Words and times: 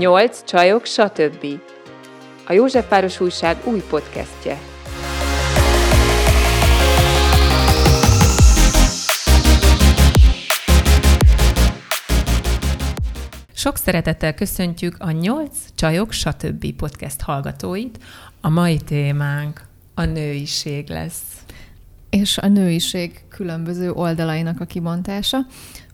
Nyolc 0.00 0.44
csajok, 0.44 0.84
stb. 0.84 1.46
A 2.46 2.52
József 2.52 3.20
Újság 3.20 3.56
új 3.64 3.82
podcastje. 3.90 4.58
Sok 13.52 13.76
szeretettel 13.76 14.34
köszöntjük 14.34 14.96
a 14.98 15.10
Nyolc 15.10 15.56
Csajok, 15.74 16.12
stb. 16.12 16.72
podcast 16.72 17.20
hallgatóit. 17.20 17.98
A 18.40 18.48
mai 18.48 18.78
témánk 18.78 19.60
a 19.94 20.04
nőiség 20.04 20.88
lesz. 20.88 21.22
És 22.10 22.38
a 22.38 22.48
nőiség 22.48 23.20
különböző 23.28 23.92
oldalainak 23.92 24.60
a 24.60 24.64
kibontása. 24.64 25.38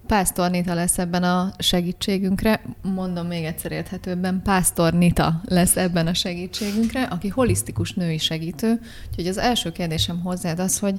Pásztor 0.07 0.51
Nita 0.51 0.75
lesz 0.75 0.99
ebben 0.99 1.23
a 1.23 1.53
segítségünkre, 1.59 2.61
mondom 2.83 3.27
még 3.27 3.45
egyszer 3.45 3.73
érthetőbben, 3.73 4.41
Pásztor 4.45 4.93
Nita 4.93 5.41
lesz 5.45 5.77
ebben 5.77 6.07
a 6.07 6.15
segítségünkre, 6.15 7.03
aki 7.03 7.29
holisztikus 7.29 7.93
női 7.93 8.19
segítő. 8.19 8.81
Úgyhogy 9.09 9.27
az 9.27 9.39
első 9.39 9.73
kérdésem 9.73 10.21
hozzád 10.21 10.59
az, 10.59 10.79
hogy 10.79 10.95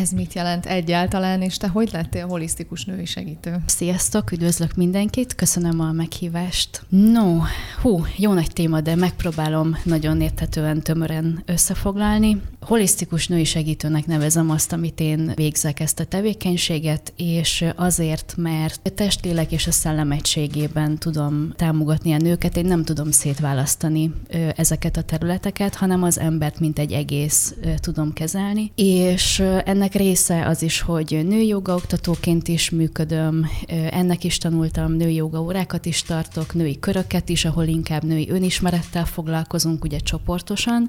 ez 0.00 0.10
mit 0.10 0.34
jelent 0.34 0.66
egyáltalán, 0.66 1.42
és 1.42 1.56
te 1.56 1.68
hogy 1.68 1.88
lettél 1.92 2.26
holisztikus 2.26 2.84
női 2.84 3.04
segítő? 3.04 3.56
Sziasztok, 3.66 4.32
üdvözlök 4.32 4.74
mindenkit, 4.74 5.34
köszönöm 5.34 5.80
a 5.80 5.92
meghívást. 5.92 6.82
No, 6.88 7.38
hú, 7.82 8.04
jó 8.16 8.32
nagy 8.32 8.52
téma, 8.52 8.80
de 8.80 8.94
megpróbálom 8.94 9.78
nagyon 9.84 10.20
érthetően, 10.20 10.82
tömören 10.82 11.42
összefoglalni. 11.46 12.40
Holisztikus 12.60 13.28
női 13.28 13.44
segítőnek 13.44 14.06
nevezem 14.06 14.50
azt, 14.50 14.72
amit 14.72 15.00
én 15.00 15.32
végzek 15.34 15.80
ezt 15.80 16.00
a 16.00 16.04
tevékenységet, 16.04 17.12
és 17.16 17.64
azért, 17.76 18.34
mert 18.36 18.80
a 18.84 18.88
testlélek 18.88 19.52
és 19.52 19.66
a 19.66 19.72
szellem 19.72 20.10
egységében 20.10 20.98
tudom 20.98 21.52
támogatni 21.56 22.12
a 22.12 22.16
nőket, 22.16 22.56
én 22.56 22.64
nem 22.64 22.84
tudom 22.84 23.10
szétválasztani 23.10 24.12
ezeket 24.56 24.96
a 24.96 25.02
területeket, 25.02 25.74
hanem 25.74 26.02
az 26.02 26.18
embert, 26.18 26.60
mint 26.60 26.78
egy 26.78 26.92
egész 26.92 27.54
tudom 27.80 28.12
kezelni, 28.12 28.72
és 28.74 29.42
ennek 29.64 29.87
része 29.94 30.46
az 30.46 30.62
is, 30.62 30.80
hogy 30.80 31.26
nőjoga 31.28 31.74
oktatóként 31.74 32.48
is 32.48 32.70
működöm, 32.70 33.46
ennek 33.90 34.24
is 34.24 34.38
tanultam, 34.38 34.92
nőjoga 34.92 35.42
órákat 35.42 35.86
is 35.86 36.02
tartok, 36.02 36.54
női 36.54 36.78
köröket 36.78 37.28
is, 37.28 37.44
ahol 37.44 37.64
inkább 37.64 38.02
női 38.04 38.30
önismerettel 38.30 39.04
foglalkozunk, 39.04 39.84
ugye 39.84 39.98
csoportosan, 39.98 40.88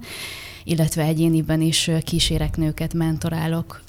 illetve 0.63 1.03
egyéniben 1.03 1.61
is 1.61 1.91
kísérek 2.03 2.57
nőket, 2.57 2.93
mentorálok 2.93 3.81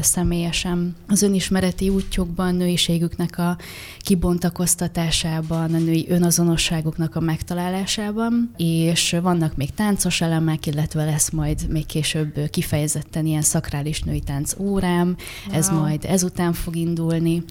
személyesen. 0.00 0.96
Az 1.08 1.22
önismereti 1.22 1.88
útjukban, 1.88 2.54
nőiségüknek 2.54 3.38
a 3.38 3.56
kibontakoztatásában, 3.98 5.74
a 5.74 5.78
női 5.78 6.06
önazonosságoknak 6.08 7.16
a 7.16 7.20
megtalálásában, 7.20 8.54
és 8.56 9.16
vannak 9.22 9.56
még 9.56 9.74
táncos 9.74 10.20
elemek, 10.20 10.66
illetve 10.66 11.04
lesz 11.04 11.30
majd 11.30 11.68
még 11.68 11.86
később 11.86 12.50
kifejezetten 12.50 13.26
ilyen 13.26 13.42
szakrális 13.42 14.02
női 14.02 14.20
tánc 14.20 14.58
órám, 14.58 15.16
wow. 15.46 15.56
ez 15.56 15.70
majd 15.70 16.04
ezután 16.04 16.52
fog 16.52 16.76
indulni. 16.76 17.42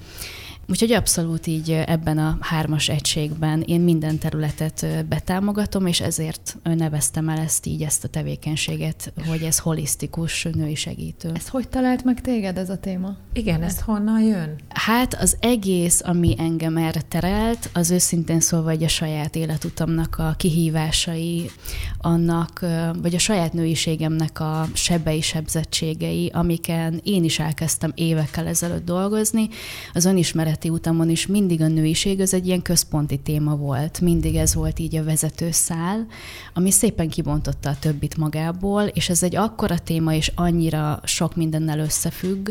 Úgyhogy 0.69 0.91
abszolút 0.91 1.47
így 1.47 1.71
ebben 1.71 2.17
a 2.17 2.37
hármas 2.41 2.89
egységben 2.89 3.61
én 3.61 3.81
minden 3.81 4.17
területet 4.17 5.05
betámogatom, 5.09 5.85
és 5.85 6.01
ezért 6.01 6.57
neveztem 6.63 7.29
el 7.29 7.37
ezt 7.37 7.65
így, 7.65 7.83
ezt 7.83 8.03
a 8.03 8.07
tevékenységet, 8.07 9.13
hogy 9.27 9.41
ez 9.41 9.59
holisztikus 9.59 10.43
női 10.43 10.75
segítő. 10.75 11.31
Ez 11.33 11.47
hogy 11.47 11.69
talált 11.69 12.03
meg 12.03 12.21
téged 12.21 12.57
ez 12.57 12.69
a 12.69 12.77
téma? 12.77 13.15
Igen, 13.33 13.63
ez 13.63 13.81
honnan 13.81 14.21
jön? 14.21 14.55
Hát 14.69 15.13
az 15.13 15.37
egész, 15.39 16.01
ami 16.05 16.35
engem 16.37 16.77
erre 16.77 17.01
terelt, 17.01 17.69
az 17.73 17.91
őszintén 17.91 18.39
szólva 18.39 18.69
hogy 18.69 18.83
a 18.83 18.87
saját 18.87 19.35
életutamnak 19.35 20.15
a 20.17 20.33
kihívásai, 20.37 21.49
annak, 21.97 22.65
vagy 23.01 23.15
a 23.15 23.19
saját 23.19 23.53
nőiségemnek 23.53 24.39
a 24.39 24.67
sebei, 24.73 25.21
sebzettségei, 25.21 26.31
amiken 26.33 27.01
én 27.03 27.23
is 27.23 27.39
elkezdtem 27.39 27.91
évekkel 27.95 28.47
ezelőtt 28.47 28.85
dolgozni, 28.85 29.49
az 29.93 30.05
önismeret 30.05 30.56
üzleti 30.57 30.79
utamon 30.79 31.09
is 31.09 31.27
mindig 31.27 31.61
a 31.61 31.67
nőiség 31.67 32.19
az 32.19 32.33
egy 32.33 32.47
ilyen 32.47 32.61
központi 32.61 33.17
téma 33.17 33.55
volt. 33.55 34.01
Mindig 34.01 34.35
ez 34.35 34.53
volt 34.53 34.79
így 34.79 34.95
a 34.95 35.03
vezető 35.03 35.51
szál, 35.51 36.05
ami 36.53 36.71
szépen 36.71 37.09
kibontotta 37.09 37.69
a 37.69 37.77
többit 37.79 38.17
magából, 38.17 38.83
és 38.83 39.09
ez 39.09 39.23
egy 39.23 39.35
akkora 39.35 39.77
téma, 39.77 40.13
és 40.13 40.31
annyira 40.35 40.99
sok 41.03 41.35
mindennel 41.35 41.79
összefügg, 41.79 42.49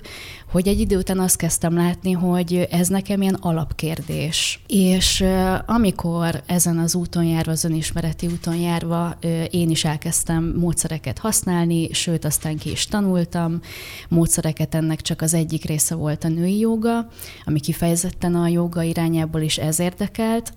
hogy 0.51 0.69
egy 0.69 0.81
idő 0.81 0.97
után 0.97 1.19
azt 1.19 1.37
kezdtem 1.37 1.75
látni, 1.75 2.13
hogy 2.13 2.67
ez 2.71 2.89
nekem 2.89 3.23
ilyen 3.23 3.35
alapkérdés. 3.41 4.61
És 4.67 5.25
amikor 5.67 6.43
ezen 6.47 6.79
az 6.79 6.95
úton 6.95 7.25
járva, 7.25 7.51
az 7.51 7.65
önismereti 7.65 8.27
úton 8.27 8.57
járva, 8.57 9.19
én 9.51 9.71
is 9.71 9.85
elkezdtem 9.85 10.55
módszereket 10.57 11.19
használni, 11.19 11.93
sőt, 11.93 12.25
aztán 12.25 12.57
ki 12.57 12.71
is 12.71 12.87
tanultam. 12.87 13.61
Módszereket 14.09 14.75
ennek 14.75 15.01
csak 15.01 15.23
az 15.23 15.35
egyik 15.35 15.65
része 15.65 15.95
volt 15.95 16.25
a 16.25 16.29
női 16.29 16.59
joga, 16.59 17.09
ami 17.45 17.61
kifejezetten 17.61 17.95
a 18.35 18.49
joga 18.49 18.83
irányából 18.83 19.41
is 19.41 19.59
ez 19.59 19.79
érdekelt, 19.79 20.53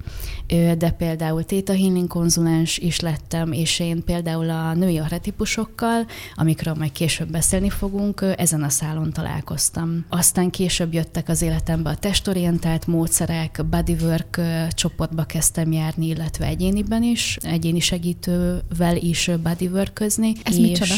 de 0.77 0.89
például 0.97 1.43
Theta 1.43 1.73
Healing 1.73 2.07
konzulens 2.07 2.77
is 2.77 2.99
lettem, 2.99 3.51
és 3.51 3.79
én 3.79 4.03
például 4.03 4.49
a 4.49 4.73
női 4.73 4.97
arhetipusokkal, 4.97 6.05
amikről 6.35 6.73
majd 6.73 6.91
később 6.91 7.31
beszélni 7.31 7.69
fogunk, 7.69 8.25
ezen 8.35 8.63
a 8.63 8.69
szálon 8.69 9.11
találkoztam. 9.11 10.05
Aztán 10.09 10.49
később 10.49 10.93
jöttek 10.93 11.29
az 11.29 11.41
életembe 11.41 11.89
a 11.89 11.95
testorientált 11.95 12.87
módszerek, 12.87 13.65
bodywork 13.69 14.41
csoportba 14.69 15.23
kezdtem 15.23 15.71
járni, 15.71 16.07
illetve 16.07 16.45
egyéniben 16.45 17.03
is, 17.03 17.37
egyéni 17.41 17.79
segítővel 17.79 18.95
is 18.95 19.31
bodyworközni. 19.43 20.33
Ez 20.43 20.55
és 20.55 20.61
micsoda? 20.61 20.93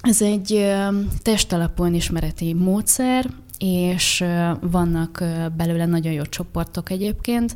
Ez 0.00 0.22
egy 0.22 0.74
testalapú 1.22 1.84
ismereti 1.84 2.54
módszer, 2.54 3.30
és 3.58 4.24
vannak 4.60 5.24
belőle 5.56 5.86
nagyon 5.86 6.12
jó 6.12 6.22
csoportok 6.22 6.90
egyébként. 6.90 7.54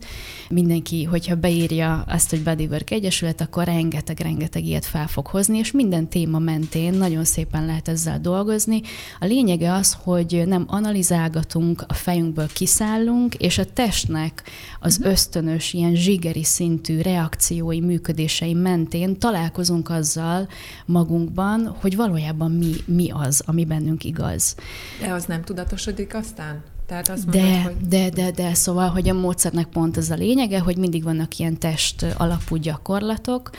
Mindenki, 0.48 1.04
hogyha 1.04 1.34
beírja 1.34 2.04
azt, 2.08 2.30
hogy 2.30 2.42
Bodywork 2.42 2.90
Egyesület, 2.90 3.40
akkor 3.40 3.64
rengeteg-rengeteg 3.64 4.64
ilyet 4.64 4.84
fel 4.84 5.06
fog 5.06 5.26
hozni, 5.26 5.58
és 5.58 5.70
minden 5.70 6.08
téma 6.08 6.38
mentén 6.38 6.94
nagyon 6.94 7.24
szépen 7.24 7.66
lehet 7.66 7.88
ezzel 7.88 8.20
dolgozni. 8.20 8.80
A 9.20 9.24
lényege 9.24 9.72
az, 9.72 9.96
hogy 10.02 10.42
nem 10.46 10.64
analizálgatunk, 10.66 11.84
a 11.88 11.94
fejünkből 11.94 12.48
kiszállunk, 12.52 13.34
és 13.34 13.58
a 13.58 13.64
testnek 13.64 14.42
az 14.80 14.98
mhm. 14.98 15.08
ösztönös, 15.08 15.72
ilyen 15.72 15.94
zsigeri 15.94 16.44
szintű 16.44 17.00
reakciói, 17.00 17.80
működései 17.80 18.54
mentén 18.54 19.18
találkozunk 19.18 19.90
azzal 19.90 20.48
magunkban, 20.86 21.76
hogy 21.80 21.96
valójában 21.96 22.50
mi, 22.50 22.72
mi 22.84 23.10
az, 23.10 23.42
ami 23.46 23.64
bennünk 23.64 24.04
igaz. 24.04 24.54
De 25.00 25.12
az 25.12 25.24
nem 25.24 25.42
tudatos 25.42 25.86
második 25.90 26.14
aztán? 26.14 26.62
Tehát 26.86 27.08
azt 27.08 27.26
mondod, 27.26 27.42
de, 27.42 27.62
hogy... 27.62 27.76
de, 27.88 28.08
de, 28.08 28.30
de, 28.30 28.54
szóval, 28.54 28.88
hogy 28.88 29.08
a 29.08 29.14
módszernek 29.14 29.66
pont 29.66 29.96
az 29.96 30.10
a 30.10 30.14
lényege, 30.14 30.58
hogy 30.58 30.76
mindig 30.76 31.02
vannak 31.02 31.38
ilyen 31.38 31.58
test 31.58 32.06
alapú 32.16 32.56
gyakorlatok, 32.56 33.50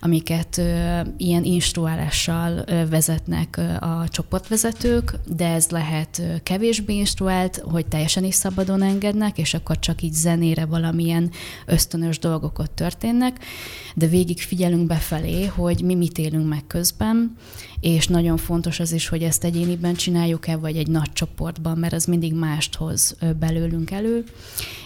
amiket 0.00 0.58
ö, 0.58 1.00
ilyen 1.16 1.44
instruálással 1.44 2.64
ö, 2.66 2.88
vezetnek 2.88 3.60
a 3.80 4.08
csoportvezetők, 4.08 5.14
de 5.36 5.46
ez 5.46 5.68
lehet 5.70 6.18
ö, 6.18 6.34
kevésbé 6.42 6.94
instruált, 6.94 7.62
hogy 7.64 7.86
teljesen 7.86 8.24
is 8.24 8.34
szabadon 8.34 8.82
engednek, 8.82 9.38
és 9.38 9.54
akkor 9.54 9.78
csak 9.78 10.02
így 10.02 10.12
zenére 10.12 10.64
valamilyen 10.64 11.30
ösztönös 11.66 12.18
dolgok 12.18 12.58
ott 12.58 12.74
történnek, 12.74 13.44
de 13.94 14.06
végig 14.06 14.40
figyelünk 14.40 14.86
befelé, 14.86 15.46
hogy 15.46 15.82
mi 15.82 15.94
mit 15.94 16.18
élünk 16.18 16.48
meg 16.48 16.66
közben, 16.66 17.36
és 17.84 18.06
nagyon 18.06 18.36
fontos 18.36 18.80
az 18.80 18.92
is, 18.92 19.08
hogy 19.08 19.22
ezt 19.22 19.44
egyéniben 19.44 19.94
csináljuk-e, 19.94 20.56
vagy 20.56 20.76
egy 20.76 20.88
nagy 20.88 21.12
csoportban, 21.12 21.78
mert 21.78 21.92
az 21.92 22.04
mindig 22.04 22.34
mást 22.34 22.74
hoz 22.74 23.16
belőlünk 23.38 23.90
elő, 23.90 24.24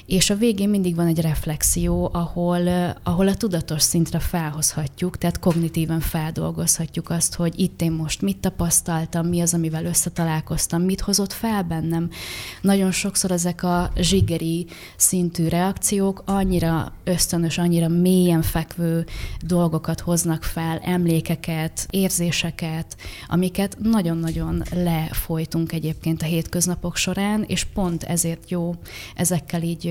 és 0.08 0.30
a 0.30 0.36
végén 0.36 0.68
mindig 0.68 0.94
van 0.94 1.06
egy 1.06 1.20
reflexió, 1.20 2.10
ahol, 2.12 2.68
ahol 3.02 3.28
a 3.28 3.34
tudatos 3.34 3.82
szintre 3.82 4.18
felhozhatjuk, 4.18 5.18
tehát 5.18 5.38
kognitíven 5.38 6.00
feldolgozhatjuk 6.00 7.10
azt, 7.10 7.34
hogy 7.34 7.60
itt 7.60 7.82
én 7.82 7.92
most 7.92 8.22
mit 8.22 8.38
tapasztaltam, 8.38 9.26
mi 9.26 9.40
az, 9.40 9.54
amivel 9.54 9.84
összetalálkoztam, 9.84 10.82
mit 10.82 11.00
hozott 11.00 11.32
fel 11.32 11.62
bennem. 11.62 12.10
Nagyon 12.60 12.90
sokszor 12.90 13.30
ezek 13.30 13.62
a 13.62 13.92
zsigeri 13.96 14.66
szintű 14.96 15.48
reakciók 15.48 16.22
annyira 16.26 16.92
ösztönös, 17.04 17.58
annyira 17.58 17.88
mélyen 17.88 18.42
fekvő 18.42 19.06
dolgokat 19.40 20.00
hoznak 20.00 20.42
fel, 20.42 20.78
emlékeket, 20.78 21.86
érzéseket, 21.90 22.87
amiket 23.26 23.76
nagyon-nagyon 23.78 24.62
lefolytunk 24.70 25.72
egyébként 25.72 26.22
a 26.22 26.26
hétköznapok 26.26 26.96
során, 26.96 27.44
és 27.46 27.64
pont 27.64 28.02
ezért 28.02 28.50
jó 28.50 28.74
ezekkel 29.14 29.62
így 29.62 29.86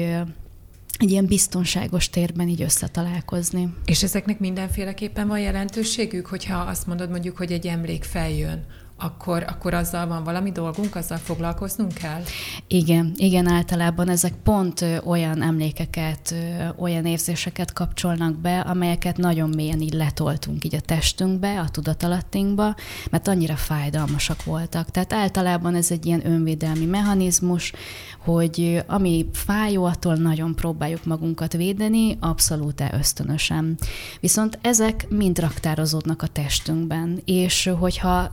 egy 0.99 1.11
ilyen 1.11 1.25
biztonságos 1.25 2.09
térben 2.09 2.47
így 2.47 2.61
összetalálkozni. 2.61 3.73
És 3.85 4.03
ezeknek 4.03 4.39
mindenféleképpen 4.39 5.27
van 5.27 5.39
jelentőségük, 5.39 6.25
hogyha 6.25 6.57
azt 6.57 6.88
mondod 6.88 7.09
mondjuk, 7.09 7.38
hogy 7.38 7.51
egy 7.51 7.67
emlék 7.67 8.03
feljön, 8.03 8.65
akkor, 8.97 9.45
akkor 9.47 9.73
azzal 9.73 10.07
van 10.07 10.23
valami 10.23 10.51
dolgunk, 10.51 10.95
azzal 10.95 11.17
foglalkoznunk 11.17 11.94
kell? 11.94 12.21
Igen, 12.67 13.13
igen, 13.15 13.47
általában 13.47 14.09
ezek 14.09 14.33
pont 14.44 14.85
olyan 15.05 15.41
emlékeket, 15.41 16.35
olyan 16.77 17.05
érzéseket 17.05 17.73
kapcsolnak 17.73 18.35
be, 18.35 18.59
amelyeket 18.59 19.17
nagyon 19.17 19.49
mélyen 19.49 19.81
így 19.81 19.94
letoltunk 19.94 20.63
így 20.63 20.75
a 20.75 20.79
testünkbe, 20.79 21.59
a 21.59 21.69
tudatalattinkba, 21.69 22.75
mert 23.11 23.27
annyira 23.27 23.55
fájdalmasak 23.55 24.44
voltak. 24.44 24.91
Tehát 24.91 25.13
általában 25.13 25.75
ez 25.75 25.91
egy 25.91 26.05
ilyen 26.05 26.27
önvédelmi 26.27 26.85
mechanizmus, 26.85 27.73
hogy 28.19 28.83
ami 28.88 29.25
fájó, 29.33 29.83
attól 29.85 30.15
nagyon 30.15 30.55
próbáljuk 30.55 31.05
magunkat 31.05 31.53
védeni, 31.53 32.17
abszolút 32.19 32.83
ösztönösen. 32.91 33.77
Viszont 34.19 34.59
ezek 34.61 35.05
mind 35.09 35.39
raktározódnak 35.39 36.21
a 36.21 36.27
testünkben, 36.27 37.21
és 37.25 37.71
hogyha 37.79 38.29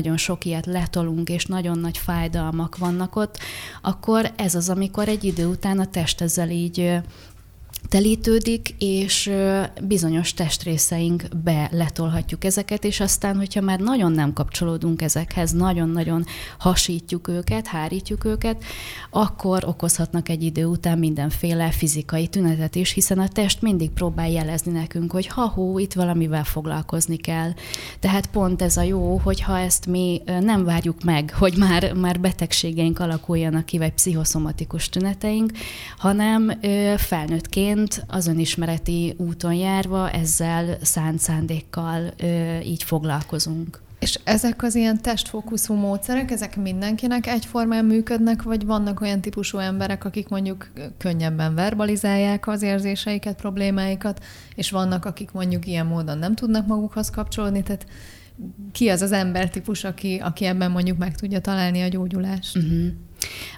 nagyon-nagyon 0.00 0.16
sok 0.16 0.44
ilyet 0.44 0.66
letolunk, 0.66 1.28
és 1.28 1.46
nagyon 1.46 1.78
nagy 1.78 1.98
fájdalmak 1.98 2.76
vannak 2.76 3.16
ott, 3.16 3.38
akkor 3.82 4.32
ez 4.36 4.54
az, 4.54 4.68
amikor 4.68 5.08
egy 5.08 5.24
idő 5.24 5.46
után 5.46 5.78
a 5.78 5.86
test 5.86 6.20
ezzel 6.20 6.50
így 6.50 7.00
telítődik, 7.90 8.74
és 8.78 9.30
bizonyos 9.82 10.34
testrészeink 10.34 11.24
letolhatjuk 11.70 12.44
ezeket, 12.44 12.84
és 12.84 13.00
aztán, 13.00 13.36
hogyha 13.36 13.60
már 13.60 13.78
nagyon 13.80 14.12
nem 14.12 14.32
kapcsolódunk 14.32 15.02
ezekhez, 15.02 15.52
nagyon-nagyon 15.52 16.24
hasítjuk 16.58 17.28
őket, 17.28 17.66
hárítjuk 17.66 18.24
őket, 18.24 18.64
akkor 19.10 19.64
okozhatnak 19.66 20.28
egy 20.28 20.42
idő 20.42 20.64
után 20.64 20.98
mindenféle 20.98 21.70
fizikai 21.70 22.26
tünetet 22.26 22.74
is, 22.74 22.92
hiszen 22.92 23.18
a 23.18 23.28
test 23.28 23.62
mindig 23.62 23.90
próbál 23.90 24.30
jelezni 24.30 24.72
nekünk, 24.72 25.12
hogy 25.12 25.26
ha 25.26 25.48
hó, 25.48 25.78
itt 25.78 25.92
valamivel 25.92 26.44
foglalkozni 26.44 27.16
kell. 27.16 27.50
Tehát 28.00 28.26
pont 28.26 28.62
ez 28.62 28.76
a 28.76 28.82
jó, 28.82 29.16
hogyha 29.16 29.58
ezt 29.58 29.86
mi 29.86 30.22
nem 30.40 30.64
várjuk 30.64 31.02
meg, 31.04 31.34
hogy 31.38 31.56
már, 31.56 31.92
már 31.92 32.20
betegségeink 32.20 32.98
alakuljanak 32.98 33.64
ki, 33.64 33.78
vagy 33.78 33.92
pszichoszomatikus 33.92 34.88
tüneteink, 34.88 35.52
hanem 35.96 36.52
felnőttként 36.96 37.78
Egyébként 37.80 38.10
az 38.10 38.26
önismereti 38.26 39.14
úton 39.16 39.54
járva 39.54 40.10
ezzel 40.10 40.76
szánt 40.82 41.18
szándékkal 41.18 42.10
ö, 42.16 42.58
így 42.58 42.82
foglalkozunk. 42.82 43.80
És 43.98 44.18
ezek 44.24 44.62
az 44.62 44.74
ilyen 44.74 45.02
testfókuszú 45.02 45.74
módszerek, 45.74 46.30
ezek 46.30 46.56
mindenkinek 46.56 47.26
egyformán 47.26 47.84
működnek, 47.84 48.42
vagy 48.42 48.66
vannak 48.66 49.00
olyan 49.00 49.20
típusú 49.20 49.58
emberek, 49.58 50.04
akik 50.04 50.28
mondjuk 50.28 50.70
könnyebben 50.98 51.54
verbalizálják 51.54 52.46
az 52.46 52.62
érzéseiket, 52.62 53.36
problémáikat, 53.36 54.24
és 54.54 54.70
vannak, 54.70 55.04
akik 55.04 55.32
mondjuk 55.32 55.66
ilyen 55.66 55.86
módon 55.86 56.18
nem 56.18 56.34
tudnak 56.34 56.66
magukhoz 56.66 57.10
kapcsolódni, 57.10 57.62
tehát 57.62 57.86
ki 58.72 58.88
az 58.88 59.02
az 59.02 59.12
embertípus, 59.12 59.84
aki, 59.84 60.20
aki 60.24 60.44
ebben 60.44 60.70
mondjuk 60.70 60.98
meg 60.98 61.14
tudja 61.14 61.40
találni 61.40 61.82
a 61.82 61.88
gyógyulást? 61.88 62.56
Uh-huh. 62.56 62.92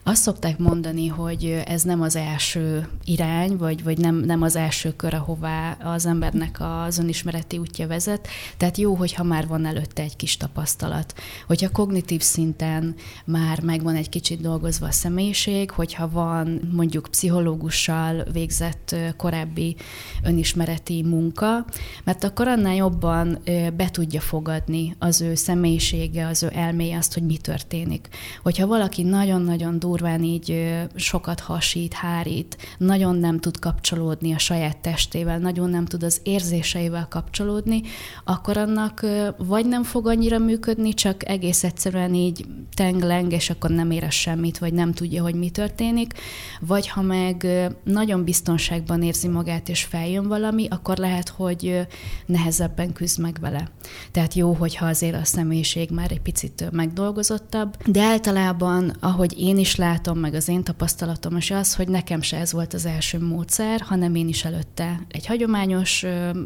Azt 0.03 0.23
szokták 0.23 0.59
mondani, 0.59 1.07
hogy 1.07 1.63
ez 1.67 1.83
nem 1.83 2.01
az 2.01 2.17
első 2.17 2.89
irány, 3.05 3.57
vagy, 3.57 3.83
vagy 3.83 3.99
nem, 3.99 4.15
nem 4.15 4.43
az 4.43 4.57
első 4.57 4.97
kör, 4.97 5.15
ahová 5.15 5.77
az 5.83 6.07
embernek 6.07 6.57
az 6.61 6.99
önismereti 6.99 7.59
útja 7.59 7.87
vezet. 7.87 8.29
Tehát 8.57 8.77
jó, 8.77 8.95
hogyha 8.95 9.23
már 9.23 9.47
van 9.47 9.67
előtte 9.67 10.03
egy 10.03 10.17
kis 10.17 10.37
tapasztalat. 10.37 11.15
Hogyha 11.47 11.71
kognitív 11.71 12.21
szinten 12.21 12.95
már 13.25 13.61
megvan 13.61 13.95
egy 13.95 14.09
kicsit 14.09 14.41
dolgozva 14.41 14.87
a 14.87 14.91
személyiség, 14.91 15.71
hogyha 15.71 16.11
van 16.11 16.61
mondjuk 16.73 17.09
pszichológussal 17.11 18.25
végzett 18.33 18.97
korábbi 19.17 19.77
önismereti 20.23 21.03
munka, 21.03 21.65
mert 22.05 22.25
akkor 22.25 22.49
annál 22.49 22.75
jobban 22.75 23.39
be 23.77 23.91
tudja 23.91 24.21
fogadni 24.21 24.97
az 24.99 25.21
ő 25.21 25.35
személyisége, 25.35 26.27
az 26.27 26.43
ő 26.43 26.51
elméje 26.55 26.97
azt, 26.97 27.15
hogy 27.15 27.23
mi 27.23 27.37
történik. 27.37 28.09
Hogyha 28.43 28.67
valaki 28.67 29.03
nagyon 29.03 29.43
nagyon 29.53 29.79
durván 29.79 30.23
így 30.23 30.75
sokat 30.95 31.41
hasít, 31.41 31.93
hárít, 31.93 32.57
nagyon 32.79 33.17
nem 33.17 33.41
tud 33.41 33.59
kapcsolódni 33.59 34.33
a 34.33 34.39
saját 34.39 34.77
testével, 34.77 35.39
nagyon 35.39 35.71
nem 35.71 35.85
tud 35.85 36.03
az 36.03 36.21
érzéseivel 36.23 37.07
kapcsolódni, 37.11 37.83
akkor 38.25 38.57
annak 38.57 39.07
vagy 39.37 39.67
nem 39.67 39.83
fog 39.83 40.07
annyira 40.07 40.39
működni, 40.39 40.95
csak 40.95 41.29
egész 41.29 41.65
egyszerűen 41.65 42.15
így 42.15 42.47
tengleng, 42.75 43.33
és 43.33 43.51
akkor 43.51 43.71
nem 43.71 43.91
érez 43.91 44.13
semmit, 44.13 44.59
vagy 44.59 44.73
nem 44.73 44.93
tudja, 44.93 45.23
hogy 45.23 45.35
mi 45.35 45.51
történik, 45.51 46.13
vagy 46.61 46.89
ha 46.89 47.03
meg 47.03 47.47
nagyon 47.85 48.25
biztonságban 48.25 49.03
érzi 49.03 49.29
magát, 49.29 49.69
és 49.69 49.85
feljön 49.85 50.29
valami, 50.29 50.67
akkor 50.71 50.97
lehet, 50.97 51.29
hogy 51.29 51.87
nehezebben 52.27 52.93
küzd 52.93 53.21
meg 53.21 53.37
vele. 53.41 53.69
Tehát 54.11 54.35
jó, 54.35 54.53
hogyha 54.53 54.87
azért 54.87 55.17
a 55.17 55.25
személyiség 55.25 55.91
már 55.91 56.11
egy 56.11 56.21
picit 56.21 56.69
megdolgozottabb, 56.71 57.77
de 57.87 58.03
általában, 58.03 58.97
ahogy 59.01 59.35
én 59.43 59.59
is 59.59 59.77
látom, 59.77 60.19
meg 60.19 60.35
az 60.35 60.49
én 60.49 60.63
tapasztalatom 60.63 61.37
is 61.37 61.51
az, 61.51 61.75
hogy 61.75 61.89
nekem 61.89 62.21
se 62.21 62.37
ez 62.37 62.53
volt 62.53 62.75
az 62.75 62.87
első 62.87 63.19
módszer, 63.19 63.81
hanem 63.81 64.15
én 64.15 64.29
is 64.29 64.45
előtte 64.45 65.01
egy 65.09 65.27
hagyományos 65.27 66.05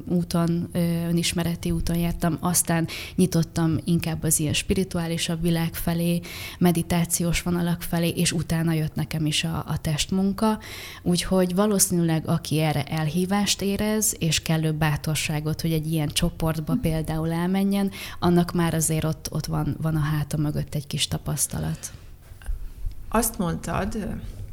úton, 0.09 0.69
önismereti 1.09 1.71
úton 1.71 1.97
jártam, 1.97 2.37
aztán 2.41 2.89
nyitottam 3.15 3.79
inkább 3.85 4.23
az 4.23 4.41
ilyen 4.41 4.53
spirituálisabb 4.53 5.43
világ 5.43 5.75
felé, 5.75 6.21
meditációs 6.59 7.43
vonalak 7.43 7.83
felé, 7.83 8.09
és 8.09 8.33
utána 8.33 8.73
jött 8.73 8.95
nekem 8.95 9.27
is 9.27 9.45
a, 9.45 9.65
a 9.67 9.79
testmunka. 9.81 10.59
Úgyhogy 11.03 11.55
valószínűleg 11.55 12.29
aki 12.29 12.61
erre 12.61 12.85
elhívást 12.85 13.63
érez, 13.63 14.17
és 14.19 14.43
kellő 14.43 14.73
bátorságot, 14.73 15.61
hogy 15.61 15.73
egy 15.73 15.93
ilyen 15.93 16.09
csoportba 16.09 16.77
például 16.83 17.33
elmenjen, 17.33 17.91
annak 18.19 18.53
már 18.53 18.75
azért 18.75 19.05
ott, 19.05 19.29
ott 19.31 19.47
van, 19.47 19.77
van 19.81 19.97
a 19.97 20.01
háta 20.01 20.37
mögött 20.37 20.75
egy 20.75 20.87
kis 20.87 21.09
tapasztalat. 21.09 21.93
Azt 23.08 23.38
mondtad 23.38 23.97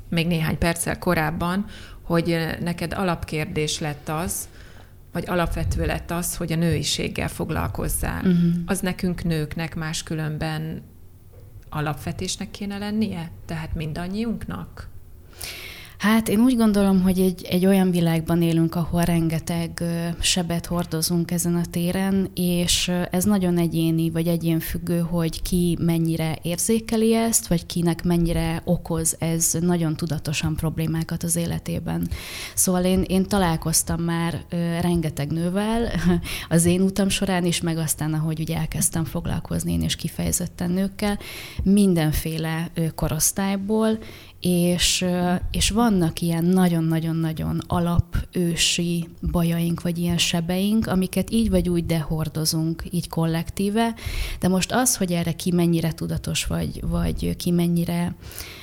még 0.10 0.28
néhány 0.28 0.58
perccel 0.58 0.98
korábban, 1.00 1.66
hogy 2.02 2.58
neked 2.62 2.94
alapkérdés 2.94 3.80
lett 3.80 4.10
az, 4.10 4.48
vagy 5.12 5.24
alapvető 5.28 5.86
lett 5.86 6.12
az, 6.12 6.36
hogy 6.36 6.52
a 6.52 6.56
nőiséggel 6.56 7.28
foglalkozzál. 7.28 8.18
Uh-huh. 8.26 8.54
Az 8.66 8.80
nekünk 8.80 9.24
nőknek 9.24 9.76
máskülönben 9.76 10.82
alapvetésnek 11.70 12.52
kéne 12.52 12.78
lennie? 12.78 13.32
Tehát 13.46 13.76
mindannyiunknak? 13.76 14.88
Hát 16.04 16.28
én 16.28 16.40
úgy 16.40 16.58
gondolom, 16.58 17.02
hogy 17.02 17.20
egy, 17.20 17.46
egy 17.50 17.66
olyan 17.66 17.92
világban 17.92 18.42
élünk, 18.42 18.76
ahol 18.76 19.04
rengeteg 19.04 19.84
sebet 20.20 20.66
hordozunk 20.66 21.32
ezen 21.32 21.56
a 21.56 21.66
téren, 21.70 22.30
és 22.34 22.92
ez 23.12 23.24
nagyon 23.24 23.58
egyéni, 23.58 24.10
vagy 24.10 24.28
egyénfüggő, 24.28 25.00
hogy 25.00 25.42
ki 25.42 25.78
mennyire 25.82 26.38
érzékeli 26.42 27.16
ezt, 27.16 27.48
vagy 27.48 27.66
kinek 27.66 28.04
mennyire 28.04 28.62
okoz 28.66 29.16
ez 29.20 29.58
nagyon 29.60 29.96
tudatosan 29.96 30.56
problémákat 30.56 31.24
az 31.24 31.36
életében. 31.36 32.08
Szóval 32.56 32.84
én, 32.84 33.02
én 33.02 33.26
találkoztam 33.26 34.02
már 34.02 34.46
rengeteg 34.82 35.32
nővel 35.32 35.92
az 36.50 36.66
én 36.66 36.82
utam 36.82 37.10
során 37.10 37.46
is, 37.46 37.62
meg 37.62 37.78
aztán, 37.78 38.14
ahogy 38.14 38.40
ugye 38.40 38.58
elkezdtem 38.58 39.06
foglalkozni 39.06 39.72
én 39.72 39.82
és 39.82 39.96
kifejezetten 39.96 40.72
nőkkel, 40.72 41.20
mindenféle 41.64 42.72
korosztályból, 42.96 43.98
és, 44.46 45.06
és 45.52 45.70
vannak 45.70 46.22
ilyen 46.22 46.44
nagyon-nagyon-nagyon 46.44 47.62
alapősi 47.68 49.08
bajaink, 49.32 49.82
vagy 49.82 49.98
ilyen 49.98 50.18
sebeink, 50.18 50.88
amiket 50.88 51.32
így 51.32 51.50
vagy 51.50 51.70
úgy 51.70 51.86
dehordozunk, 51.86 52.84
így 52.92 53.10
kollektíve, 53.10 53.96
de 54.40 54.48
most 54.48 54.72
az, 54.72 54.98
hogy 54.98 55.12
erre 55.12 55.32
ki 55.32 55.52
mennyire 55.52 55.92
tudatos, 55.92 56.46
vagy, 56.46 56.82
vagy 56.82 57.36
ki 57.36 57.52
mennyire 57.52 58.16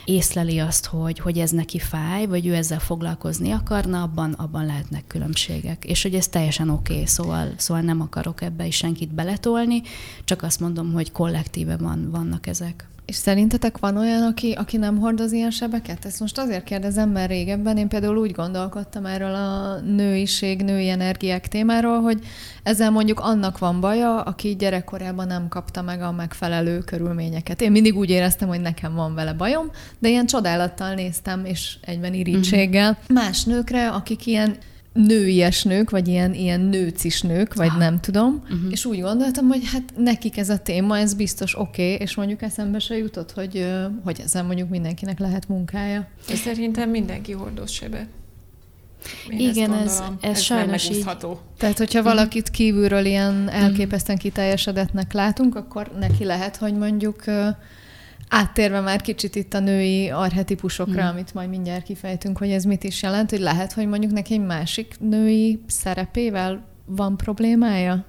észleli 0.05 0.59
azt, 0.59 0.87
hogy, 0.87 1.19
hogy 1.19 1.39
ez 1.39 1.51
neki 1.51 1.79
fáj, 1.79 2.27
vagy 2.27 2.47
ő 2.47 2.55
ezzel 2.55 2.81
foglalkozni 2.81 3.51
akarna, 3.51 4.03
abban, 4.03 4.33
abban 4.33 4.67
lehetnek 4.67 5.07
különbségek. 5.07 5.85
És 5.85 6.03
hogy 6.03 6.15
ez 6.15 6.29
teljesen 6.29 6.69
oké, 6.69 6.93
okay, 6.93 7.07
szóval, 7.07 7.53
szóval 7.57 7.83
nem 7.83 8.01
akarok 8.01 8.43
ebbe 8.43 8.67
is 8.67 8.77
senkit 8.77 9.15
beletolni, 9.15 9.83
csak 10.25 10.43
azt 10.43 10.61
mondom, 10.61 10.93
hogy 10.93 11.13
kollektíve 11.13 11.77
van, 11.77 12.11
vannak 12.11 12.47
ezek. 12.47 12.89
És 13.11 13.17
szerintetek 13.17 13.79
van 13.79 13.97
olyan, 13.97 14.23
aki, 14.23 14.52
aki 14.52 14.76
nem 14.76 14.99
hordoz 14.99 15.33
ilyen 15.33 15.50
sebeket? 15.50 16.05
Ezt 16.05 16.21
most 16.21 16.38
azért 16.38 16.64
kérdezem, 16.64 17.11
mert 17.11 17.29
régebben 17.29 17.76
én 17.76 17.88
például 17.88 18.17
úgy 18.17 18.33
gondolkodtam 18.33 19.07
erről 19.07 19.35
a 19.35 19.81
nőiség, 19.81 20.62
női 20.62 20.88
energiák 20.88 21.49
témáról, 21.49 22.00
hogy 22.00 22.19
ezzel 22.62 22.90
mondjuk 22.90 23.21
annak 23.21 23.59
van 23.59 23.81
baja, 23.81 24.21
aki 24.21 24.57
gyerekkorában 24.57 25.26
nem 25.26 25.49
kapta 25.49 25.83
meg 25.83 26.02
a 26.02 26.12
megfelelő 26.12 26.79
körülményeket. 26.79 27.61
Én 27.61 27.71
mindig 27.71 27.97
úgy 27.97 28.11
éreztem, 28.11 28.49
hogy 28.49 28.61
nekem 28.61 28.95
van 28.95 29.14
vele 29.14 29.33
bajom, 29.33 29.71
de 29.99 30.09
ilyen 30.09 30.26
csodálattal 30.26 30.95
néztem, 30.95 31.45
és 31.45 31.76
egyben 31.81 32.14
irítséggel. 32.14 32.90
Uh-huh. 32.90 33.17
Más 33.17 33.45
nőkre, 33.45 33.88
akik 33.88 34.26
ilyen 34.26 34.57
nőies 34.93 35.63
nők, 35.63 35.91
vagy 35.91 36.09
ilyen, 36.09 36.35
ilyen 36.35 36.61
nőcis 36.61 37.23
nők, 37.23 37.55
vagy 37.55 37.69
ah. 37.69 37.79
nem 37.79 38.01
tudom, 38.01 38.43
uh-huh. 38.43 38.71
és 38.71 38.85
úgy 38.85 39.01
gondoltam, 39.01 39.49
hogy 39.49 39.63
hát 39.73 39.83
nekik 39.97 40.37
ez 40.37 40.51
a 40.51 40.59
téma, 40.59 40.99
ez 40.99 41.15
biztos 41.15 41.59
oké, 41.59 41.93
okay, 41.93 42.05
és 42.07 42.15
mondjuk 42.15 42.43
eszembe 42.43 42.79
se 42.79 42.97
jutott, 42.97 43.33
hogy, 43.33 43.67
hogy 44.05 44.21
ezzel 44.25 44.43
mondjuk 44.45 44.69
mindenkinek 44.69 45.19
lehet 45.19 45.49
munkája. 45.49 46.09
És 46.29 46.39
szerintem 46.39 46.91
mindenki 46.91 47.33
hordoz 47.33 47.71
sebet. 47.71 48.07
Én 49.29 49.39
Igen, 49.39 49.73
ezt 49.73 49.83
ez, 49.85 49.99
gondolom. 49.99 50.19
ez, 50.21 50.31
ez 50.31 50.41
sajnos 50.41 50.89
nem 50.89 50.99
így. 50.99 51.07
Tehát, 51.59 51.79
hogyha 51.79 52.03
valakit 52.03 52.51
kívülről 52.51 53.05
ilyen 53.05 53.49
elképesztően 53.49 54.19
kiteljesedetnek 54.19 55.13
látunk, 55.13 55.55
akkor 55.55 55.91
neki 55.99 56.25
lehet, 56.25 56.57
hogy 56.57 56.75
mondjuk 56.75 57.25
áttérve 58.31 58.81
már 58.81 59.01
kicsit 59.01 59.37
itt 59.37 59.55
a 59.55 59.61
női 59.61 60.09
arhetipusokra, 60.09 61.05
Mm. 61.05 61.09
amit 61.09 61.35
majd 61.35 61.49
mindjárt 61.49 61.85
kifejtünk, 61.85 62.39
hogy 62.39 62.51
ez 62.51 62.65
mit 62.65 62.85
is 62.85 63.03
jelent, 63.03 63.31
hogy 63.31 63.41
lehet, 63.41 63.73
hogy 63.73 63.87
mondjuk 63.87 64.13
neki 64.13 64.33
egy 64.33 64.47
másik 64.47 64.95
női 65.01 65.61
szerepével 65.67 66.65
van 66.85 67.17
problémája? 67.17 68.05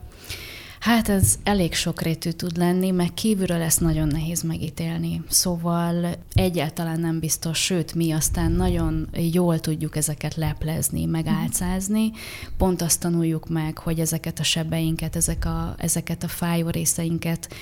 Hát 0.81 1.09
ez 1.09 1.39
elég 1.43 1.73
sokrétű 1.73 2.29
tud 2.29 2.57
lenni, 2.57 2.91
meg 2.91 3.13
kívülről 3.13 3.61
ezt 3.61 3.81
nagyon 3.81 4.07
nehéz 4.07 4.41
megítélni. 4.41 5.21
Szóval 5.29 6.15
egyáltalán 6.33 6.99
nem 6.99 7.19
biztos, 7.19 7.57
sőt, 7.57 7.93
mi 7.93 8.11
aztán 8.11 8.51
nagyon 8.51 9.07
jól 9.31 9.59
tudjuk 9.59 9.95
ezeket 9.95 10.35
leplezni, 10.35 11.05
meg 11.05 11.27
álcázni. 11.27 12.11
Pont 12.57 12.81
azt 12.81 12.99
tanuljuk 12.99 13.49
meg, 13.49 13.77
hogy 13.77 13.99
ezeket 13.99 14.39
a 14.39 14.43
sebeinket, 14.43 15.15
ezek 15.15 15.45
a, 15.45 15.75
ezeket 15.77 16.23
a 16.23 16.27
fájó 16.27 16.69
részeinket 16.69 17.53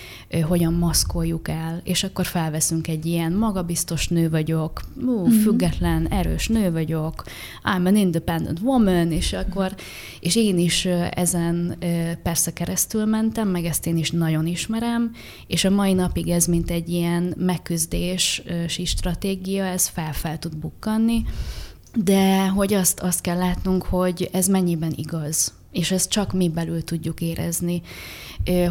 hogyan 0.42 0.74
maszkoljuk 0.74 1.48
el, 1.48 1.82
és 1.84 2.04
akkor 2.04 2.26
felveszünk 2.26 2.88
egy 2.88 3.06
ilyen 3.06 3.34
magabiztos 3.34 4.08
nő 4.08 4.30
vagyok, 4.30 4.82
ú, 5.06 5.26
független, 5.26 6.08
erős 6.08 6.48
nő 6.48 6.72
vagyok, 6.72 7.24
I'm 7.64 7.86
an 7.86 7.96
independent 7.96 8.60
woman, 8.60 9.12
és 9.12 9.34
akkor, 9.34 9.76
és 10.20 10.36
én 10.36 10.58
is 10.58 10.86
ezen 11.12 11.78
persze 12.24 12.54
keresztül 12.54 13.08
mentem, 13.10 13.48
meg 13.48 13.66
ezt 13.66 13.86
én 13.86 13.98
is 13.98 14.12
nagyon 14.12 14.48
ismerem, 14.48 15.12
és 15.48 15.64
a 15.64 15.70
mai 15.70 15.94
napig 15.94 16.30
ez 16.30 16.46
mint 16.46 16.72
egy 16.72 16.90
ilyen 16.90 17.34
megküzdési 17.38 18.86
stratégia, 18.86 19.66
ez 19.66 19.88
fel-fel 19.88 20.40
tud 20.40 20.58
bukkanni, 20.58 21.24
de 21.94 22.48
hogy 22.48 22.74
azt, 22.74 23.00
azt 23.00 23.22
kell 23.22 23.38
látnunk, 23.38 23.84
hogy 23.84 24.30
ez 24.32 24.48
mennyiben 24.48 24.94
igaz. 24.96 25.59
És 25.72 25.92
ezt 25.92 26.10
csak 26.10 26.34
mi 26.34 26.50
belül 26.50 26.84
tudjuk 26.84 27.22
érezni. 27.22 27.82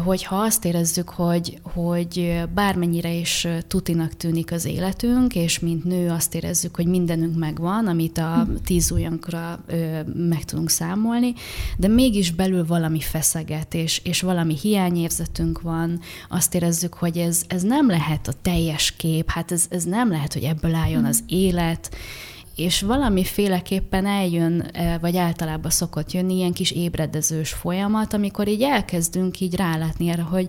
Hogyha 0.03 0.35
azt 0.35 0.65
érezzük, 0.65 1.09
hogy, 1.09 1.59
hogy 1.61 2.41
bármennyire 2.53 3.13
is 3.13 3.47
tutinak 3.67 4.17
tűnik 4.17 4.51
az 4.51 4.65
életünk, 4.65 5.35
és 5.35 5.59
mint 5.59 5.83
nő 5.83 6.09
azt 6.09 6.35
érezzük, 6.35 6.75
hogy 6.75 6.85
mindenünk 6.85 7.37
megvan, 7.37 7.87
amit 7.87 8.17
a 8.17 8.47
tíz 8.65 8.91
ujjankra 8.91 9.63
meg 10.13 10.45
tudunk 10.45 10.69
számolni, 10.69 11.33
de 11.77 11.87
mégis 11.87 12.31
belül 12.31 12.65
valami 12.65 12.99
feszeget, 12.99 13.73
és, 13.73 14.01
és 14.03 14.21
valami 14.21 14.57
hiányérzetünk 14.61 15.61
van, 15.61 15.99
azt 16.29 16.55
érezzük, 16.55 16.93
hogy 16.93 17.17
ez, 17.17 17.43
ez 17.47 17.61
nem 17.61 17.89
lehet 17.89 18.27
a 18.27 18.33
teljes 18.41 18.91
kép, 18.91 19.29
hát 19.29 19.51
ez, 19.51 19.65
ez 19.69 19.83
nem 19.83 20.09
lehet, 20.09 20.33
hogy 20.33 20.43
ebből 20.43 20.75
álljon 20.75 21.05
az 21.05 21.23
élet, 21.27 21.89
és 22.59 22.81
valamiféleképpen 22.81 24.05
eljön, 24.05 24.61
eh, 24.61 24.95
vagy 25.01 25.17
általában 25.17 25.71
szokott 25.71 26.11
jönni 26.11 26.35
ilyen 26.35 26.53
kis 26.53 26.71
ébredezős 26.71 27.53
folyamat, 27.53 28.13
amikor 28.13 28.47
így 28.47 28.61
elkezdünk 28.61 29.39
így 29.39 29.55
rálátni 29.55 30.09
erre, 30.09 30.21
hogy 30.21 30.47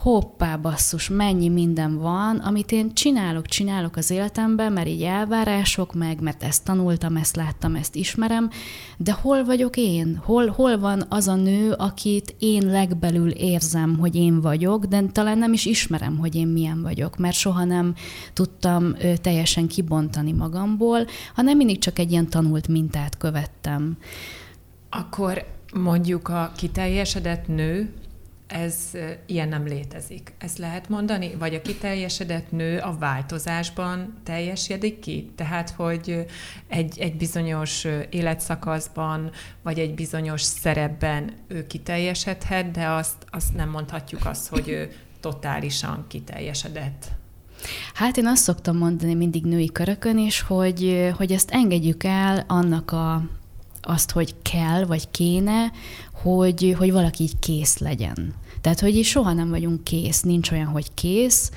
hoppá 0.00 0.56
basszus, 0.56 1.08
mennyi 1.08 1.48
minden 1.48 1.98
van, 1.98 2.36
amit 2.36 2.72
én 2.72 2.94
csinálok, 2.94 3.46
csinálok 3.46 3.96
az 3.96 4.10
életemben, 4.10 4.72
mert 4.72 4.88
így 4.88 5.02
elvárások 5.02 5.94
meg, 5.94 6.20
mert 6.20 6.42
ezt 6.42 6.64
tanultam, 6.64 7.16
ezt 7.16 7.36
láttam, 7.36 7.74
ezt 7.74 7.94
ismerem, 7.94 8.50
de 8.96 9.12
hol 9.12 9.44
vagyok 9.44 9.76
én? 9.76 10.20
Hol, 10.24 10.48
hol 10.48 10.78
van 10.78 11.04
az 11.08 11.28
a 11.28 11.34
nő, 11.34 11.72
akit 11.72 12.34
én 12.38 12.66
legbelül 12.66 13.30
érzem, 13.30 13.98
hogy 13.98 14.14
én 14.16 14.40
vagyok, 14.40 14.84
de 14.84 15.02
talán 15.02 15.38
nem 15.38 15.52
is 15.52 15.64
ismerem, 15.64 16.18
hogy 16.18 16.34
én 16.34 16.48
milyen 16.48 16.82
vagyok, 16.82 17.16
mert 17.16 17.36
soha 17.36 17.64
nem 17.64 17.94
tudtam 18.32 18.94
ö, 19.00 19.16
teljesen 19.16 19.68
kibontani 19.68 20.32
magamból, 20.32 21.06
hanem 21.34 21.56
mindig 21.56 21.78
csak 21.78 21.98
egy 21.98 22.10
ilyen 22.10 22.28
tanult 22.28 22.68
mintát 22.68 23.16
követtem. 23.16 23.96
Akkor 24.90 25.46
mondjuk 25.74 26.28
a 26.28 26.52
kiteljesedett 26.56 27.46
nő, 27.46 27.92
ez 28.50 28.76
ilyen 29.26 29.48
nem 29.48 29.66
létezik. 29.66 30.32
Ezt 30.38 30.58
lehet 30.58 30.88
mondani? 30.88 31.34
Vagy 31.38 31.54
a 31.54 31.62
kiteljesedett 31.62 32.50
nő 32.50 32.78
a 32.78 32.96
változásban 32.98 34.14
teljesedik 34.24 34.98
ki? 34.98 35.30
Tehát, 35.34 35.70
hogy 35.70 36.26
egy, 36.68 36.98
egy 36.98 37.16
bizonyos 37.16 37.86
életszakaszban, 38.10 39.30
vagy 39.62 39.78
egy 39.78 39.94
bizonyos 39.94 40.42
szerepben 40.42 41.32
ő 41.48 41.66
kiteljesedhet, 41.66 42.70
de 42.70 42.86
azt, 42.86 43.16
azt 43.30 43.54
nem 43.54 43.70
mondhatjuk 43.70 44.26
azt, 44.26 44.48
hogy 44.48 44.68
ő 44.68 44.92
totálisan 45.20 46.04
kiteljesedett. 46.08 47.06
Hát 47.94 48.16
én 48.16 48.26
azt 48.26 48.42
szoktam 48.42 48.76
mondani 48.76 49.14
mindig 49.14 49.44
női 49.44 49.72
körökön 49.72 50.18
is, 50.18 50.40
hogy, 50.40 51.10
hogy 51.16 51.32
ezt 51.32 51.50
engedjük 51.50 52.04
el 52.04 52.44
annak 52.48 52.92
a, 52.92 53.22
azt, 53.82 54.10
hogy 54.10 54.34
kell, 54.42 54.84
vagy 54.84 55.10
kéne, 55.10 55.72
hogy, 56.22 56.74
hogy 56.78 56.92
valaki 56.92 57.22
így 57.22 57.38
kész 57.38 57.78
legyen. 57.78 58.34
Tehát, 58.60 58.80
hogy 58.80 58.96
így 58.96 59.04
soha 59.04 59.32
nem 59.32 59.50
vagyunk 59.50 59.84
kész, 59.84 60.20
nincs 60.20 60.50
olyan, 60.50 60.66
hogy 60.66 60.94
kész, 60.94 61.50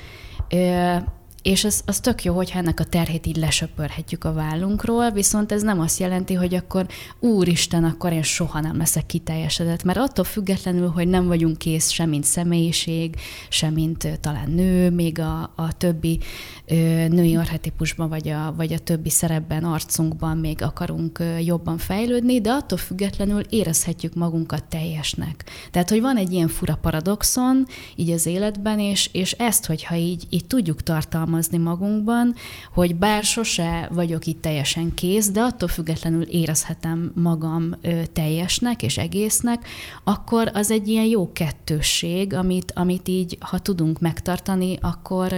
és 1.44 1.64
ez, 1.64 1.82
az 1.86 2.00
tök 2.00 2.24
jó, 2.24 2.36
hogyha 2.36 2.60
ennek 2.60 2.80
a 2.80 2.84
terhét 2.84 3.26
így 3.26 3.36
lesöpörhetjük 3.36 4.24
a 4.24 4.34
vállunkról, 4.34 5.12
viszont 5.12 5.52
ez 5.52 5.62
nem 5.62 5.80
azt 5.80 6.00
jelenti, 6.00 6.34
hogy 6.34 6.56
akkor 6.56 6.88
úristen, 7.20 7.84
akkor 7.84 8.12
én 8.12 8.24
soha 8.24 8.60
nem 8.60 8.78
leszek 8.78 9.06
kiteljesedett, 9.06 9.84
mert 9.84 9.98
attól 9.98 10.26
függetlenül, 10.26 10.90
hogy 10.90 11.08
nem 11.08 11.28
vagyunk 11.28 11.58
kész 11.58 11.90
sem 11.90 12.10
mint 12.10 12.24
személyiség, 12.24 13.16
sem 13.50 13.74
mint 13.74 14.20
talán 14.22 14.52
nő, 14.52 14.90
még 14.90 15.20
a, 15.20 15.54
a 15.56 15.78
többi 15.78 16.20
ö, 16.66 16.76
női 17.08 17.36
arhetipusban, 17.36 18.10
vagy 18.10 18.30
a, 18.30 18.54
vagy 18.58 18.74
a 18.74 18.80
többi 18.80 19.10
szerepben, 19.10 19.64
arcunkban 19.64 20.38
még 20.38 20.62
akarunk 20.62 21.20
ö, 21.20 21.38
jobban 21.38 21.78
fejlődni, 21.78 22.42
de 22.42 22.52
attól 22.52 22.78
függetlenül 22.78 23.42
érezhetjük 23.50 24.14
magunkat 24.14 24.64
teljesnek. 24.64 25.44
Tehát, 25.72 25.90
hogy 25.90 26.02
van 26.02 26.18
egy 26.18 26.32
ilyen 26.32 26.48
fura 26.48 26.76
paradoxon 26.82 27.66
így 27.96 28.10
az 28.10 28.26
életben, 28.26 28.80
és, 28.80 29.10
és 29.12 29.32
ezt, 29.32 29.66
hogyha 29.66 29.96
így, 29.96 30.24
így 30.30 30.46
tudjuk 30.46 30.84
tartalmazni 30.84 31.32
magunkban, 31.60 32.36
hogy 32.74 32.96
bár 32.96 33.24
sose 33.24 33.90
vagyok 33.92 34.26
itt 34.26 34.42
teljesen 34.42 34.94
kész, 34.94 35.30
de 35.30 35.42
attól 35.42 35.68
függetlenül 35.68 36.22
érezhetem 36.22 37.12
magam 37.16 37.76
teljesnek 38.14 38.84
és 38.84 38.98
egésznek, 38.98 39.68
akkor 40.04 40.52
az 40.54 40.72
egy 40.72 40.88
ilyen 40.88 41.06
jó 41.06 41.32
kettősség, 41.32 42.34
amit, 42.34 42.72
amit 42.76 43.08
így, 43.08 43.38
ha 43.40 43.60
tudunk 43.60 44.00
megtartani, 44.00 44.78
akkor, 44.82 45.34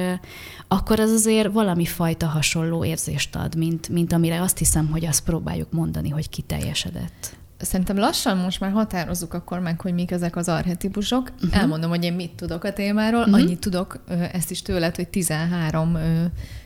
akkor 0.67 0.99
az 0.99 1.11
azért 1.11 1.53
valami 1.53 1.85
fajta 1.85 2.27
hasonló 2.27 2.85
érzést 2.85 3.35
ad, 3.35 3.55
mint, 3.55 3.89
mint 3.89 4.13
amire 4.13 4.41
azt 4.41 4.57
hiszem, 4.57 4.89
hogy 4.89 5.05
azt 5.05 5.23
próbáljuk 5.23 5.71
mondani, 5.71 6.09
hogy 6.09 6.29
kiteljesedett. 6.29 7.37
Szerintem 7.57 7.97
lassan 7.97 8.37
most 8.37 8.59
már 8.59 8.71
határozzuk 8.71 9.33
akkor 9.33 9.59
meg, 9.59 9.81
hogy 9.81 9.93
mik 9.93 10.11
ezek 10.11 10.35
az 10.35 10.49
arhetipusok. 10.49 11.31
Uh-huh. 11.35 11.61
Elmondom, 11.61 11.89
hogy 11.89 12.03
én 12.03 12.13
mit 12.13 12.31
tudok 12.31 12.63
a 12.63 12.73
témáról. 12.73 13.19
Uh-huh. 13.19 13.35
Annyit 13.35 13.59
tudok, 13.59 14.03
ezt 14.31 14.51
is 14.51 14.61
tőled, 14.61 14.95
hogy 14.95 15.07
13 15.07 15.95
ö, 15.95 16.25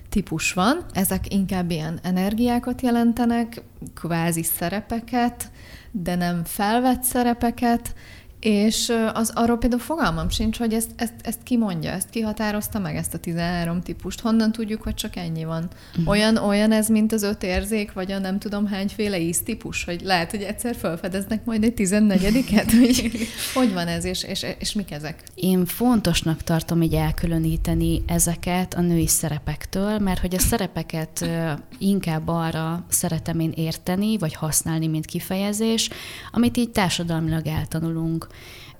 típus 0.09 0.53
van. 0.53 0.85
Ezek 0.93 1.33
inkább 1.33 1.71
ilyen 1.71 1.99
energiákat 2.03 2.81
jelentenek, 2.81 3.61
kvázi 3.95 4.43
szerepeket, 4.43 5.51
de 5.91 6.15
nem 6.15 6.43
felvett 6.43 7.03
szerepeket, 7.03 7.93
és 8.39 8.93
az 9.13 9.31
arról 9.35 9.57
például 9.57 9.81
fogalmam 9.81 10.29
sincs, 10.29 10.57
hogy 10.57 10.73
ezt, 10.73 10.89
ezt, 10.95 11.13
ezt 11.21 11.43
ki 11.43 11.57
mondja, 11.57 11.91
ezt 11.91 12.09
ki 12.09 12.21
határozta 12.21 12.79
meg, 12.79 12.95
ezt 12.95 13.13
a 13.13 13.17
13 13.17 13.81
típust. 13.81 14.19
Honnan 14.19 14.51
tudjuk, 14.51 14.81
hogy 14.81 14.93
csak 14.93 15.15
ennyi 15.15 15.43
van? 15.43 15.67
Olyan, 16.05 16.37
olyan 16.37 16.71
ez, 16.71 16.87
mint 16.87 17.13
az 17.13 17.23
öt 17.23 17.43
érzék, 17.43 17.93
vagy 17.93 18.11
a 18.11 18.19
nem 18.19 18.39
tudom 18.39 18.67
hányféle 18.67 19.19
íztípus, 19.19 19.83
hogy 19.83 20.01
lehet, 20.01 20.31
hogy 20.31 20.41
egyszer 20.41 20.75
felfedeznek 20.75 21.45
majd 21.45 21.63
egy 21.63 21.73
14-et, 21.75 22.73
hogy 22.79 23.11
hogy 23.53 23.73
van 23.73 23.87
ez, 23.87 24.05
és, 24.05 24.23
és, 24.23 24.45
és 24.59 24.73
mik 24.73 24.91
ezek? 24.91 25.23
Én 25.35 25.65
fontosnak 25.65 26.43
tartom 26.43 26.81
így 26.81 26.93
elkülöníteni 26.93 28.03
ezeket 28.07 28.73
a 28.73 28.81
női 28.81 29.07
szerepektől, 29.07 29.99
mert 29.99 30.19
hogy 30.19 30.35
a 30.35 30.39
szerepeket 30.39 31.29
inkább 31.77 32.27
arra 32.27 32.85
szeretem 32.89 33.39
én 33.39 33.51
érteni, 33.55 34.17
vagy 34.17 34.33
használni, 34.33 34.87
mint 34.87 35.05
kifejezés, 35.05 35.89
amit 36.31 36.57
így 36.57 36.69
társadalmilag 36.69 37.47
eltanulunk. 37.47 38.27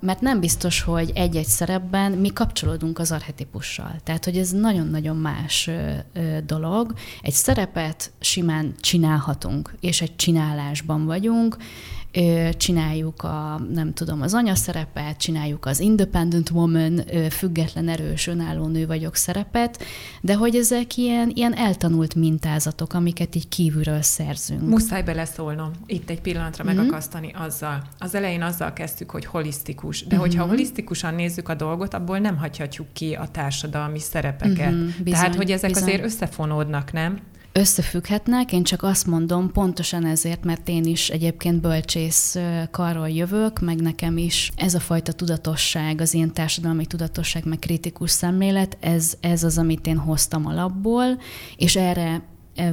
Mert 0.00 0.20
nem 0.20 0.40
biztos, 0.40 0.80
hogy 0.80 1.10
egy-egy 1.14 1.46
szerepben 1.46 2.12
mi 2.12 2.28
kapcsolódunk 2.28 2.98
az 2.98 3.12
arhetipussal. 3.12 3.96
Tehát, 4.04 4.24
hogy 4.24 4.38
ez 4.38 4.50
nagyon-nagyon 4.50 5.16
más 5.16 5.70
dolog. 6.46 6.92
Egy 7.22 7.32
szerepet 7.32 8.12
simán 8.20 8.74
csinálhatunk, 8.80 9.74
és 9.80 10.00
egy 10.00 10.16
csinálásban 10.16 11.04
vagyunk, 11.04 11.56
csináljuk 12.56 13.22
a, 13.22 13.60
nem 13.72 13.92
tudom, 13.94 14.22
az 14.22 14.34
anya 14.34 14.54
szerepet, 14.54 15.16
csináljuk 15.16 15.66
az 15.66 15.80
independent 15.80 16.50
woman, 16.50 17.00
független, 17.30 17.88
erős, 17.88 18.26
önálló 18.26 18.66
nő 18.66 18.86
vagyok 18.86 19.14
szerepet, 19.16 19.82
de 20.20 20.34
hogy 20.34 20.56
ezek 20.56 20.96
ilyen, 20.96 21.30
ilyen 21.34 21.54
eltanult 21.54 22.14
mintázatok, 22.14 22.92
amiket 22.92 23.34
így 23.34 23.48
kívülről 23.48 24.02
szerzünk. 24.02 24.68
Muszáj 24.68 25.02
beleszólnom, 25.02 25.70
itt 25.86 26.10
egy 26.10 26.20
pillanatra 26.20 26.64
Mhm. 26.64 26.76
megakasztani 26.76 27.32
azzal. 27.38 27.82
Az 27.98 28.14
elején 28.14 28.42
azzal 28.42 28.72
kezdtük, 28.72 29.10
hogy 29.10 29.24
holisztikus, 29.24 30.06
de 30.06 30.14
Mhm. 30.14 30.24
hogyha 30.24 30.44
holisztikusan 30.44 31.14
nézzük 31.14 31.48
a 31.48 31.54
dolgot, 31.54 31.94
abból 31.94 32.18
nem 32.18 32.36
hagyhatjuk 32.36 32.86
ki 32.92 33.14
a 33.14 33.28
társadalmi 33.28 33.98
szerepeket. 33.98 34.70
Mhm, 34.70 34.80
bizony, 34.84 35.20
Tehát, 35.20 35.34
hogy 35.34 35.50
ezek 35.50 35.70
bizony. 35.72 35.88
azért 35.88 36.04
összefonódnak, 36.04 36.92
nem? 36.92 37.18
Összefügghetnek, 37.52 38.52
én 38.52 38.62
csak 38.62 38.82
azt 38.82 39.06
mondom, 39.06 39.52
pontosan 39.52 40.06
ezért, 40.06 40.44
mert 40.44 40.68
én 40.68 40.84
is 40.84 41.08
egyébként 41.08 41.60
bölcsész 41.60 42.36
karról 42.70 43.08
jövök, 43.08 43.60
meg 43.60 43.80
nekem 43.80 44.16
is 44.16 44.52
ez 44.56 44.74
a 44.74 44.80
fajta 44.80 45.12
tudatosság, 45.12 46.00
az 46.00 46.14
ilyen 46.14 46.32
társadalmi 46.32 46.86
tudatosság, 46.86 47.44
meg 47.44 47.58
kritikus 47.58 48.10
szemlélet, 48.10 48.76
ez, 48.80 49.14
ez 49.20 49.42
az, 49.42 49.58
amit 49.58 49.86
én 49.86 49.98
hoztam 49.98 50.46
alapból, 50.46 51.18
és 51.56 51.76
erre 51.76 52.22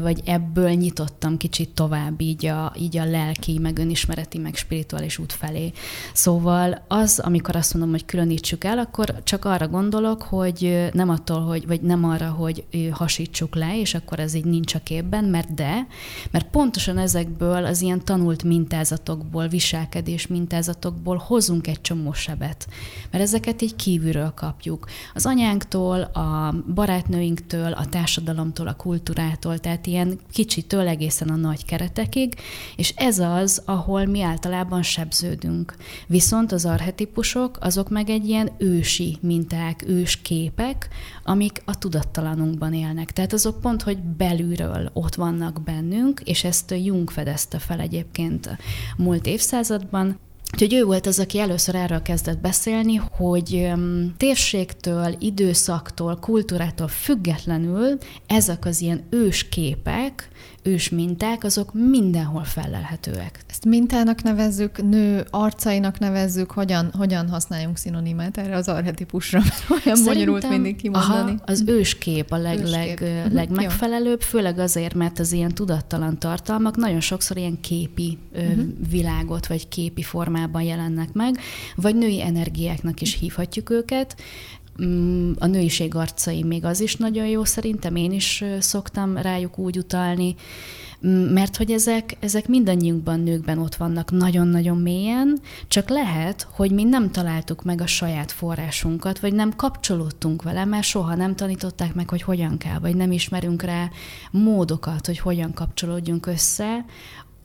vagy 0.01 0.21
ebből 0.25 0.69
nyitottam 0.69 1.37
kicsit 1.37 1.69
tovább 1.69 2.21
így 2.21 2.45
a, 2.45 2.73
így 2.79 2.97
a 2.97 3.05
lelki, 3.05 3.59
meg 3.59 3.77
önismereti, 3.77 4.37
meg 4.37 4.55
spirituális 4.55 5.17
út 5.17 5.33
felé. 5.33 5.71
Szóval 6.13 6.85
az, 6.87 7.19
amikor 7.19 7.55
azt 7.55 7.73
mondom, 7.73 7.91
hogy 7.91 8.05
különítsük 8.05 8.63
el, 8.63 8.77
akkor 8.77 9.13
csak 9.23 9.45
arra 9.45 9.67
gondolok, 9.67 10.21
hogy 10.21 10.89
nem 10.93 11.09
attól, 11.09 11.41
hogy, 11.41 11.67
vagy 11.67 11.81
nem 11.81 12.03
arra, 12.03 12.29
hogy 12.29 12.65
hasítsuk 12.91 13.55
le, 13.55 13.79
és 13.79 13.93
akkor 13.93 14.19
ez 14.19 14.33
így 14.33 14.45
nincs 14.45 14.75
a 14.75 14.79
képben, 14.83 15.23
mert 15.23 15.53
de, 15.53 15.87
mert 16.31 16.49
pontosan 16.49 16.97
ezekből 16.97 17.65
az 17.65 17.81
ilyen 17.81 18.05
tanult 18.05 18.43
mintázatokból, 18.43 19.47
viselkedés 19.47 20.27
mintázatokból 20.27 21.17
hozunk 21.25 21.67
egy 21.67 21.81
csomó 21.81 22.13
sebet. 22.13 22.67
Mert 23.11 23.23
ezeket 23.23 23.61
így 23.61 23.75
kívülről 23.75 24.31
kapjuk. 24.35 24.87
Az 25.13 25.25
anyánktól, 25.25 26.01
a 26.01 26.55
barátnőinktől, 26.73 27.71
a 27.71 27.85
társadalomtól, 27.85 28.67
a 28.67 28.75
kultúrától, 28.75 29.57
tehát 29.57 29.76
tehát 29.77 29.87
ilyen 29.87 30.19
kicsitől 30.31 30.87
egészen 30.87 31.29
a 31.29 31.35
nagy 31.35 31.65
keretekig, 31.65 32.35
és 32.75 32.93
ez 32.95 33.19
az, 33.19 33.61
ahol 33.65 34.05
mi 34.05 34.21
általában 34.21 34.83
sebződünk. 34.83 35.75
Viszont 36.07 36.51
az 36.51 36.65
arhetipusok, 36.65 37.57
azok 37.61 37.89
meg 37.89 38.09
egy 38.09 38.27
ilyen 38.27 38.51
ősi 38.57 39.17
minták, 39.21 39.83
ős 39.87 40.21
képek, 40.21 40.87
amik 41.23 41.61
a 41.65 41.77
tudattalanunkban 41.77 42.73
élnek. 42.73 43.11
Tehát 43.11 43.33
azok 43.33 43.61
pont, 43.61 43.81
hogy 43.81 43.97
belülről 43.97 44.89
ott 44.93 45.15
vannak 45.15 45.63
bennünk, 45.63 46.21
és 46.23 46.43
ezt 46.43 46.71
Jung 46.83 47.09
fedezte 47.09 47.59
fel 47.59 47.79
egyébként 47.79 48.57
múlt 48.97 49.25
évszázadban, 49.25 50.19
Úgyhogy 50.53 50.73
ő 50.73 50.83
volt 50.83 51.07
az, 51.07 51.19
aki 51.19 51.39
először 51.39 51.75
erről 51.75 52.01
kezdett 52.01 52.39
beszélni, 52.39 52.95
hogy 52.95 53.71
térségtől, 54.17 55.15
időszaktól, 55.19 56.17
kultúrától 56.21 56.87
függetlenül 56.87 57.97
ezek 58.27 58.65
az 58.65 58.81
ilyen 58.81 59.03
ős 59.09 59.49
képek, 59.49 60.29
ős 60.63 60.89
minták, 60.89 61.43
azok 61.43 61.73
mindenhol 61.73 62.43
felelhetőek. 62.43 63.39
Ezt 63.49 63.65
mintának 63.65 64.23
nevezzük, 64.23 64.89
nő 64.89 65.25
arcainak 65.29 65.99
nevezzük, 65.99 66.51
hogyan, 66.51 66.91
hogyan 66.97 67.29
használjunk 67.29 67.77
szinonimát 67.77 68.37
erre 68.37 68.55
az 68.55 68.67
arhetipusra, 68.67 69.39
mert 69.39 69.85
olyan 69.85 70.03
bonyolult 70.05 70.49
mindig 70.49 70.75
kimondani. 70.75 71.31
Aha, 71.31 71.43
az 71.45 71.63
őskép 71.65 72.31
a 72.31 72.37
leg, 72.37 72.59
őskép. 72.59 72.71
leg, 72.71 72.99
uh-huh. 73.01 73.33
legmegfelelőbb, 73.33 74.21
főleg 74.21 74.59
azért, 74.59 74.93
mert 74.93 75.19
az 75.19 75.31
ilyen 75.31 75.53
tudattalan 75.53 76.19
tartalmak 76.19 76.75
nagyon 76.75 77.01
sokszor 77.01 77.37
ilyen 77.37 77.59
képi 77.61 78.17
uh-huh. 78.33 78.63
világot, 78.89 79.47
vagy 79.47 79.67
képi 79.67 80.03
formában 80.03 80.61
jelennek 80.61 81.13
meg, 81.13 81.39
vagy 81.75 81.95
női 81.95 82.21
energiáknak 82.21 83.01
is 83.01 83.17
hívhatjuk 83.19 83.69
őket, 83.69 84.15
a 85.39 85.45
nőiség 85.45 85.95
arcai 85.95 86.43
még 86.43 86.65
az 86.65 86.79
is 86.79 86.95
nagyon 86.95 87.27
jó 87.27 87.43
szerintem, 87.43 87.95
én 87.95 88.11
is 88.11 88.43
szoktam 88.59 89.17
rájuk 89.17 89.57
úgy 89.57 89.77
utalni, 89.77 90.35
mm, 91.07 91.09
mert 91.09 91.57
hogy 91.57 91.71
ezek, 91.71 92.17
ezek 92.19 92.47
mindannyiunkban, 92.47 93.19
nőkben 93.19 93.57
ott 93.57 93.75
vannak 93.75 94.11
nagyon-nagyon 94.11 94.77
mélyen, 94.77 95.39
csak 95.67 95.89
lehet, 95.89 96.47
hogy 96.51 96.71
mi 96.71 96.83
nem 96.83 97.11
találtuk 97.11 97.63
meg 97.63 97.81
a 97.81 97.87
saját 97.87 98.31
forrásunkat, 98.31 99.19
vagy 99.19 99.33
nem 99.33 99.55
kapcsolódtunk 99.55 100.43
vele, 100.43 100.65
mert 100.65 100.83
soha 100.83 101.15
nem 101.15 101.35
tanították 101.35 101.93
meg, 101.93 102.09
hogy 102.09 102.21
hogyan 102.21 102.57
kell, 102.57 102.79
vagy 102.79 102.95
nem 102.95 103.11
ismerünk 103.11 103.61
rá 103.61 103.89
módokat, 104.31 105.05
hogy 105.05 105.19
hogyan 105.19 105.53
kapcsolódjunk 105.53 106.25
össze, 106.25 106.85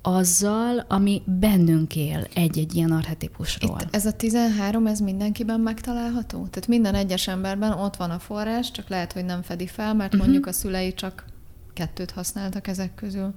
azzal, 0.02 0.84
ami 0.88 1.22
bennünk 1.24 1.96
él 1.96 2.26
egy-egy 2.34 2.74
ilyen 2.74 2.92
arhetipusról. 2.92 3.78
Itt 3.80 3.94
ez 3.94 4.06
a 4.06 4.12
13, 4.12 4.86
ez 4.86 5.00
mindenkiben 5.00 5.60
megtalálható? 5.60 6.46
Tehát 6.50 6.68
minden 6.68 6.94
egyes 6.94 7.28
emberben 7.28 7.72
ott 7.72 7.96
van 7.96 8.10
a 8.10 8.18
forrás, 8.18 8.70
csak 8.70 8.88
lehet, 8.88 9.12
hogy 9.12 9.24
nem 9.24 9.42
fedi 9.42 9.66
fel, 9.66 9.94
mert 9.94 10.14
uh-huh. 10.14 10.20
mondjuk 10.20 10.46
a 10.46 10.52
szülei 10.52 10.94
csak 10.94 11.24
kettőt 11.74 12.10
használtak 12.10 12.66
ezek 12.66 12.94
közül. 12.94 13.34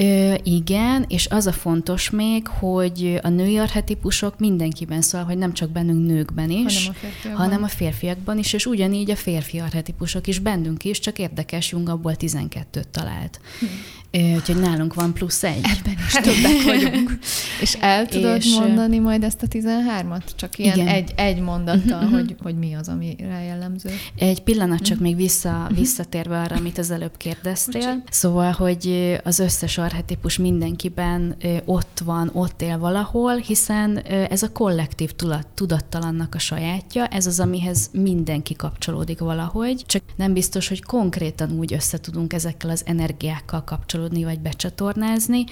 Ö, 0.00 0.34
igen, 0.42 1.04
és 1.08 1.26
az 1.26 1.46
a 1.46 1.52
fontos 1.52 2.10
még, 2.10 2.46
hogy 2.46 3.18
a 3.22 3.28
női 3.28 3.58
arhetipusok 3.58 4.38
mindenkiben 4.38 5.00
szól, 5.00 5.22
hogy 5.22 5.38
nem 5.38 5.52
csak 5.52 5.70
bennünk 5.70 6.06
nőkben 6.06 6.50
is, 6.50 6.90
hanem 6.90 6.92
a 6.92 6.98
férfiakban, 6.98 7.44
hanem 7.44 7.62
a 7.62 7.68
férfiakban 7.68 8.38
is, 8.38 8.52
és 8.52 8.66
ugyanígy 8.66 9.10
a 9.10 9.16
férfi 9.16 9.58
arhetipusok 9.58 10.26
is 10.26 10.38
bennünk 10.38 10.84
is, 10.84 10.98
csak 10.98 11.18
érdekes, 11.18 11.70
Jung 11.70 11.88
abból 11.88 12.14
12-t 12.18 12.84
talált. 12.90 13.40
Hm. 13.60 13.66
Úgyhogy 14.10 14.60
nálunk 14.60 14.94
van 14.94 15.14
plusz 15.14 15.44
egy. 15.44 15.60
Ebben 15.62 15.96
is 16.06 16.12
többek 16.12 16.62
vagyunk. 16.80 17.18
és 17.60 17.74
el 17.80 18.06
tudod 18.06 18.36
és, 18.36 18.54
mondani 18.58 18.98
majd 18.98 19.22
ezt 19.22 19.42
a 19.42 19.46
13-at? 19.46 20.22
Csak 20.36 20.58
ilyen 20.58 20.76
igen. 20.76 20.88
egy, 20.88 21.12
egy 21.16 21.40
mondattal, 21.40 22.02
uh-huh. 22.02 22.18
hogy, 22.18 22.36
hogy 22.42 22.58
mi 22.58 22.74
az, 22.74 22.88
ami 22.88 23.16
rá 23.18 23.42
jellemző. 23.42 23.90
Egy 24.16 24.42
pillanat 24.42 24.78
csak 24.78 24.96
uh-huh. 24.96 25.08
még 25.08 25.16
vissza, 25.16 25.70
visszatérve 25.74 26.40
arra, 26.40 26.56
amit 26.56 26.78
az 26.78 26.90
előbb 26.90 27.16
kérdeztél. 27.16 27.80
Bocsánat. 27.80 28.08
Szóval, 28.10 28.52
hogy 28.52 29.16
az 29.24 29.38
összes 29.38 29.78
arhetipus 29.78 30.38
mindenkiben 30.38 31.36
ott 31.64 32.00
van, 32.04 32.30
ott 32.32 32.62
él 32.62 32.78
valahol, 32.78 33.36
hiszen 33.36 33.98
ez 34.06 34.42
a 34.42 34.52
kollektív 34.52 35.12
tudat, 35.12 35.46
tudattalannak 35.54 36.34
a 36.34 36.38
sajátja, 36.38 37.06
ez 37.06 37.26
az, 37.26 37.40
amihez 37.40 37.90
mindenki 37.92 38.54
kapcsolódik 38.54 39.18
valahogy, 39.18 39.82
csak 39.86 40.02
nem 40.16 40.32
biztos, 40.32 40.68
hogy 40.68 40.82
konkrétan 40.82 41.50
úgy 41.50 41.72
össze 41.72 41.98
tudunk 41.98 42.32
ezekkel 42.32 42.70
az 42.70 42.82
energiákkal 42.86 43.64
kapcsolódni, 43.64 43.96
bekapcsolódni 43.98 44.24
vagy 44.24 44.40
becsatornázni, 44.40 45.44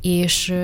és 0.00 0.54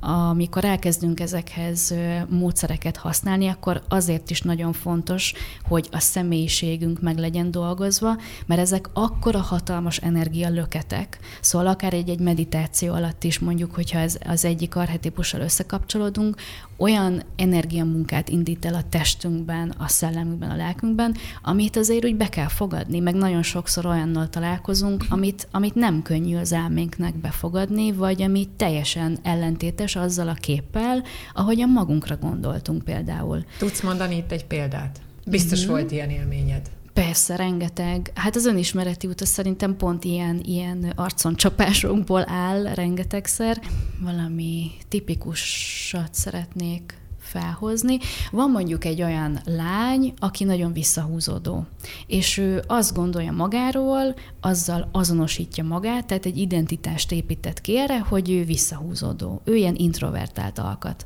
amikor 0.00 0.64
elkezdünk 0.64 1.20
ezekhez 1.20 1.94
módszereket 2.28 2.96
használni, 2.96 3.48
akkor 3.48 3.82
azért 3.88 4.30
is 4.30 4.40
nagyon 4.42 4.72
fontos, 4.72 5.32
hogy 5.68 5.88
a 5.90 5.98
személyiségünk 5.98 7.00
meg 7.00 7.18
legyen 7.18 7.50
dolgozva, 7.50 8.16
mert 8.46 8.60
ezek 8.60 8.88
akkora 8.92 9.40
hatalmas 9.40 9.96
energialöketek, 9.96 11.18
szóval 11.40 11.66
akár 11.66 11.92
egy-egy 11.94 12.20
meditáció 12.20 12.94
alatt 12.94 13.24
is 13.24 13.38
mondjuk, 13.38 13.74
hogyha 13.74 13.98
ez 13.98 14.18
az 14.26 14.44
egyik 14.44 14.76
arhetipussal 14.76 15.40
összekapcsolódunk, 15.40 16.36
olyan 16.80 17.22
energiamunkát 17.36 18.28
indít 18.28 18.64
el 18.64 18.74
a 18.74 18.84
testünkben, 18.88 19.74
a 19.78 19.88
szellemünkben, 19.88 20.50
a 20.50 20.56
lelkünkben, 20.56 21.16
amit 21.42 21.76
azért 21.76 22.04
úgy 22.04 22.16
be 22.16 22.28
kell 22.28 22.48
fogadni, 22.48 22.98
meg 22.98 23.14
nagyon 23.14 23.42
sokszor 23.42 23.86
olyannal 23.86 24.28
találkozunk, 24.28 25.04
amit, 25.08 25.48
amit 25.50 25.74
nem 25.74 26.02
könnyű 26.02 26.36
az 26.36 26.52
elménknek 26.52 27.14
befogadni, 27.14 27.92
vagy 27.92 28.22
ami 28.22 28.48
teljesen 28.56 29.18
ellentétes 29.22 29.96
azzal 29.96 30.28
a 30.28 30.34
képpel, 30.34 31.02
ahogyan 31.34 31.68
magunkra 31.68 32.16
gondoltunk 32.16 32.84
például. 32.84 33.44
Tudsz 33.58 33.80
mondani 33.80 34.16
itt 34.16 34.32
egy 34.32 34.44
példát? 34.44 35.00
Biztos 35.26 35.60
mm-hmm. 35.60 35.70
volt 35.70 35.90
ilyen 35.90 36.10
élményed. 36.10 36.70
Persze, 36.92 37.36
rengeteg. 37.36 38.12
Hát 38.14 38.36
az 38.36 38.46
önismereti 38.46 39.06
út 39.06 39.20
az 39.20 39.28
szerintem 39.28 39.76
pont 39.76 40.04
ilyen, 40.04 40.40
ilyen 40.44 40.92
arconcsapásokból 40.96 42.24
áll 42.28 42.74
rengetegszer. 42.74 43.60
Valami 44.00 44.70
tipikusat 44.88 46.14
szeretnék 46.14 47.00
felhozni. 47.18 47.98
Van 48.30 48.50
mondjuk 48.50 48.84
egy 48.84 49.02
olyan 49.02 49.40
lány, 49.44 50.12
aki 50.18 50.44
nagyon 50.44 50.72
visszahúzódó, 50.72 51.66
és 52.06 52.36
ő 52.36 52.62
azt 52.66 52.94
gondolja 52.94 53.32
magáról, 53.32 54.14
azzal 54.40 54.88
azonosítja 54.92 55.64
magát, 55.64 56.06
tehát 56.06 56.26
egy 56.26 56.38
identitást 56.38 57.12
épített 57.12 57.60
ki 57.60 57.78
erre, 57.78 57.98
hogy 57.98 58.30
ő 58.30 58.44
visszahúzódó. 58.44 59.40
Ő 59.44 59.56
ilyen 59.56 59.74
introvertált 59.74 60.58
alkat 60.58 61.04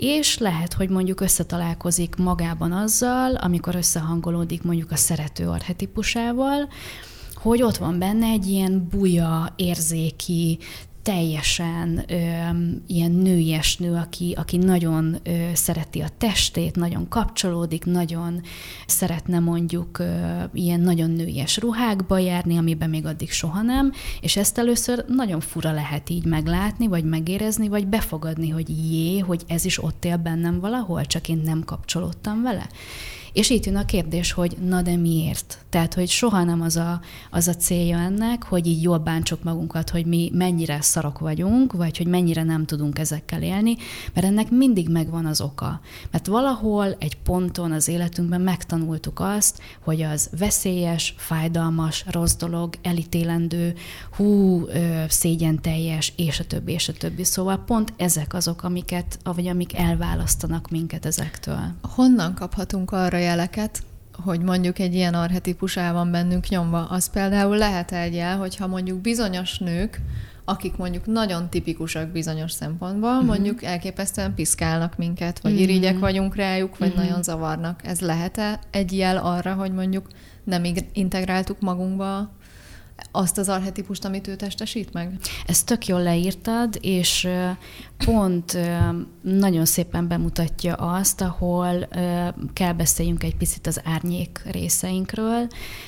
és 0.00 0.38
lehet, 0.38 0.72
hogy 0.72 0.88
mondjuk 0.88 1.20
összetalálkozik 1.20 2.16
magában 2.16 2.72
azzal, 2.72 3.34
amikor 3.34 3.74
összehangolódik 3.74 4.62
mondjuk 4.62 4.90
a 4.90 4.96
szerető 4.96 5.48
arhetipusával, 5.48 6.68
hogy 7.34 7.62
ott 7.62 7.76
van 7.76 7.98
benne 7.98 8.26
egy 8.26 8.46
ilyen 8.46 8.88
buja, 8.90 9.52
érzéki, 9.56 10.58
teljesen 11.02 12.04
ö, 12.08 12.14
ilyen 12.86 13.10
nőies 13.10 13.76
nő, 13.76 13.94
aki, 13.94 14.34
aki 14.38 14.56
nagyon 14.56 15.16
ö, 15.22 15.30
szereti 15.54 16.00
a 16.00 16.08
testét, 16.18 16.76
nagyon 16.76 17.08
kapcsolódik, 17.08 17.84
nagyon 17.84 18.42
szeretne 18.86 19.38
mondjuk 19.38 19.98
ö, 19.98 20.42
ilyen 20.52 20.80
nagyon 20.80 21.10
nőies 21.10 21.58
ruhákba 21.58 22.18
járni, 22.18 22.56
amiben 22.56 22.90
még 22.90 23.06
addig 23.06 23.30
soha 23.30 23.62
nem, 23.62 23.92
és 24.20 24.36
ezt 24.36 24.58
először 24.58 25.04
nagyon 25.08 25.40
fura 25.40 25.72
lehet 25.72 26.10
így 26.10 26.24
meglátni, 26.24 26.86
vagy 26.86 27.04
megérezni, 27.04 27.68
vagy 27.68 27.86
befogadni, 27.86 28.48
hogy 28.48 28.92
jé, 28.92 29.18
hogy 29.18 29.42
ez 29.46 29.64
is 29.64 29.82
ott 29.82 30.04
él 30.04 30.16
bennem 30.16 30.60
valahol, 30.60 31.04
csak 31.04 31.28
én 31.28 31.40
nem 31.44 31.64
kapcsolódtam 31.64 32.42
vele. 32.42 32.68
És 33.32 33.50
itt 33.50 33.64
jön 33.64 33.76
a 33.76 33.84
kérdés, 33.84 34.32
hogy 34.32 34.56
na 34.64 34.82
de 34.82 34.96
miért? 34.96 35.58
Tehát, 35.68 35.94
hogy 35.94 36.08
soha 36.08 36.44
nem 36.44 36.60
az 36.60 36.76
a, 36.76 37.00
az 37.30 37.48
a 37.48 37.54
célja 37.54 37.98
ennek, 37.98 38.42
hogy 38.42 38.66
így 38.66 38.82
jól 38.82 38.98
bántsuk 38.98 39.42
magunkat, 39.42 39.90
hogy 39.90 40.06
mi 40.06 40.30
mennyire 40.34 40.80
szarok 40.80 41.18
vagyunk, 41.18 41.72
vagy 41.72 41.96
hogy 41.96 42.06
mennyire 42.06 42.42
nem 42.42 42.66
tudunk 42.66 42.98
ezekkel 42.98 43.42
élni, 43.42 43.76
mert 44.14 44.26
ennek 44.26 44.50
mindig 44.50 44.88
megvan 44.88 45.26
az 45.26 45.40
oka. 45.40 45.80
Mert 46.10 46.26
valahol 46.26 46.96
egy 46.98 47.16
ponton 47.16 47.72
az 47.72 47.88
életünkben 47.88 48.40
megtanultuk 48.40 49.20
azt, 49.20 49.60
hogy 49.80 50.02
az 50.02 50.30
veszélyes, 50.38 51.14
fájdalmas, 51.16 52.04
rossz 52.08 52.34
dolog, 52.34 52.74
elítélendő, 52.82 53.74
hú, 54.16 54.64
szégyen 55.08 55.62
teljes, 55.62 56.12
és 56.16 56.40
a 56.40 56.44
többi, 56.44 56.72
és 56.72 56.88
a 56.88 56.92
többi. 56.92 57.24
Szóval 57.24 57.64
pont 57.66 57.92
ezek 57.96 58.34
azok, 58.34 58.62
amiket, 58.62 59.18
vagy 59.22 59.46
amik 59.46 59.76
elválasztanak 59.76 60.70
minket 60.70 61.06
ezektől. 61.06 61.60
Honnan 61.82 62.34
kaphatunk 62.34 62.92
arra 62.92 63.18
jeleket, 63.20 63.82
hogy 64.24 64.40
mondjuk 64.40 64.78
egy 64.78 64.94
ilyen 64.94 65.14
arhetipus 65.14 65.76
el 65.76 65.92
van 65.92 66.10
bennünk 66.10 66.48
nyomva. 66.48 66.86
Az 66.86 67.10
például 67.10 67.56
lehet 67.56 67.92
egy 67.92 68.14
jel, 68.14 68.38
hogyha 68.38 68.66
mondjuk 68.66 69.00
bizonyos 69.00 69.58
nők, 69.58 70.00
akik 70.44 70.76
mondjuk 70.76 71.06
nagyon 71.06 71.48
tipikusak 71.48 72.08
bizonyos 72.08 72.52
szempontból, 72.52 73.10
uh-huh. 73.10 73.26
mondjuk 73.26 73.62
elképesztően 73.62 74.34
piszkálnak 74.34 74.96
minket, 74.96 75.40
vagy 75.40 75.52
uh-huh. 75.52 75.68
irigyek 75.68 75.98
vagyunk 75.98 76.36
rájuk, 76.36 76.78
vagy 76.78 76.88
uh-huh. 76.88 77.04
nagyon 77.04 77.22
zavarnak. 77.22 77.80
Ez 77.84 78.00
lehet-e 78.00 78.60
egy 78.70 78.96
jel 78.96 79.16
arra, 79.16 79.54
hogy 79.54 79.72
mondjuk 79.72 80.06
nem 80.44 80.62
integráltuk 80.92 81.60
magunkba 81.60 82.30
azt 83.10 83.38
az 83.38 83.48
arhetipust, 83.48 84.04
amit 84.04 84.28
ő 84.28 84.36
testesít 84.36 84.92
meg? 84.92 85.18
Ezt 85.46 85.66
tök 85.66 85.86
jól 85.86 86.02
leírtad, 86.02 86.78
és 86.80 87.28
pont 88.04 88.58
nagyon 89.22 89.64
szépen 89.64 90.08
bemutatja 90.08 90.74
azt, 90.74 91.20
ahol 91.20 91.88
kell 92.52 92.72
beszéljünk 92.72 93.22
egy 93.22 93.36
picit 93.36 93.66
az 93.66 93.80
árnyék 93.84 94.42
részeinkről, 94.50 95.46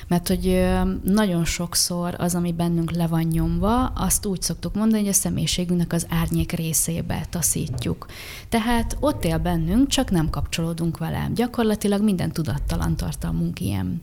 mert 0.08 0.28
hogy 0.28 0.68
nagyon 1.02 1.44
sokszor 1.44 2.14
az, 2.18 2.34
ami 2.34 2.52
bennünk 2.52 2.90
le 2.90 3.06
van 3.06 3.22
nyomva, 3.22 3.84
azt 3.86 4.26
úgy 4.26 4.42
szoktuk 4.42 4.74
mondani, 4.74 5.00
hogy 5.00 5.10
a 5.10 5.14
személyiségünknek 5.14 5.92
az 5.92 6.06
árnyék 6.08 6.52
részébe 6.52 7.26
taszítjuk. 7.30 8.06
Tehát 8.48 8.96
ott 9.00 9.24
él 9.24 9.38
bennünk, 9.38 9.88
csak 9.88 10.10
nem 10.10 10.30
kapcsolódunk 10.30 10.98
vele. 10.98 11.30
Gyakorlatilag 11.34 12.02
minden 12.02 12.32
tudattalan 12.32 12.96
tartalmunk 12.96 13.60
ilyen. 13.60 14.02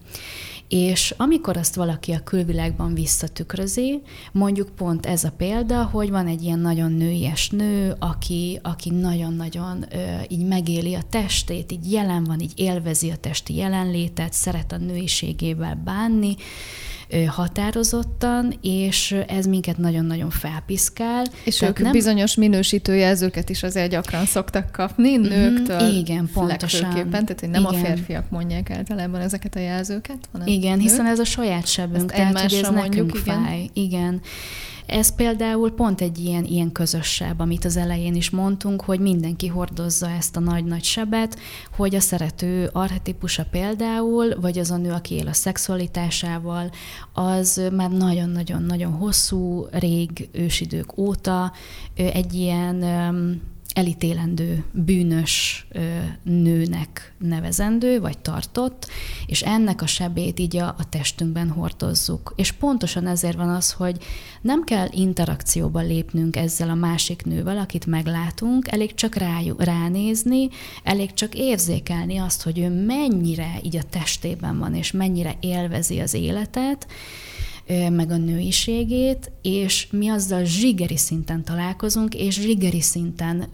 És 0.69 1.13
amikor 1.17 1.58
azt 1.58 1.75
valaki 1.75 2.12
a 2.12 2.23
külvilágban 2.23 2.93
visszatükrözi, 2.93 4.01
mondjuk 4.32 4.69
pont 4.75 5.05
ez 5.05 5.23
a 5.23 5.32
példa, 5.38 5.84
hogy 5.84 6.10
van 6.10 6.27
egy 6.27 6.43
ilyen 6.43 6.60
nagyon 6.60 6.91
nőies 6.91 7.49
nő, 7.49 7.95
aki, 7.99 8.60
aki 8.63 8.89
nagyon-nagyon 8.89 9.86
ö, 9.91 9.97
így 10.27 10.45
megéli 10.45 10.95
a 10.95 11.01
testét, 11.10 11.71
így 11.71 11.91
jelen 11.91 12.23
van, 12.23 12.39
így 12.39 12.53
élvezi 12.55 13.10
a 13.10 13.15
testi 13.15 13.55
jelenlétet, 13.55 14.34
szeret 14.34 14.71
a 14.71 14.77
nőiségével 14.77 15.82
bánni, 15.86 16.36
határozottan, 17.28 18.54
és 18.62 19.15
ez 19.28 19.45
minket 19.45 19.78
nagyon-nagyon 19.78 20.30
felpiszkál. 20.30 21.26
És 21.43 21.58
Tehát 21.58 21.78
ők 21.78 21.84
nem... 21.84 21.91
bizonyos 21.91 22.36
minősítőjelzőket 22.36 23.50
is 23.50 23.63
azért 23.63 23.89
gyakran 23.89 24.26
szoktak 24.26 24.72
kapni 24.72 25.17
mhm, 25.17 25.28
nőktől. 25.28 25.84
Mm-hmm, 25.84 25.98
igen, 25.98 26.30
pontosan. 26.34 27.10
Tehát, 27.10 27.39
hogy 27.39 27.50
nem 27.50 27.62
igen. 27.62 27.82
a 27.82 27.86
férfiak 27.86 28.30
mondják 28.30 28.69
általában 28.69 29.22
ezeket 29.22 29.56
a 29.56 29.60
jelzőket, 29.60 30.30
hanem 30.32 30.48
Igen, 30.48 30.72
nők. 30.78 30.82
hiszen 30.82 31.06
ez 31.06 31.19
a 31.19 31.26
saját 31.26 31.67
sebünk, 31.67 32.12
Ezt 32.12 32.22
tehát 32.22 32.39
hogy 32.41 32.54
ez 32.54 32.69
mondjuk, 32.69 32.89
nekünk 32.89 33.26
igen. 33.26 33.43
fáj. 33.43 33.69
Igen. 33.74 34.22
Ez 34.89 35.15
például 35.15 35.71
pont 35.71 36.02
egy 36.02 36.17
ilyen, 36.17 36.45
ilyen 36.45 36.71
közössebb, 36.71 37.39
amit 37.39 37.65
az 37.65 37.78
elején 37.78 38.15
is 38.15 38.30
mondtunk, 38.30 38.82
hogy 38.82 38.99
mindenki 38.99 39.47
hordozza 39.47 40.10
ezt 40.10 40.36
a 40.36 40.39
nagy-nagy 40.39 40.84
sebet, 40.84 41.39
hogy 41.75 41.95
a 41.95 41.99
szerető 41.99 42.69
archetípusa 42.73 43.45
például, 43.52 44.39
vagy 44.39 44.60
az 44.60 44.71
a 44.71 44.78
nő, 44.78 44.91
aki 44.91 45.15
él 45.15 45.28
a 45.28 45.34
szexualitásával, 45.34 46.69
az 47.13 47.62
már 47.71 47.91
nagyon-nagyon-nagyon 47.91 48.91
hosszú, 48.91 49.65
rég 49.71 50.30
ősidők 50.32 50.97
óta 50.97 51.52
egy 51.95 52.34
ilyen 52.34 52.84
elítélendő, 53.80 54.63
bűnös 54.72 55.68
nőnek 56.24 57.13
nevezendő, 57.18 58.00
vagy 58.00 58.18
tartott, 58.18 58.88
és 59.26 59.42
ennek 59.42 59.82
a 59.82 59.88
sebét 59.88 60.39
így 60.39 60.58
a, 60.58 60.68
a 60.68 60.89
testünkben 60.89 61.50
hordozzuk. 61.50 62.34
És 62.36 62.52
pontosan 62.52 63.08
ezért 63.08 63.38
van 63.38 63.50
az, 63.50 63.72
hogy 63.72 63.98
nem 64.42 64.63
kell 64.63 64.88
interakcióba 64.92 65.80
lépnünk 65.80 66.36
ezzel 66.36 66.70
a 66.70 66.74
másik 66.74 67.26
nővel, 67.26 67.58
akit 67.58 67.86
meglátunk, 67.86 68.72
elég 68.72 68.94
csak 68.94 69.15
rá, 69.15 69.39
ránézni, 69.58 70.50
elég 70.84 71.13
csak 71.13 71.36
érzékelni 71.36 72.18
azt, 72.18 72.44
hogy 72.44 72.60
ő 72.60 72.86
mennyire 72.86 73.60
így 73.63 73.78
a 73.78 73.84
testében 73.89 74.60
van, 74.60 74.76
és 74.76 74.92
mennyire 74.92 75.36
élvezi 75.39 76.00
az 76.00 76.13
életet, 76.13 76.88
meg 77.89 78.12
a 78.12 78.17
nőiségét, 78.17 79.32
és 79.41 79.88
mi 79.91 80.10
azzal 80.10 80.43
zsigeri 80.43 80.97
szinten 80.97 81.43
találkozunk, 81.43 82.15
és 82.15 82.36
zsigeri 82.36 82.82
szinten 82.82 83.49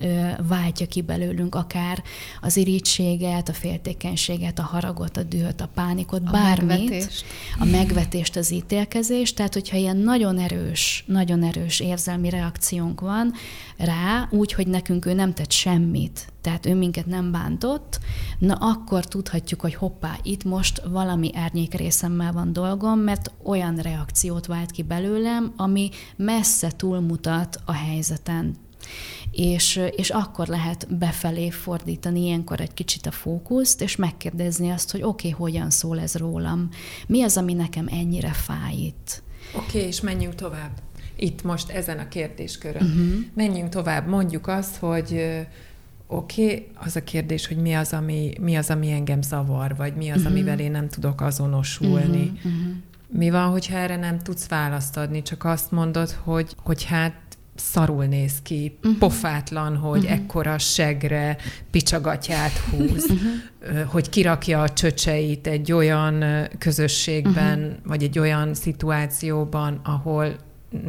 váltja 0.48 0.86
ki 0.86 1.02
belőlünk 1.02 1.56
akár 1.56 2.04
az 2.42 2.58
irítséget, 2.58 3.50
a 3.50 3.54
féltékenységet, 3.54 4.60
a 4.60 4.64
haragot, 4.64 5.18
a 5.18 5.24
dühöt, 5.24 5.62
a 5.62 5.70
pánikot, 5.74 6.22
a 6.26 6.32
bármit. 6.32 6.68
Megvetést. 6.68 7.26
A 7.60 7.66
megvetést, 7.66 8.36
az 8.36 8.52
ítélkezést. 8.52 9.36
Tehát, 9.36 9.54
hogyha 9.54 9.78
ilyen 9.78 9.98
nagyon 9.98 10.40
erős, 10.40 11.04
nagyon 11.08 11.44
erős 11.44 11.80
érzelmi 11.80 12.30
reakciónk 12.30 13.02
van 13.02 13.34
rá, 13.78 14.28
úgy, 14.32 14.54
hogy 14.54 14.68
nekünk 14.68 15.06
ő 15.06 15.14
nem 15.14 15.34
tett 15.34 15.52
semmit, 15.52 16.34
tehát 16.46 16.66
ő 16.66 16.76
minket 16.76 17.06
nem 17.06 17.32
bántott, 17.32 18.00
na 18.40 18.54
akkor 18.54 19.06
tudhatjuk, 19.06 19.62
hogy 19.62 19.76
hoppá, 19.76 20.18
itt 20.24 20.44
most 20.44 20.82
valami 20.88 21.32
árnyék 21.36 21.74
részemmel 21.74 22.32
van 22.32 22.54
dolgom, 22.54 23.00
mert 23.00 23.32
olyan 23.44 23.76
reakciót 23.76 24.46
vált 24.46 24.72
ki 24.72 24.84
belőlem, 24.84 25.54
ami 25.56 25.90
messze 26.16 26.72
túlmutat 26.72 27.60
a 27.66 27.72
helyzeten. 27.72 28.56
És, 29.32 29.82
és 29.96 30.10
akkor 30.10 30.48
lehet 30.48 30.98
befelé 30.98 31.50
fordítani 31.50 32.22
ilyenkor 32.22 32.60
egy 32.60 32.74
kicsit 32.74 33.06
a 33.06 33.12
fókuszt, 33.12 33.82
és 33.82 33.96
megkérdezni 33.96 34.70
azt, 34.70 34.92
hogy 34.92 35.02
oké, 35.02 35.30
okay, 35.30 35.40
hogyan 35.40 35.70
szól 35.70 36.00
ez 36.00 36.16
rólam? 36.16 36.70
Mi 37.08 37.24
az, 37.24 37.38
ami 37.38 37.54
nekem 37.54 37.88
ennyire 37.92 38.32
fáj 38.32 38.74
itt? 38.74 39.24
Oké, 39.56 39.66
okay, 39.78 39.82
és 39.88 40.02
menjünk 40.02 40.36
tovább. 40.36 40.72
Itt 41.16 41.44
most 41.44 41.70
ezen 41.70 42.00
a 42.00 42.08
kérdéskörön. 42.08 42.84
Uh-huh. 42.84 43.26
Menjünk 43.34 43.70
tovább. 43.70 44.08
Mondjuk 44.08 44.48
azt, 44.48 44.76
hogy 44.76 45.22
Oké, 46.08 46.44
okay, 46.44 46.68
az 46.76 46.96
a 46.96 47.04
kérdés, 47.04 47.48
hogy 47.48 47.58
mi 47.58 47.74
az, 47.74 47.94
ami, 47.94 48.34
mi 48.42 48.56
az, 48.56 48.70
ami 48.70 48.92
engem 48.92 49.22
zavar, 49.22 49.76
vagy 49.76 49.96
mi 49.96 50.10
az, 50.10 50.18
uh-huh. 50.18 50.32
amivel 50.32 50.60
én 50.60 50.72
nem 50.72 50.90
tudok 50.90 51.22
azonosulni. 51.22 52.32
Uh-huh. 52.36 52.54
Uh-huh. 52.54 52.74
Mi 53.08 53.30
van, 53.30 53.50
hogyha 53.50 53.78
erre 53.78 53.96
nem 53.96 54.20
tudsz 54.20 54.48
választ 54.48 54.98
adni, 54.98 55.22
csak 55.22 55.44
azt 55.44 55.72
mondod, 55.72 56.12
hogy, 56.12 56.56
hogy 56.64 56.84
hát 56.84 57.14
szarul 57.56 58.06
néz 58.06 58.42
ki, 58.42 58.78
uh-huh. 58.78 58.98
pofátlan, 58.98 59.78
hogy 59.78 60.04
uh-huh. 60.04 60.20
ekkora 60.20 60.58
segre 60.58 61.38
picsagatját 61.72 62.52
húz, 62.52 63.10
uh-huh. 63.10 63.82
hogy 63.92 64.10
kirakja 64.10 64.62
a 64.62 64.70
csöcseit 64.70 65.48
egy 65.48 65.72
olyan 65.72 66.24
közösségben, 66.58 67.60
uh-huh. 67.60 67.76
vagy 67.84 68.04
egy 68.04 68.20
olyan 68.20 68.54
szituációban, 68.54 69.80
ahol 69.84 70.36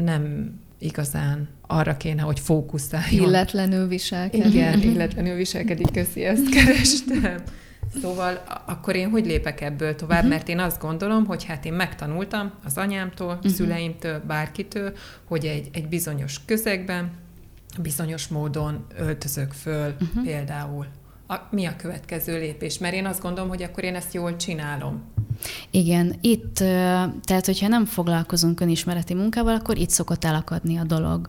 nem 0.04 0.54
igazán 0.78 1.48
arra 1.66 1.96
kéne, 1.96 2.22
hogy 2.22 2.40
fókuszáljon. 2.40 3.28
Illetlenül 3.28 3.88
viselkedik. 3.88 4.54
Igen, 4.54 4.82
illetlenül 4.82 5.34
viselkedik, 5.34 5.92
köszi, 5.92 6.24
ezt 6.24 6.48
kerestem. 6.48 7.42
Szóval 8.00 8.42
akkor 8.66 8.96
én 8.96 9.10
hogy 9.10 9.26
lépek 9.26 9.60
ebből 9.60 9.94
tovább? 9.94 10.16
Uh-huh. 10.16 10.32
Mert 10.32 10.48
én 10.48 10.58
azt 10.58 10.80
gondolom, 10.80 11.26
hogy 11.26 11.44
hát 11.44 11.64
én 11.64 11.72
megtanultam 11.72 12.52
az 12.64 12.76
anyámtól, 12.76 13.34
uh-huh. 13.34 13.52
szüleimtől, 13.52 14.22
bárkitől, 14.26 14.92
hogy 15.24 15.44
egy, 15.44 15.68
egy 15.72 15.88
bizonyos 15.88 16.44
közegben, 16.44 17.10
bizonyos 17.82 18.28
módon 18.28 18.86
öltözök 18.98 19.52
föl 19.52 19.94
uh-huh. 20.00 20.24
például. 20.24 20.86
A, 21.28 21.34
mi 21.50 21.64
a 21.64 21.76
következő 21.76 22.38
lépés? 22.38 22.78
Mert 22.78 22.94
én 22.94 23.06
azt 23.06 23.22
gondolom, 23.22 23.48
hogy 23.48 23.62
akkor 23.62 23.84
én 23.84 23.94
ezt 23.94 24.14
jól 24.14 24.36
csinálom. 24.36 25.02
Igen, 25.70 26.14
itt, 26.20 26.54
tehát 27.24 27.46
hogyha 27.46 27.68
nem 27.68 27.84
foglalkozunk 27.84 28.60
önismereti 28.60 29.14
munkával, 29.14 29.54
akkor 29.54 29.78
itt 29.78 29.90
szokott 29.90 30.24
elakadni 30.24 30.76
a 30.76 30.84
dolog. 30.84 31.28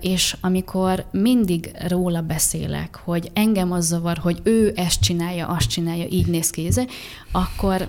És 0.00 0.36
amikor 0.40 1.04
mindig 1.10 1.70
róla 1.88 2.20
beszélek, 2.20 3.00
hogy 3.04 3.30
engem 3.32 3.72
az 3.72 3.86
zavar, 3.86 4.18
hogy 4.18 4.40
ő 4.42 4.72
ezt 4.76 5.00
csinálja, 5.00 5.46
azt 5.46 5.68
csinálja, 5.68 6.06
így 6.08 6.26
néz 6.26 6.50
ki, 6.50 6.68
akkor, 7.32 7.88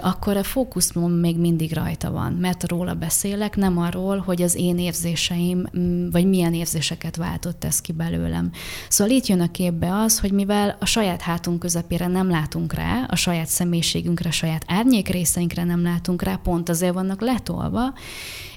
akkor 0.00 0.36
a 0.36 0.42
fókuszom 0.42 1.12
még 1.12 1.38
mindig 1.38 1.72
rajta 1.72 2.10
van, 2.10 2.32
mert 2.32 2.68
róla 2.68 2.94
beszélek, 2.94 3.56
nem 3.56 3.78
arról, 3.78 4.18
hogy 4.18 4.42
az 4.42 4.54
én 4.54 4.78
érzéseim, 4.78 5.68
vagy 6.12 6.26
milyen 6.26 6.54
érzéseket 6.54 7.16
váltott 7.16 7.64
ez 7.64 7.80
ki 7.80 7.92
belőlem. 7.92 8.50
Szóval 8.88 9.14
itt 9.14 9.26
jön 9.26 9.40
a 9.40 9.50
képbe 9.50 9.94
az, 9.94 10.18
hogy 10.18 10.32
mivel 10.32 10.76
a 10.80 10.86
saját 10.86 11.20
hátunk 11.20 11.58
közepére 11.58 12.06
nem 12.06 12.28
látunk 12.30 12.72
rá, 12.72 13.06
a 13.08 13.16
saját 13.16 13.46
személyiségünkre, 13.46 14.28
a 14.28 14.32
saját 14.32 14.64
árnyék 14.66 14.98
árnyék 14.98 15.08
részeinkre 15.08 15.64
nem 15.64 15.82
látunk 15.82 16.22
rá, 16.22 16.34
pont 16.42 16.68
azért 16.68 16.94
vannak 16.94 17.20
letolva, 17.20 17.94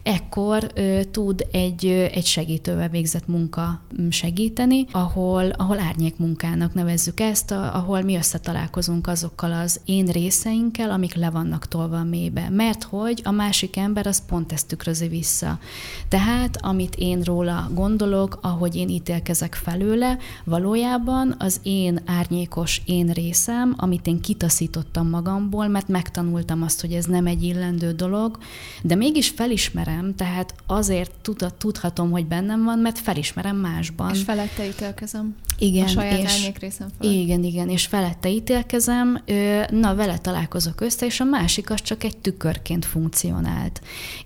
ekkor 0.03 0.71
ö, 0.73 0.99
tud 1.11 1.47
egy, 1.51 1.85
ö, 1.85 2.03
egy 2.03 2.25
segítővel 2.25 2.89
végzett 2.89 3.27
munka 3.27 3.81
segíteni, 4.09 4.85
ahol, 4.91 5.49
ahol 5.49 5.79
árnyék 5.79 6.17
munkának 6.17 6.73
nevezzük 6.73 7.19
ezt, 7.19 7.51
a, 7.51 7.75
ahol 7.75 8.01
mi 8.01 8.15
összetalálkozunk 8.15 9.07
azokkal 9.07 9.51
az 9.51 9.79
én 9.85 10.05
részeinkkel, 10.05 10.91
amik 10.91 11.13
le 11.13 11.29
vannak 11.29 11.67
tolva 11.67 11.97
a 11.97 12.03
mélybe. 12.03 12.49
Mert 12.49 12.83
hogy 12.83 13.21
a 13.23 13.31
másik 13.31 13.77
ember 13.77 14.07
az 14.07 14.25
pont 14.25 14.51
ezt 14.51 14.67
tükrözi 14.67 15.07
vissza. 15.07 15.59
Tehát, 16.07 16.57
amit 16.61 16.95
én 16.95 17.21
róla 17.21 17.69
gondolok, 17.73 18.39
ahogy 18.41 18.75
én 18.75 18.89
ítélkezek 18.89 19.55
felőle, 19.55 20.17
valójában 20.43 21.35
az 21.39 21.59
én 21.63 22.01
árnyékos 22.05 22.81
én 22.85 23.07
részem, 23.07 23.73
amit 23.77 24.07
én 24.07 24.21
kitaszítottam 24.21 25.09
magamból, 25.09 25.67
mert 25.67 25.87
megtanultam 25.87 26.63
azt, 26.63 26.81
hogy 26.81 26.93
ez 26.93 27.05
nem 27.05 27.25
egy 27.27 27.43
illendő 27.43 27.91
dolog, 27.91 28.37
de 28.83 28.95
mégis 28.95 29.29
felismerem, 29.29 29.90
felismerem, 29.91 30.15
tehát 30.15 30.53
azért 30.67 31.11
tud, 31.21 31.53
tudhatom, 31.57 32.11
hogy 32.11 32.25
bennem 32.25 32.63
van, 32.63 32.79
mert 32.79 32.99
felismerem 32.99 33.55
másban. 33.55 34.09
És 34.13 34.23
felette 34.23 34.65
ítélkezem. 34.65 35.35
Igen, 35.57 35.85
a 35.85 35.87
saját 35.87 36.19
és, 36.19 36.51
részem 36.59 36.87
felett. 36.97 37.13
Igen, 37.13 37.43
igen, 37.43 37.69
és 37.69 37.85
felette 37.85 38.29
ítélkezem, 38.29 39.23
na 39.69 39.95
vele 39.95 40.17
találkozok 40.17 40.81
össze, 40.81 41.05
és 41.05 41.19
a 41.19 41.23
másik 41.23 41.69
az 41.69 41.81
csak 41.81 42.03
egy 42.03 42.17
tükörként 42.17 42.85
funkcionált. 42.85 43.81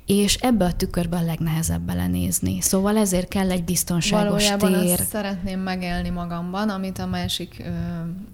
És 0.06 0.36
ebbe 0.36 0.66
a 0.66 0.74
tükörbe 0.74 1.18
a 1.18 1.22
legnehezebb 1.22 1.82
belenézni. 1.82 2.62
Szóval 2.62 2.98
ezért 2.98 3.28
kell 3.28 3.52
egy 3.52 3.64
biztonságos 3.64 4.28
Valójában 4.28 4.72
tér. 4.72 5.00
azt 5.00 5.10
szeretném 5.10 5.60
megélni 5.60 6.10
magamban, 6.10 6.70
amit 6.70 7.00
a 7.00 7.06
másik, 7.06 7.64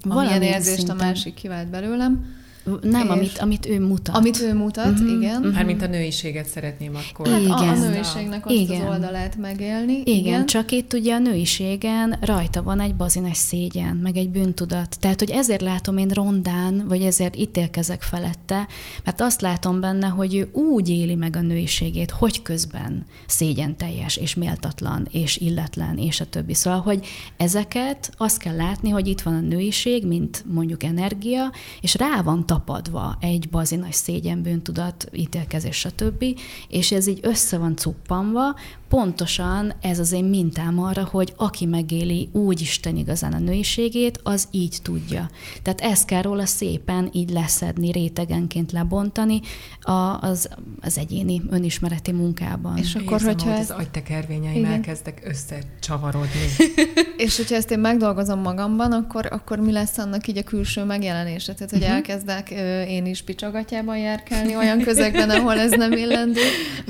amilyen 0.10 0.42
érzést 0.42 0.78
szinten. 0.78 1.00
a 1.00 1.04
másik 1.04 1.34
kivált 1.34 1.70
belőlem, 1.70 2.40
nem, 2.82 3.10
amit, 3.10 3.38
amit 3.38 3.66
ő 3.66 3.80
mutat. 3.80 4.16
Amit 4.16 4.42
ő 4.42 4.54
mutat, 4.54 4.92
uh-huh, 4.92 5.12
igen. 5.12 5.38
Uh-huh. 5.38 5.54
Hát, 5.54 5.66
mint 5.66 5.82
a 5.82 5.88
nőiséget 5.88 6.48
szeretném 6.48 6.96
akkor. 6.96 7.28
Hát 7.28 7.42
igen. 7.42 7.52
a, 7.52 7.70
a 7.70 7.90
nőiségnek 7.90 8.46
azt 8.46 8.56
igen. 8.56 8.82
az 8.82 8.88
oldalát 8.88 9.38
megélni. 9.38 9.94
Igen, 9.94 10.16
igen, 10.16 10.46
csak 10.46 10.72
itt 10.72 10.94
ugye 10.94 11.14
a 11.14 11.20
nőiségen 11.20 12.18
rajta 12.22 12.64
van 12.64 12.80
egy 12.80 12.96
bazines 12.96 13.38
szégyen, 13.38 13.96
meg 13.96 14.18
egy 14.18 14.30
bűntudat. 14.30 15.00
Tehát, 15.00 15.20
hogy 15.20 15.30
ezért 15.30 15.62
látom 15.62 15.98
én 15.98 16.08
rondán, 16.08 16.86
vagy 16.88 17.02
ezért 17.02 17.36
ítélkezek 17.36 18.02
felette, 18.02 18.68
mert 19.04 19.22
azt 19.22 19.42
látom 19.42 19.80
benne, 19.80 20.08
hogy 20.08 20.36
ő 20.36 20.50
úgy 20.52 20.90
éli 20.90 21.16
meg 21.16 21.36
a 21.36 21.42
nőiségét, 21.42 22.12
hogy 22.12 22.42
közben 22.42 23.06
szégyen 23.28 23.78
teljes, 23.78 24.18
és 24.18 24.36
méltatlan, 24.36 25.08
és 25.12 25.38
illetlen, 25.38 25.98
és 25.98 26.20
a 26.20 26.26
többi. 26.26 26.54
Szóval, 26.54 26.80
hogy 26.80 27.06
ezeket 27.38 28.12
azt 28.18 28.38
kell 28.38 28.56
látni, 28.56 28.90
hogy 28.90 29.08
itt 29.08 29.22
van 29.22 29.34
a 29.34 29.40
nőiség, 29.40 30.06
mint 30.06 30.44
mondjuk 30.48 30.84
energia, 30.84 31.52
és 31.82 31.96
rá 31.96 32.22
van 32.22 32.46
tapadva 32.52 33.18
egy 33.20 33.50
bazinas 33.50 33.96
szégyenbűntudat, 33.96 35.10
ítélkezés, 35.14 35.78
stb. 35.78 36.26
És 36.68 36.92
ez 36.92 37.08
így 37.08 37.20
össze 37.22 37.58
van 37.58 37.76
cuppanva, 37.76 38.56
pontosan 38.92 39.74
ez 39.82 40.00
az 40.00 40.12
én 40.12 40.24
mintám 40.24 40.80
arra, 40.80 41.08
hogy 41.12 41.34
aki 41.38 41.66
megéli 41.66 42.30
úgy 42.32 42.62
Isten 42.62 42.96
igazán 42.96 43.34
a 43.34 43.40
nőiségét, 43.40 44.20
az 44.24 44.48
így 44.52 44.78
tudja. 44.84 45.30
Tehát 45.62 45.82
ezt 45.82 46.06
kell 46.06 46.22
róla 46.22 46.46
szépen 46.46 47.10
így 47.12 47.30
leszedni, 47.30 47.92
rétegenként 47.92 48.72
lebontani 48.72 49.40
a, 49.82 50.20
az, 50.22 50.50
az 50.82 50.98
egyéni 50.98 51.42
önismereti 51.50 52.12
munkában. 52.12 52.78
És 52.78 52.96
akkor, 52.96 53.12
Érzem, 53.12 53.28
hogyha 53.28 53.50
hogy 53.50 53.60
ez... 53.60 53.70
az 53.70 53.76
agytekervényeim 53.78 54.66
elkezdek 54.66 55.22
összecsavarodni. 55.26 56.46
és 57.26 57.38
hogyha 57.38 57.56
ezt 57.56 57.72
én 57.72 57.80
megdolgozom 57.80 58.40
magamban, 58.40 58.92
akkor, 58.92 59.28
akkor 59.32 59.60
mi 59.60 59.72
lesz 59.72 59.98
annak 59.98 60.28
így 60.28 60.38
a 60.38 60.44
külső 60.44 60.84
megjelenése? 60.84 61.54
Tehát, 61.54 61.72
hogy 61.72 61.82
uh-huh. 61.82 61.96
elkezdek 61.96 62.50
én 62.88 63.06
is 63.06 63.22
picsagatjában 63.22 63.98
járkálni 63.98 64.56
olyan 64.56 64.82
közegben, 64.82 65.30
ahol 65.30 65.60
ez 65.60 65.72
nem 65.72 65.92
illendő, 65.92 66.42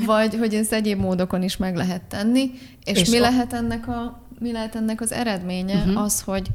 vagy 0.05 0.35
hogy 0.35 0.53
ez 0.53 0.71
egyéb 0.71 0.99
módokon 0.99 1.43
is 1.43 1.57
meg 1.57 1.75
lehet 1.75 1.89
lehet 1.91 2.07
tenni, 2.07 2.51
és, 2.83 2.99
és 2.99 3.09
mi, 3.09 3.17
a... 3.17 3.21
lehet 3.21 3.53
ennek 3.53 3.87
a, 3.87 4.21
mi 4.39 4.51
lehet 4.51 4.75
ennek 4.75 5.01
az 5.01 5.11
eredménye? 5.11 5.75
Uh-huh. 5.75 6.01
Az, 6.01 6.21
hogy 6.21 6.47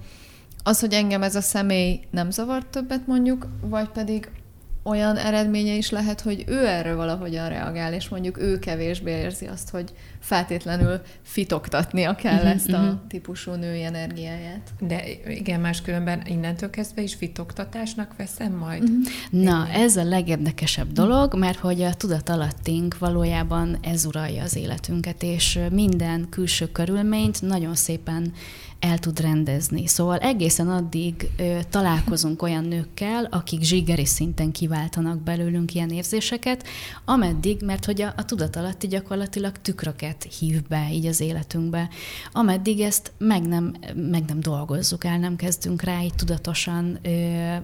az, 0.63 0.81
hogy 0.81 0.93
engem 0.93 1.23
ez 1.23 1.35
a 1.35 1.41
személy 1.41 2.01
nem 2.11 2.31
zavart 2.31 2.67
többet 2.67 3.07
mondjuk, 3.07 3.47
vagy 3.61 3.89
pedig 3.89 4.31
olyan 4.87 5.17
eredménye 5.17 5.75
is 5.75 5.91
lehet, 5.91 6.21
hogy 6.21 6.45
ő 6.47 6.67
erre 6.67 6.95
valahogyan 6.95 7.49
reagál, 7.49 7.93
és 7.93 8.09
mondjuk 8.09 8.39
ő 8.39 8.59
kevésbé 8.59 9.11
érzi 9.11 9.47
azt, 9.47 9.71
hogy 9.71 9.93
feltétlenül 10.21 11.01
fitoktatnia 11.23 12.15
kell 12.15 12.35
uh-huh, 12.35 12.51
ezt 12.51 12.73
a 12.73 12.79
uh-huh. 12.79 12.99
típusú 13.09 13.53
női 13.53 13.83
energiáját. 13.83 14.71
De 14.81 15.03
igen, 15.29 15.61
máskülönben 15.61 16.23
innentől 16.27 16.71
kezdve 16.71 17.03
is 17.03 17.15
fitoktatásnak 17.15 18.17
veszem 18.17 18.53
majd. 18.53 18.83
Uh-huh. 18.83 19.05
Na, 19.31 19.69
ez 19.73 19.97
a 19.97 20.05
legérdekesebb 20.05 20.93
dolog, 20.93 21.35
mert 21.35 21.59
hogy 21.59 21.83
a 21.83 21.95
tudatalattink 21.95 22.99
valójában 22.99 23.79
ez 23.83 24.05
uralja 24.05 24.43
az 24.43 24.57
életünket, 24.57 25.23
és 25.23 25.59
minden 25.71 26.27
külső 26.31 26.67
körülményt 26.73 27.43
nagyon 27.43 27.75
szépen 27.75 28.33
el 28.87 28.99
tud 28.99 29.21
rendezni. 29.21 29.87
Szóval 29.87 30.19
egészen 30.19 30.69
addig 30.69 31.31
ö, 31.37 31.59
találkozunk 31.71 32.43
olyan 32.43 32.65
nőkkel, 32.65 33.25
akik 33.25 33.63
zsigeri 33.63 34.05
szinten 34.05 34.53
kiváltanak 34.53 35.23
belőlünk 35.23 35.75
ilyen 35.75 35.91
érzéseket, 35.91 36.67
ameddig, 37.05 37.63
mert 37.65 37.85
hogy 37.85 38.03
a, 38.03 38.13
a 38.17 38.25
tudatalatti 38.25 38.87
gyakorlatilag 38.87 39.53
tükröket 39.63 40.27
hív 40.39 40.63
be 40.63 40.89
így 40.93 41.07
az 41.07 41.21
életünkbe, 41.21 41.89
ameddig 42.33 42.81
ezt 42.81 43.13
meg 43.19 43.47
nem, 43.47 43.75
meg 43.95 44.25
nem 44.27 44.41
dolgozzuk 44.41 45.05
el, 45.05 45.19
nem 45.19 45.37
kezdünk 45.37 45.83
rá 45.83 46.03
így 46.03 46.15
tudatosan, 46.15 46.99
ö, 47.03 47.09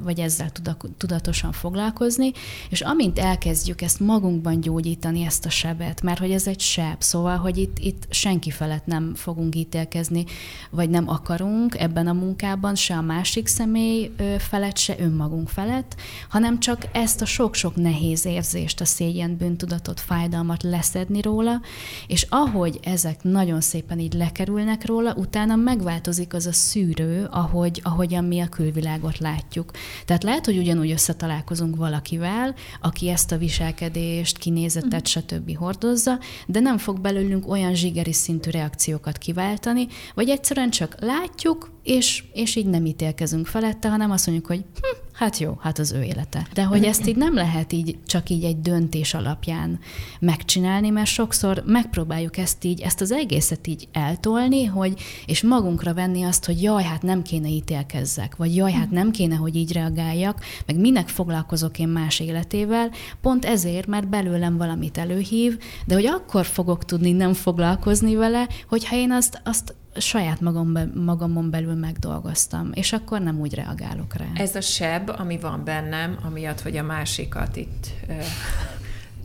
vagy 0.03 0.21
ezzel 0.21 0.51
tudatosan 0.97 1.53
foglalkozni, 1.53 2.33
és 2.71 2.81
amint 2.81 3.19
elkezdjük 3.19 3.83
ezt 3.83 4.01
magunkban 4.01 4.61
gyógyítani, 4.61 5.25
ezt 5.25 5.47
a 5.47 5.51
sebet, 5.51 6.03
mert 6.03 6.19
hogy 6.19 6.31
ez 6.31 6.47
egy 6.47 6.61
seb, 6.61 7.03
szóval, 7.03 7.37
hogy 7.37 7.57
itt, 7.57 7.79
itt 7.79 8.07
senki 8.11 8.51
felett 8.51 8.87
nem 8.87 9.15
fogunk 9.15 9.55
ítélkezni, 9.55 10.25
vagy 10.71 10.91
nem 10.91 11.09
akarunk 11.13 11.79
ebben 11.79 12.07
a 12.07 12.13
munkában 12.13 12.75
se 12.75 12.95
a 12.95 13.01
másik 13.01 13.47
személy 13.47 14.13
felett, 14.39 14.77
se 14.77 14.95
önmagunk 14.99 15.49
felett, 15.49 15.95
hanem 16.29 16.61
csak 16.61 16.89
ezt 16.93 17.21
a 17.21 17.25
sok-sok 17.25 17.77
nehéz 17.77 18.25
érzést, 18.25 18.81
a 18.81 18.85
szégyen, 18.85 19.37
bűntudatot, 19.37 20.01
fájdalmat 20.01 20.63
leszedni 20.63 21.21
róla, 21.21 21.61
és 22.07 22.27
ahogy 22.29 22.79
ezek 22.83 23.23
nagyon 23.23 23.61
szépen 23.61 23.99
így 23.99 24.13
lekerülnek 24.13 24.87
róla, 24.87 25.15
utána 25.15 25.57
megváltozik 25.57 26.35
az 26.35 26.47
a 26.47 26.53
szűrő, 26.53 27.29
ahogy, 27.31 27.81
ahogyan 27.85 28.25
mi 28.25 28.41
a 28.41 28.49
külvilágot 28.49 29.19
látjuk. 29.19 29.71
Tehát 30.05 30.23
lehet, 30.23 30.45
hogy 30.45 30.59
ugyanúgy 30.59 30.91
összetalálkozunk 30.91 31.77
valakivel, 31.77 32.55
aki 32.81 33.09
ezt 33.09 33.33
a 33.33 33.39
viselkedést, 33.39 34.39
kinézetet, 34.39 35.09
uh-huh. 35.09 35.23
stb. 35.23 35.57
hordozza, 35.57 36.19
de 36.47 36.61
nem 36.61 36.79
fog 36.79 37.01
belőlünk 37.01 37.49
olyan 37.49 37.75
zsigeri 37.75 38.13
szintű 38.13 38.51
reakciókat 38.51 39.19
kiváltani, 39.19 39.87
vagy 40.15 40.29
egyszerűen 40.29 40.71
csak 40.71 40.92
látjuk, 40.99 41.71
és, 41.83 42.25
és 42.33 42.57
így 42.57 42.67
nem 42.67 42.85
ítélkezünk 42.85 43.47
felette, 43.47 43.89
hanem 43.89 44.11
azt 44.11 44.27
mondjuk, 44.27 44.47
hogy 44.47 44.59
hm, 44.59 45.03
hát 45.13 45.39
jó, 45.39 45.57
hát 45.61 45.79
az 45.79 45.93
ő 45.93 46.03
élete. 46.03 46.47
De 46.55 46.65
hogy 46.65 46.85
ezt 46.85 47.07
így 47.07 47.17
nem 47.17 47.35
lehet 47.35 47.73
így 47.73 47.99
csak 48.07 48.31
így 48.31 48.45
egy 48.45 48.61
döntés 48.61 49.15
alapján 49.15 49.79
megcsinálni, 50.21 50.91
mert 50.91 51.07
sokszor 51.07 51.63
megpróbáljuk 51.67 52.37
ezt 52.37 52.65
így, 52.65 52.81
ezt 52.81 53.01
az 53.01 53.13
egészet 53.13 53.67
így 53.67 53.89
eltolni, 53.93 54.65
hogy, 54.65 55.01
és 55.27 55.43
magunkra 55.43 55.95
venni 55.95 56.23
azt, 56.23 56.45
hogy 56.45 56.63
jaj, 56.63 56.83
hát 56.83 57.03
nem 57.03 57.23
kéne 57.23 57.49
ítélkezzek, 57.49 58.37
vagy 58.37 58.57
jaj, 58.57 58.73
hát 58.73 58.91
nem 58.91 59.11
kéne, 59.11 59.35
hogy 59.35 59.57
így 59.57 59.73
reagáljak, 59.73 60.45
meg 60.67 60.81
minek 60.81 61.09
foglalkozok 61.09 61.79
én 61.79 61.89
más 61.89 62.21
életével, 62.21 62.91
pont 63.21 63.45
ezért, 63.45 63.87
mert 63.87 64.09
belőlem 64.09 64.57
valamit 64.57 64.99
előhív, 64.99 65.59
de 65.87 65.95
hogy 65.95 66.07
akkor 66.07 66.47
fogok 66.47 66.85
tudni 66.85 67.13
nem 67.13 67.33
foglalkozni 67.33 68.15
vele, 68.15 68.49
hogyha 68.69 68.97
én 68.97 69.13
azt, 69.13 69.41
azt 69.45 69.75
saját 69.97 70.41
magam, 70.41 70.79
magamon 70.95 71.51
belül 71.51 71.75
megdolgoztam, 71.75 72.71
és 72.75 72.93
akkor 72.93 73.21
nem 73.21 73.41
úgy 73.41 73.55
reagálok 73.55 74.15
rá. 74.17 74.27
Ez 74.35 74.55
a 74.55 74.61
seb, 74.61 75.13
ami 75.19 75.39
van 75.39 75.65
bennem, 75.65 76.19
amiatt, 76.23 76.61
hogy 76.61 76.77
a 76.77 76.83
másikat 76.83 77.57
itt 77.57 77.87
ö, 78.09 78.13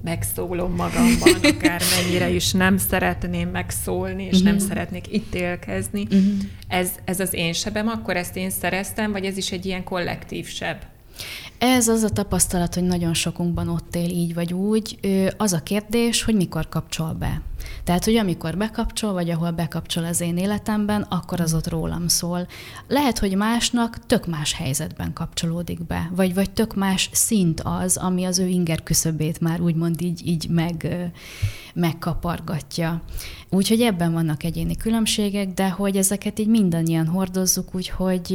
megszólom 0.03 0.75
magamban, 0.75 1.33
akár 1.55 1.81
mennyire 1.95 2.29
is 2.29 2.51
nem 2.51 2.77
szeretném 2.77 3.49
megszólni, 3.49 4.23
és 4.23 4.29
uh-huh. 4.29 4.43
nem 4.43 4.55
mhm. 4.55 4.65
szeretnék 4.65 5.13
ítélkezni. 5.13 6.01
Uh-huh. 6.01 6.33
Ez, 6.67 6.89
ez 7.05 7.19
az 7.19 7.33
én 7.33 7.53
sebem, 7.53 7.87
akkor 7.87 8.15
ezt 8.15 8.35
én 8.35 8.49
szereztem, 8.49 9.11
vagy 9.11 9.25
ez 9.25 9.37
is 9.37 9.51
egy 9.51 9.65
ilyen 9.65 9.83
kollektív 9.83 10.47
seb? 10.47 10.77
Ez 11.57 11.87
az 11.87 12.03
a 12.03 12.09
tapasztalat, 12.09 12.73
hogy 12.73 12.83
nagyon 12.83 13.13
sokunkban 13.13 13.69
ott 13.69 13.95
él 13.95 14.09
így 14.09 14.33
vagy 14.33 14.53
úgy. 14.53 14.99
Az 15.37 15.53
a 15.53 15.59
kérdés, 15.63 16.23
hogy 16.23 16.35
mikor 16.35 16.69
kapcsol 16.69 17.13
be. 17.13 17.41
Tehát, 17.83 18.05
hogy 18.05 18.15
amikor 18.15 18.57
bekapcsol, 18.57 19.13
vagy 19.13 19.29
ahol 19.29 19.51
bekapcsol 19.51 20.03
az 20.03 20.21
én 20.21 20.37
életemben, 20.37 21.01
akkor 21.01 21.39
az 21.39 21.53
ott 21.53 21.67
rólam 21.67 22.07
szól. 22.07 22.47
Lehet, 22.87 23.19
hogy 23.19 23.35
másnak 23.35 24.05
tök 24.05 24.27
más 24.27 24.53
helyzetben 24.53 25.13
kapcsolódik 25.13 25.85
be, 25.85 26.11
vagy, 26.15 26.33
vagy 26.33 26.51
tök 26.51 26.75
más 26.75 27.09
szint 27.13 27.61
az, 27.63 27.97
ami 27.97 28.23
az 28.23 28.39
ő 28.39 28.47
inger 28.47 28.83
küszöbét 28.83 29.39
már 29.39 29.61
úgymond 29.61 30.01
így, 30.01 30.27
így 30.27 30.49
meg, 30.49 30.87
megkapargatja. 31.73 33.01
Úgyhogy 33.49 33.81
ebben 33.81 34.13
vannak 34.13 34.43
egyéni 34.43 34.77
különbségek, 34.77 35.53
de 35.53 35.69
hogy 35.69 35.97
ezeket 35.97 36.39
így 36.39 36.47
mindannyian 36.47 37.07
hordozzuk, 37.07 37.75
úgyhogy 37.75 38.31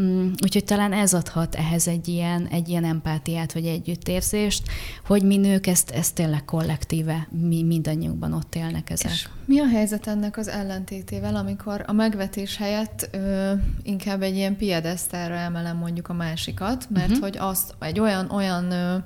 Mm, 0.00 0.30
úgyhogy 0.42 0.64
talán 0.64 0.92
ez 0.92 1.14
adhat 1.14 1.54
ehhez 1.54 1.88
egy 1.88 2.08
ilyen, 2.08 2.46
egy 2.46 2.68
ilyen 2.68 2.84
empátiát, 2.84 3.52
vagy 3.52 3.66
együttérzést, 3.66 4.62
hogy 5.06 5.22
mi 5.22 5.36
nők 5.36 5.66
ezt, 5.66 5.90
ezt 5.90 6.14
tényleg 6.14 6.44
kollektíve, 6.44 7.28
mi 7.30 7.62
mindannyiunkban 7.62 8.32
ott 8.32 8.54
élnek 8.54 8.90
ezek. 8.90 9.12
És 9.12 9.28
mi 9.44 9.60
a 9.60 9.66
helyzet 9.66 10.06
ennek 10.06 10.36
az 10.36 10.48
ellentétével, 10.48 11.36
amikor 11.36 11.84
a 11.86 11.92
megvetés 11.92 12.56
helyett 12.56 13.08
ö, 13.12 13.52
inkább 13.82 14.22
egy 14.22 14.34
ilyen 14.36 14.56
piedesztára 14.56 15.34
emelem 15.34 15.76
mondjuk 15.76 16.08
a 16.08 16.12
másikat, 16.12 16.86
mert 16.90 17.08
uh-huh. 17.08 17.22
hogy 17.22 17.36
azt 17.38 17.74
egy 17.80 18.00
olyan, 18.00 18.30
olyan 18.30 18.70
ö, 18.70 18.96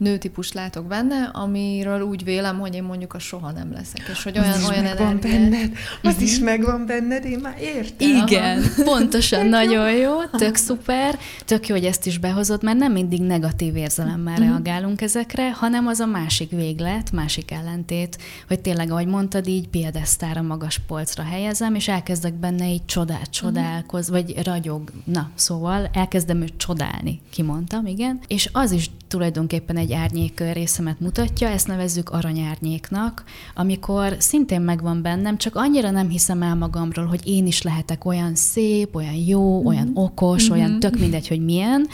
nőtípus 0.00 0.52
látok 0.52 0.86
benne, 0.86 1.30
amiről 1.32 2.00
úgy 2.00 2.24
vélem, 2.24 2.58
hogy 2.58 2.74
én 2.74 2.82
mondjuk 2.82 3.14
a 3.14 3.18
soha 3.18 3.50
nem 3.50 3.72
leszek. 3.72 4.08
És 4.12 4.22
hogy 4.22 4.38
olyan, 4.38 4.52
az 4.52 4.68
olyan 4.68 4.82
megvan 4.82 5.06
energia... 5.06 5.30
benned, 5.30 5.72
az 6.02 6.10
uh-huh. 6.10 6.22
is 6.22 6.36
mhm. 6.36 6.44
megvan 6.44 6.86
benned, 6.86 7.24
én 7.24 7.38
már 7.38 7.56
értem. 7.60 8.08
Igen, 8.08 8.58
Aha. 8.58 8.82
pontosan, 8.82 9.46
nagyon 9.46 9.92
jó, 9.92 10.24
tök 10.24 10.56
szuper, 10.56 11.18
tök 11.44 11.68
jó, 11.68 11.74
hogy 11.74 11.84
ezt 11.84 12.06
is 12.06 12.18
behozod, 12.18 12.62
mert 12.62 12.78
nem 12.78 12.92
mindig 12.92 13.20
negatív 13.20 13.76
érzelemmel 13.76 14.32
uh-huh. 14.32 14.48
reagálunk 14.48 15.00
ezekre, 15.00 15.52
hanem 15.52 15.86
az 15.86 16.00
a 16.00 16.06
másik 16.06 16.50
véglet, 16.50 17.12
másik 17.12 17.50
ellentét, 17.50 18.18
hogy 18.48 18.60
tényleg, 18.60 18.90
ahogy 18.90 19.06
mondtad, 19.06 19.46
így 19.46 19.68
piedesztára, 19.68 20.42
magas 20.42 20.80
polcra 20.86 21.22
helyezem, 21.22 21.74
és 21.74 21.88
elkezdek 21.88 22.34
benne 22.34 22.68
így 22.68 22.84
csodát, 22.84 23.30
csodálkoz, 23.30 24.10
uh-huh. 24.10 24.24
vagy 24.24 24.44
ragyog, 24.44 24.90
na, 25.04 25.30
szóval 25.34 25.90
elkezdem 25.92 26.42
őt 26.42 26.56
csodálni, 26.56 27.20
kimondtam, 27.30 27.86
igen, 27.86 28.20
és 28.26 28.48
az 28.52 28.72
is 28.72 28.90
tulajdonképpen 29.08 29.76
egy 29.76 29.89
árnyék 29.92 30.42
részemet 30.52 31.00
mutatja, 31.00 31.48
ezt 31.48 31.66
nevezzük 31.66 32.10
aranyárnyéknak, 32.10 33.24
amikor 33.54 34.16
szintén 34.18 34.60
megvan 34.60 35.02
bennem, 35.02 35.36
csak 35.36 35.56
annyira 35.56 35.90
nem 35.90 36.08
hiszem 36.08 36.42
el 36.42 36.54
magamról, 36.54 37.06
hogy 37.06 37.20
én 37.24 37.46
is 37.46 37.62
lehetek 37.62 38.04
olyan 38.04 38.34
szép, 38.34 38.94
olyan 38.94 39.14
jó, 39.14 39.56
mm-hmm. 39.56 39.66
olyan 39.66 39.90
okos, 39.94 40.44
mm-hmm. 40.44 40.52
olyan 40.52 40.80
tök 40.80 40.98
mindegy, 40.98 41.28
hogy 41.28 41.44
milyen, 41.44 41.88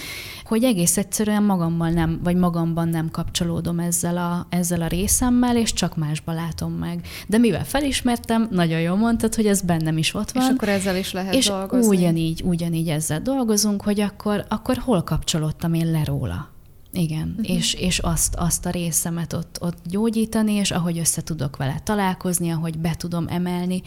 hogy 0.45 0.65
egész 0.65 0.97
egyszerűen 0.97 1.43
magammal 1.43 1.91
nem, 1.91 2.21
vagy 2.25 2.37
magamban 2.37 2.89
nem 2.89 3.11
kapcsolódom 3.11 3.79
ezzel 3.79 4.17
a, 4.17 4.47
ezzel 4.49 4.83
a 4.83 4.87
részemmel, 4.87 5.57
és 5.57 5.73
csak 5.73 5.97
másba 5.97 6.33
látom 6.33 6.73
meg. 6.73 7.07
De 7.27 7.39
mivel 7.39 7.65
felismertem, 7.65 8.49
nagyon 8.51 8.81
jól 8.81 8.97
mondtad, 8.97 9.35
hogy 9.35 9.47
ez 9.47 9.61
bennem 9.61 9.99
is 9.99 10.15
ott 10.15 10.31
van. 10.31 10.43
És 10.43 10.49
akkor 10.55 10.69
ezzel 10.69 10.97
is 10.97 11.13
lehet 11.13 11.35
és 11.35 11.47
dolgozni. 11.47 11.97
ugyanígy, 11.97 12.43
ugyanígy 12.45 12.89
ezzel 12.89 13.21
dolgozunk, 13.21 13.83
hogy 13.83 14.01
akkor, 14.01 14.45
akkor 14.49 14.77
hol 14.77 15.03
kapcsolódtam 15.03 15.75
én 15.75 15.91
le 15.91 16.05
róla. 16.05 16.55
Igen, 16.97 17.35
uh-huh. 17.39 17.57
és, 17.57 17.75
és 17.75 17.99
azt, 17.99 18.35
azt 18.35 18.67
a 18.67 18.71
részemet 18.71 19.33
ott, 19.33 19.59
ott 19.61 19.79
gyógyítani, 19.85 20.53
és 20.53 20.71
ahogy 20.71 20.99
össze 20.99 21.23
tudok 21.23 21.57
vele 21.57 21.81
találkozni, 21.85 22.51
ahogy 22.51 22.79
be 22.79 22.95
tudom 22.95 23.27
emelni, 23.29 23.83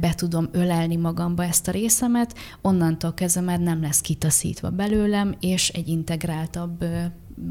be 0.00 0.14
tudom 0.16 0.48
ölelni 0.52 0.96
magamba 0.96 1.44
ezt 1.44 1.68
a 1.68 1.70
részemet, 1.70 2.34
onnantól 2.62 3.14
kezdve 3.14 3.40
már 3.40 3.60
nem 3.60 3.80
lesz 3.80 4.00
kitaszítva 4.00 4.70
belőlem, 4.70 5.34
és 5.40 5.68
egy 5.68 5.88
integráltabb 5.88 6.84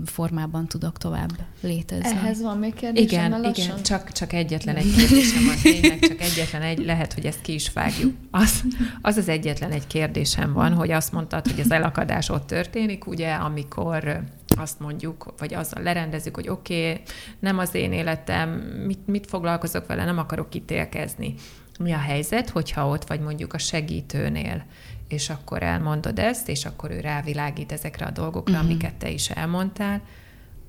formában 0.06 0.67
tudok 0.67 0.97
tovább 0.97 1.32
létezni. 1.62 2.10
Ehhez 2.10 2.41
van 2.41 2.58
még 2.58 2.73
kérdésem 2.73 3.26
Igen, 3.34 3.43
igen, 3.43 3.84
csak, 3.84 4.12
csak 4.12 4.34
egyetlen 4.34 4.76
egy 4.76 4.95
kérdésem 4.95 5.45
van, 5.45 5.56
tényleg 5.62 6.00
csak 6.00 6.21
egyetlen 6.21 6.62
egy, 6.62 6.86
lehet, 6.86 7.13
hogy 7.13 7.26
ezt 7.26 7.41
ki 7.41 7.54
is 7.54 7.73
vágjuk. 7.73 8.15
Az, 8.32 8.63
az 9.02 9.17
az 9.17 9.30
egyetlen 9.30 9.71
egy 9.71 9.88
kérdésem 9.88 10.54
van, 10.54 10.73
hogy 10.73 10.91
azt 10.91 11.12
mondtad, 11.12 11.47
hogy 11.47 11.60
az 11.60 11.71
elakadás 11.71 12.30
ott 12.30 12.47
történik, 12.47 13.08
ugye, 13.08 13.34
amikor 13.34 14.23
azt 14.58 14.80
mondjuk, 14.80 15.34
vagy 15.38 15.54
azzal 15.54 15.84
lerendezzük, 15.84 16.36
hogy 16.36 16.50
oké, 16.50 16.89
okay, 16.89 17.02
nem 17.39 17.58
az 17.58 17.76
én 17.76 17.91
életem, 17.91 18.50
mit, 18.86 19.08
mit 19.08 19.28
foglalkozok 19.28 19.88
vele, 19.88 20.06
nem 20.06 20.17
akarok 20.17 20.50
kitélkezni. 20.50 21.34
Mi 21.80 21.91
a 21.91 21.97
helyzet, 21.97 22.50
hogyha 22.50 22.88
ott 22.88 23.08
vagy 23.08 23.19
mondjuk 23.19 23.54
a 23.54 23.58
segítőnél, 23.58 24.65
és 25.08 25.30
akkor 25.30 25.63
elmondod 25.63 26.20
ezt, 26.20 26.50
és 26.50 26.65
akkor 26.65 26.91
ő 26.91 27.00
rávilágít 27.00 27.72
ezekre 27.72 28.06
a 28.06 28.12
dolgokra, 28.12 28.54
uh-huh. 28.54 28.70
amiket 28.70 28.93
te 28.93 29.10
is 29.10 29.30
elmondtál, 29.30 30.02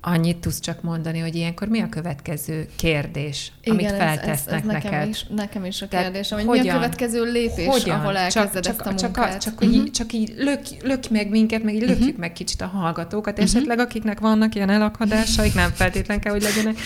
Annyit 0.01 0.37
tudsz 0.37 0.59
csak 0.59 0.81
mondani, 0.81 1.19
hogy 1.19 1.35
ilyenkor 1.35 1.67
mi 1.67 1.79
a 1.79 1.89
következő 1.89 2.69
kérdés, 2.75 3.51
Igen, 3.61 3.77
amit 3.77 3.89
feltesznek 3.91 4.29
ez, 4.29 4.45
ez, 4.47 4.53
ez 4.53 4.63
nekem 4.63 4.91
neked? 4.91 5.09
Is, 5.09 5.25
nekem 5.29 5.65
is 5.65 5.81
a 5.81 5.87
kérdés, 5.87 6.29
hogy 6.29 6.43
hogyan, 6.45 6.63
mi 6.63 6.69
a 6.69 6.73
következő 6.73 7.31
lépés, 7.31 7.67
hogyan? 7.67 7.99
ahol 7.99 8.17
elkezded 8.17 8.63
csak, 8.63 8.73
ezt 8.73 8.87
a 8.87 8.89
munkát. 8.89 9.31
Csak, 9.31 9.39
csak, 9.39 9.53
uh-huh. 9.53 9.75
így, 9.75 9.91
csak 9.91 10.13
így 10.13 10.33
lök, 10.37 10.61
lök 10.83 11.09
meg 11.09 11.29
minket, 11.29 11.63
meg 11.63 11.73
így 11.73 11.81
lökjük 11.81 11.99
uh-huh. 11.99 12.17
meg 12.17 12.33
kicsit 12.33 12.61
a 12.61 12.65
hallgatókat, 12.65 13.33
uh-huh. 13.33 13.47
esetleg 13.47 13.79
akiknek 13.79 14.19
vannak 14.19 14.55
ilyen 14.55 14.69
elakadásaik, 14.69 15.53
nem 15.53 15.71
feltétlen 15.71 16.19
kell, 16.19 16.31
hogy 16.31 16.41
legyenek. 16.41 16.77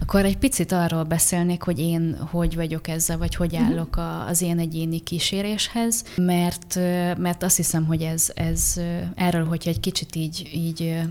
Akkor 0.00 0.24
egy 0.24 0.38
picit 0.38 0.72
arról 0.72 1.02
beszélnék, 1.02 1.62
hogy 1.62 1.78
én 1.78 2.16
hogy 2.30 2.54
vagyok 2.54 2.88
ezzel, 2.88 3.18
vagy 3.18 3.34
hogy 3.34 3.52
mhm. 3.52 3.62
állok 3.62 3.96
uh-huh. 3.96 4.28
az 4.28 4.42
én 4.42 4.58
egyéni 4.58 5.00
kíséréshez, 5.00 6.04
mert, 6.16 6.78
mert 7.16 7.42
azt 7.42 7.56
hiszem, 7.56 7.84
hogy 7.84 8.02
ez, 8.02 8.30
ez 8.34 8.80
erről, 9.14 9.44
hogyha 9.44 9.70
egy 9.70 9.80
kicsit 9.80 10.16
így, 10.16 10.50
így 10.54 11.04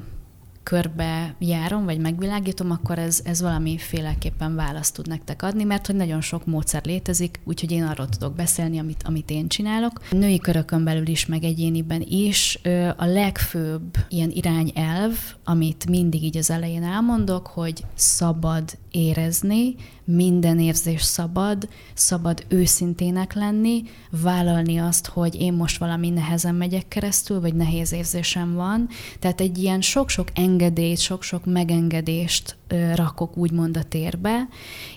körbe 0.63 1.35
járom, 1.39 1.85
vagy 1.85 1.99
megvilágítom, 1.99 2.71
akkor 2.71 2.99
ez, 2.99 3.21
ez 3.23 3.41
valamiféleképpen 3.41 4.55
választ 4.55 4.93
tud 4.93 5.07
nektek 5.07 5.41
adni, 5.43 5.63
mert 5.63 5.85
hogy 5.85 5.95
nagyon 5.95 6.21
sok 6.21 6.45
módszer 6.45 6.85
létezik, 6.85 7.39
úgyhogy 7.43 7.71
én 7.71 7.83
arról 7.83 8.09
tudok 8.09 8.35
beszélni, 8.35 8.79
amit, 8.79 9.03
amit 9.05 9.29
én 9.29 9.47
csinálok. 9.47 10.09
Női 10.11 10.39
körökön 10.39 10.83
belül 10.83 11.07
is, 11.07 11.25
meg 11.25 11.43
egyéniben 11.43 12.01
is 12.09 12.59
a 12.95 13.05
legfőbb 13.05 13.97
ilyen 14.09 14.31
irányelv, 14.33 15.17
amit 15.43 15.89
mindig 15.89 16.23
így 16.23 16.37
az 16.37 16.49
elején 16.49 16.83
elmondok, 16.83 17.47
hogy 17.47 17.85
szabad 17.95 18.77
érezni, 18.93 19.75
minden 20.05 20.59
érzés 20.59 21.01
szabad, 21.01 21.67
szabad 21.93 22.45
őszintének 22.47 23.33
lenni, 23.33 23.83
vállalni 24.21 24.77
azt, 24.77 25.07
hogy 25.07 25.41
én 25.41 25.53
most 25.53 25.77
valami 25.77 26.09
nehezen 26.09 26.55
megyek 26.55 26.87
keresztül, 26.87 27.41
vagy 27.41 27.55
nehéz 27.55 27.91
érzésem 27.91 28.53
van. 28.53 28.87
Tehát 29.19 29.41
egy 29.41 29.57
ilyen 29.57 29.81
sok-sok 29.81 30.27
engedélyt, 30.33 30.99
sok-sok 30.99 31.45
megengedést 31.45 32.55
rakok 32.95 33.37
úgymond 33.37 33.77
a 33.77 33.83
térbe, 33.83 34.47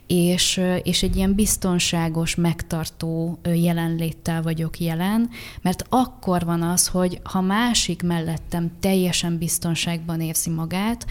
és, 0.06 0.60
és 0.82 1.02
egy 1.02 1.16
ilyen 1.16 1.34
biztonságos, 1.34 2.34
megtartó 2.34 3.38
jelenléttel 3.44 4.42
vagyok 4.42 4.78
jelen, 4.80 5.30
mert 5.62 5.84
akkor 5.88 6.44
van 6.44 6.62
az, 6.62 6.86
hogy 6.86 7.20
ha 7.22 7.40
másik 7.40 8.02
mellettem 8.02 8.70
teljesen 8.80 9.38
biztonságban 9.38 10.20
érzi 10.20 10.50
magát, 10.50 11.06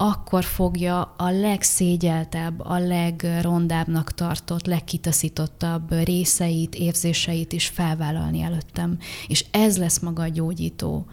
akkor 0.00 0.44
fogja 0.44 1.14
a 1.16 1.30
legszégyeltebb, 1.30 2.60
a 2.60 2.78
legrondábbnak 2.78 4.12
tartott, 4.12 4.66
legkitaszítottabb 4.66 5.92
részeit, 6.04 6.74
érzéseit 6.74 7.52
is 7.52 7.66
felvállalni 7.66 8.40
előttem. 8.40 8.98
És 9.28 9.44
ez 9.50 9.78
lesz 9.78 9.98
maga 9.98 10.22
a 10.22 10.28
gyógyító 10.28 11.06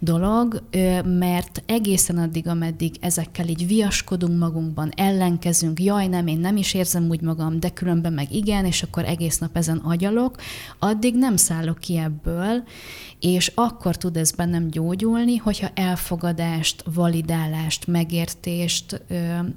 dolog, 0.00 0.62
mert 1.04 1.62
egészen 1.66 2.18
addig, 2.18 2.48
ameddig 2.48 2.96
ezekkel 3.00 3.48
így 3.48 3.66
viaskodunk 3.66 4.38
magunkban, 4.38 4.90
ellenkezünk, 4.96 5.80
jaj, 5.80 6.06
nem, 6.06 6.26
én 6.26 6.38
nem 6.38 6.56
is 6.56 6.74
érzem 6.74 7.08
úgy 7.08 7.20
magam, 7.20 7.60
de 7.60 7.68
különben 7.68 8.12
meg 8.12 8.32
igen, 8.32 8.64
és 8.64 8.82
akkor 8.82 9.04
egész 9.04 9.38
nap 9.38 9.56
ezen 9.56 9.76
agyalok, 9.76 10.36
addig 10.78 11.14
nem 11.14 11.36
szállok 11.36 11.78
ki 11.78 11.96
ebből, 11.96 12.64
és 13.20 13.52
akkor 13.54 13.96
tud 13.96 14.16
ez 14.16 14.30
bennem 14.30 14.68
gyógyulni, 14.68 15.36
hogyha 15.36 15.68
elfogadást, 15.74 16.84
validálást, 16.94 17.86
megértést, 17.86 19.02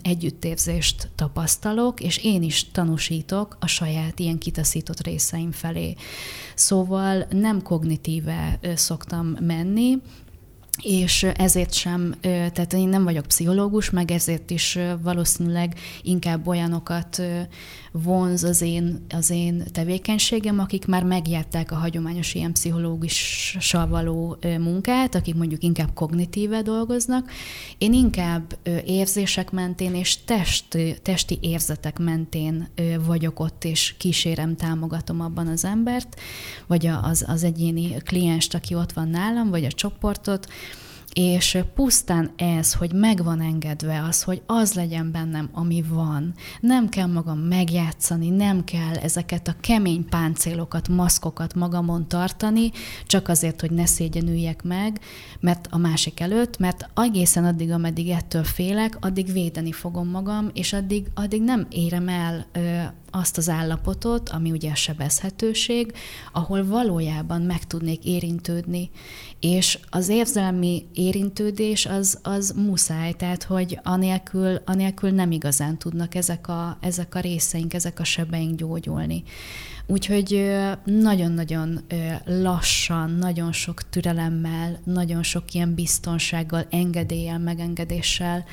együttérzést 0.02 1.10
tapasztalok, 1.15 2.02
és 2.02 2.17
én 2.17 2.43
is 2.43 2.71
tanúsítok 2.71 3.58
a 3.60 3.67
saját 3.67 4.19
ilyen 4.19 4.38
kitaszított 4.38 5.02
részeim 5.02 5.52
felé. 5.52 5.95
Szóval 6.56 7.25
nem 7.30 7.62
kognitíve 7.62 8.60
szoktam 8.75 9.36
menni, 9.39 9.97
és 10.82 11.24
ezért 11.24 11.74
sem, 11.74 12.15
tehát 12.22 12.74
én 12.74 12.88
nem 12.88 13.04
vagyok 13.04 13.26
pszichológus, 13.26 13.89
meg 13.89 14.12
ezért 14.12 14.50
is 14.50 14.78
valószínűleg 15.02 15.80
inkább 16.02 16.48
olyanokat 16.48 17.22
vonz 17.91 18.43
az 18.43 18.62
én, 18.62 19.06
az 19.10 19.30
én 19.30 19.63
tevékenységem, 19.71 20.60
akik 20.60 20.86
már 20.86 21.04
megjárták 21.04 21.71
a 21.71 21.75
hagyományos 21.75 22.34
ilyen 22.34 22.52
pszichológussal 22.52 23.88
való 23.88 24.38
munkát, 24.60 25.15
akik 25.15 25.36
mondjuk 25.36 25.63
inkább 25.63 25.93
kognitíve 25.93 26.62
dolgoznak. 26.62 27.32
Én 27.78 27.93
inkább 27.93 28.58
érzések 28.86 29.52
mentén 29.52 29.95
és 29.95 30.23
test, 30.23 30.78
testi 31.02 31.38
érzetek 31.41 31.99
mentén 31.99 32.67
vagyok 33.06 33.39
ott, 33.39 33.63
és 33.63 33.95
kísérem, 33.97 34.56
támogatom 34.56 35.21
abban 35.21 35.47
az 35.47 35.65
embert, 35.65 36.19
vagy 36.67 36.88
az, 37.02 37.25
az 37.28 37.43
egyéni 37.43 37.95
klienst, 38.04 38.54
aki 38.54 38.75
ott 38.75 38.91
van 38.91 39.08
nálam, 39.08 39.49
vagy 39.49 39.65
a 39.65 39.71
csoportot, 39.71 40.47
és 41.13 41.58
pusztán 41.76 42.32
ez, 42.36 42.74
hogy 42.74 42.93
megvan 42.93 43.41
engedve 43.41 44.04
az, 44.04 44.24
hogy 44.24 44.41
az 44.45 44.74
legyen 44.74 45.12
bennem, 45.12 45.50
ami 45.54 45.84
van. 45.89 46.34
Nem 46.60 46.89
kell 46.89 47.08
magam 47.08 47.39
megjátszani, 47.39 48.30
nem 48.30 48.63
kell 48.63 48.95
ezeket 48.95 49.48
a 49.48 49.56
kemény 49.62 50.06
páncélokat, 50.06 50.88
maszkokat 50.88 51.54
magamon 51.56 52.08
tartani, 52.08 52.72
csak 53.06 53.28
azért, 53.28 53.62
hogy 53.62 53.72
ne 53.72 53.86
szégyenüljek 53.86 54.63
meg, 54.63 55.00
mert 55.39 55.67
a 55.72 55.78
másik 55.78 56.19
előtt, 56.19 56.58
mert 56.58 56.89
egészen 56.95 57.45
addig, 57.45 57.72
ameddig 57.72 58.10
ettől 58.10 58.43
félek, 58.43 58.98
addig 59.00 59.32
védeni 59.32 59.72
fogom 59.72 60.08
magam, 60.08 60.50
és 60.54 60.74
addig, 60.74 61.08
addig 61.13 61.41
nem 61.41 61.67
érem 61.69 62.08
el 62.08 62.45
azt 63.12 63.38
az 63.38 63.50
állapotot, 63.50 64.30
ami 64.30 64.52
ugye 64.52 64.72
a 64.72 64.76
sebezhetőség, 64.76 65.93
ahol 66.32 66.65
valójában 66.65 67.41
meg 67.41 67.63
tudnék 67.63 68.06
érintődni. 68.06 68.89
És 69.39 69.80
az 69.89 70.10
érzelmi 70.10 70.86
érintődés 70.93 71.86
az, 71.86 72.19
az 72.24 72.54
muszáj, 72.56 73.13
tehát 73.13 73.43
hogy 73.43 73.80
anélkül, 73.84 74.62
anélkül 74.65 75.10
nem 75.10 75.31
igazán 75.31 75.77
tudnak 75.77 76.15
ezek 76.15 76.48
a, 76.48 76.77
ezek 76.81 77.15
a 77.15 77.19
részeink, 77.19 77.73
ezek 77.73 78.00
a 78.00 78.04
sebeink 78.04 78.56
gyógyulni. 78.58 79.23
Úgyhogy 79.92 80.56
nagyon-nagyon 80.83 81.79
lassan, 82.25 83.12
nagyon 83.12 83.52
sok 83.52 83.90
türelemmel, 83.90 84.79
nagyon 84.83 85.23
sok 85.23 85.54
ilyen 85.54 85.73
biztonsággal, 85.73 86.65
engedéllyel, 86.69 87.40
megengedéssel 87.40 88.46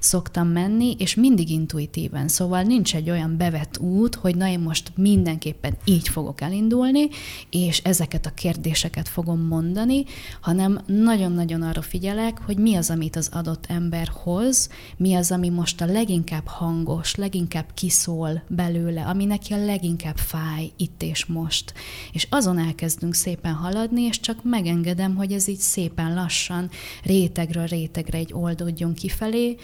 szoktam 0.00 0.48
menni, 0.48 0.94
és 0.98 1.14
mindig 1.14 1.50
intuitíven. 1.50 2.28
Szóval 2.28 2.62
nincs 2.62 2.94
egy 2.94 3.10
olyan 3.10 3.36
bevett 3.36 3.78
út, 3.78 4.14
hogy 4.14 4.36
na 4.36 4.48
én 4.48 4.58
most 4.58 4.92
mindenképpen 4.96 5.76
így 5.84 6.08
fogok 6.08 6.40
elindulni, 6.40 7.08
és 7.50 7.78
ezeket 7.78 8.26
a 8.26 8.34
kérdéseket 8.34 9.08
fogom 9.08 9.40
mondani, 9.40 10.04
hanem 10.40 10.80
nagyon-nagyon 10.86 11.62
arra 11.62 11.82
figyelek, 11.82 12.38
hogy 12.46 12.56
mi 12.56 12.74
az, 12.74 12.90
amit 12.90 13.16
az 13.16 13.28
adott 13.32 13.64
ember 13.68 14.08
hoz, 14.22 14.68
mi 14.96 15.14
az, 15.14 15.30
ami 15.30 15.48
most 15.48 15.80
a 15.80 15.86
leginkább 15.86 16.46
hangos, 16.46 17.14
leginkább 17.14 17.66
kiszól 17.74 18.42
belőle, 18.48 19.04
ami 19.04 19.24
neki 19.24 19.52
a 19.52 19.64
leginkább 19.64 20.16
fáj, 20.16 20.72
itt 20.84 21.02
és 21.02 21.24
most. 21.24 21.74
És 22.12 22.26
azon 22.30 22.58
elkezdünk 22.58 23.14
szépen 23.14 23.52
haladni, 23.52 24.02
és 24.02 24.20
csak 24.20 24.44
megengedem, 24.44 25.16
hogy 25.16 25.32
ez 25.32 25.48
így 25.48 25.58
szépen 25.58 26.14
lassan 26.14 26.70
rétegről 27.02 27.66
rétegre 27.66 28.18
egy 28.18 28.32
oldódjon 28.32 28.94
kifelé, 28.94 29.56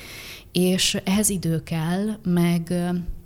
és 0.52 1.00
ehhez 1.04 1.28
idő 1.28 1.62
kell, 1.62 2.06
meg 2.22 2.72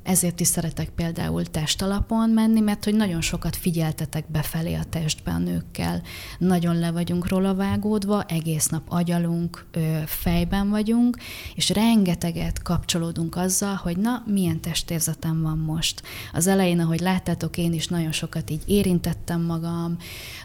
ezért 0.05 0.41
is 0.41 0.47
szeretek 0.47 0.89
például 0.89 1.45
testalapon 1.45 2.31
menni, 2.31 2.61
mert 2.61 2.85
hogy 2.85 2.95
nagyon 2.95 3.21
sokat 3.21 3.57
figyeltetek 3.57 4.31
befelé 4.31 4.75
a 4.75 4.85
testbe 4.85 5.31
a 5.31 5.39
nőkkel. 5.39 6.03
Nagyon 6.39 6.79
le 6.79 6.91
vagyunk 6.91 7.29
róla 7.29 7.55
vágódva, 7.55 8.23
egész 8.23 8.67
nap 8.67 8.83
agyalunk, 8.89 9.67
fejben 10.07 10.71
vagyunk, 10.71 11.17
és 11.55 11.69
rengeteget 11.69 12.63
kapcsolódunk 12.63 13.37
azzal, 13.37 13.75
hogy 13.75 13.97
na, 13.97 14.23
milyen 14.27 14.61
testérzetem 14.61 15.43
van 15.43 15.59
most. 15.59 16.03
Az 16.33 16.47
elején, 16.47 16.81
ahogy 16.81 17.01
láttátok, 17.01 17.57
én 17.57 17.73
is 17.73 17.89
nagyon 17.89 18.13
sokat 18.13 18.51
így 18.51 18.63
érintettem 18.67 19.43
magam, 19.43 19.97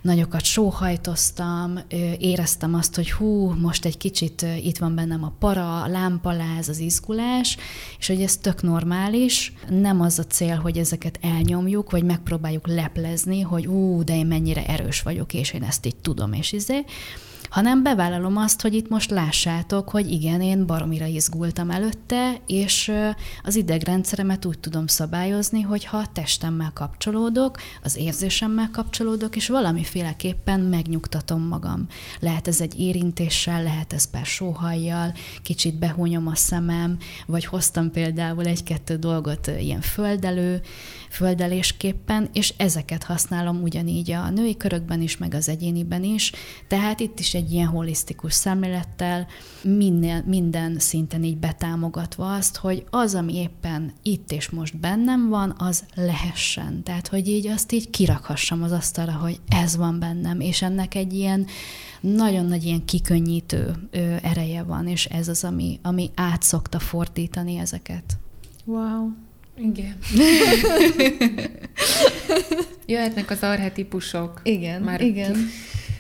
nagyokat 0.01 0.43
sóhajtoztam, 0.43 1.80
éreztem 2.18 2.74
azt, 2.74 2.95
hogy 2.95 3.12
hú, 3.12 3.53
most 3.53 3.86
egy 3.86 3.97
kicsit 3.97 4.45
itt 4.64 4.78
van 4.78 4.95
bennem 4.95 5.24
a 5.24 5.34
para, 5.39 5.82
a 5.82 5.88
lámpaláz, 5.88 6.70
az 6.70 6.80
izgulás, 6.80 7.57
és 7.99 8.07
hogy 8.07 8.22
ez 8.22 8.38
tök 8.38 8.62
normális, 8.62 9.49
nem 9.70 10.02
az 10.02 10.20
a 10.20 10.24
cél, 10.24 10.56
hogy 10.56 10.78
ezeket 10.78 11.20
elnyomjuk, 11.22 11.91
vagy 11.91 12.04
megpróbáljuk 12.04 12.68
leplezni, 12.68 13.41
hogy 13.41 13.68
ú, 13.68 14.04
de 14.04 14.16
én 14.16 14.26
mennyire 14.26 14.66
erős 14.66 15.02
vagyok, 15.02 15.34
és 15.34 15.54
én 15.54 15.64
ezt 15.64 15.86
így 15.86 15.95
tudom, 15.95 16.34
és 16.34 16.52
izé, 16.52 16.84
hanem 17.50 17.84
bevállalom 17.84 18.38
azt, 18.38 18.62
hogy 18.62 18.74
itt 18.74 18.89
most 18.89 19.10
lássátok, 19.10 19.89
hogy 19.89 20.12
igen, 20.12 20.41
én 20.41 20.66
baromira 20.66 21.06
izgultam 21.06 21.70
előtte, 21.70 22.41
és 22.47 22.91
az 23.43 23.56
idegrendszeremet 23.56 24.45
úgy 24.45 24.60
tudom 24.60 24.88
szabályozni, 24.88 25.62
hogy 25.62 25.86
ha 25.86 25.97
a 25.97 26.12
testemmel 26.14 26.72
kapcsolódok, 26.74 27.58
az 27.84 27.97
érzésemmel 27.97 28.70
kapcsolódok, 28.72 29.36
és 29.36 29.47
valamiféleképpen 29.47 30.60
megnyugtatom 30.60 31.41
magam. 31.41 31.88
Lehet 32.20 32.47
ez 32.47 32.62
egy 32.62 32.80
érintéssel, 32.80 33.64
lehet 33.64 33.93
ez 33.93 34.10
pár 34.10 34.26
sóhajjal, 34.26 35.14
kicsit 35.43 35.80
behúnyom 35.80 36.28
a 36.28 36.36
szemem, 36.36 36.97
vagy 37.26 37.45
hoztam 37.45 37.91
például 37.91 38.45
egy-kettő 38.45 38.95
dolgot 38.95 39.47
ilyen 39.60 39.82
földelő, 39.82 40.62
földelésképpen, 41.10 42.30
és 42.34 42.54
ezeket 42.58 43.04
használom 43.04 43.62
ugyanígy 43.62 44.12
a 44.12 44.30
női 44.30 44.58
körökben 44.58 45.02
is, 45.02 45.18
meg 45.18 45.34
az 45.34 45.50
egyéniben 45.50 46.04
is. 46.04 46.32
Tehát 46.68 47.00
itt 47.00 47.20
is 47.20 47.34
egy 47.40 47.52
ilyen 47.52 47.68
holisztikus 47.68 48.34
szemlélettel 48.34 49.28
minden, 49.64 50.24
minden 50.24 50.80
szinten 50.80 51.24
így 51.24 51.38
betámogatva 51.38 52.34
azt, 52.34 52.58
hogy 52.58 52.84
az, 52.90 53.16
ami 53.16 53.36
éppen 53.36 53.94
itt 54.04 54.32
és 54.32 54.50
most 54.50 54.78
bennem 54.78 55.30
van, 55.30 55.56
az 55.58 55.84
lehessen. 55.96 56.84
Tehát, 56.84 57.08
hogy 57.08 57.28
így 57.28 57.48
azt 57.48 57.72
így 57.72 57.90
kirakhassam 57.90 58.64
az 58.64 58.72
asztalra, 58.72 59.12
hogy 59.12 59.40
ez 59.50 59.76
van 59.76 60.00
bennem, 60.00 60.40
és 60.40 60.62
ennek 60.62 60.96
egy 60.96 61.14
ilyen 61.14 61.46
nagyon 62.02 62.46
nagy 62.46 62.64
ilyen 62.64 62.86
kikönnyítő 62.86 63.90
ereje 64.22 64.64
van, 64.64 64.88
és 64.88 65.06
ez 65.06 65.28
az, 65.28 65.44
ami, 65.44 65.80
ami 65.82 66.10
át 66.16 66.42
szokta 66.42 66.80
fordítani 66.80 67.58
ezeket. 67.58 68.18
Wow. 68.66 69.10
Igen. 69.58 69.98
Jöhetnek 72.86 73.30
az 73.30 73.42
arhetipusok. 73.42 74.42
Igen, 74.44 74.82
Már 74.82 75.02
igen. 75.02 75.34
Ki, 75.34 75.40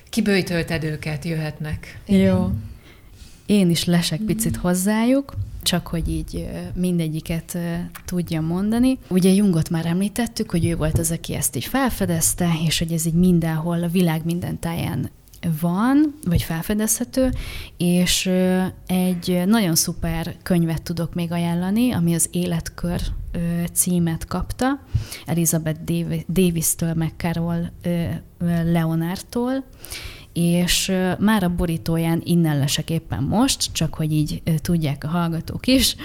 kibőjtölted 0.09 0.83
őket, 0.83 1.25
jöhetnek. 1.25 1.99
Igen. 2.05 2.35
Jó. 2.35 2.51
Én 3.45 3.69
is 3.69 3.85
lesek 3.85 4.19
picit 4.19 4.55
hozzájuk, 4.55 5.33
csak 5.63 5.87
hogy 5.87 6.09
így 6.09 6.49
mindegyiket 6.75 7.57
tudja 8.05 8.41
mondani. 8.41 8.97
Ugye 9.07 9.29
Jungot 9.29 9.69
már 9.69 9.85
említettük, 9.85 10.51
hogy 10.51 10.65
ő 10.65 10.75
volt 10.75 10.97
az, 10.99 11.11
aki 11.11 11.33
ezt 11.33 11.55
így 11.55 11.65
felfedezte, 11.65 12.49
és 12.65 12.79
hogy 12.79 12.91
ez 12.91 13.05
így 13.05 13.13
mindenhol, 13.13 13.83
a 13.83 13.87
világ 13.87 14.25
minden 14.25 14.59
táján 14.59 15.09
van, 15.59 16.15
vagy 16.25 16.41
felfedezhető, 16.41 17.31
és 17.77 18.29
egy 18.87 19.43
nagyon 19.45 19.75
szuper 19.75 20.35
könyvet 20.43 20.81
tudok 20.81 21.13
még 21.13 21.31
ajánlani, 21.31 21.91
ami 21.91 22.13
az 22.13 22.29
Életkör 22.31 23.01
címet 23.73 24.25
kapta, 24.25 24.79
Elizabeth 25.25 25.79
Davis-től, 26.27 26.93
meg 26.93 27.13
Carol 27.17 27.71
Leonardtól, 28.63 29.63
és 30.33 30.91
már 31.19 31.43
a 31.43 31.55
borítóján 31.55 32.21
innen 32.23 32.59
lesek 32.59 32.89
éppen 32.89 33.23
most, 33.23 33.71
csak 33.71 33.93
hogy 33.93 34.11
így 34.11 34.41
tudják 34.61 35.03
a 35.03 35.07
hallgatók 35.07 35.67
is, 35.67 35.95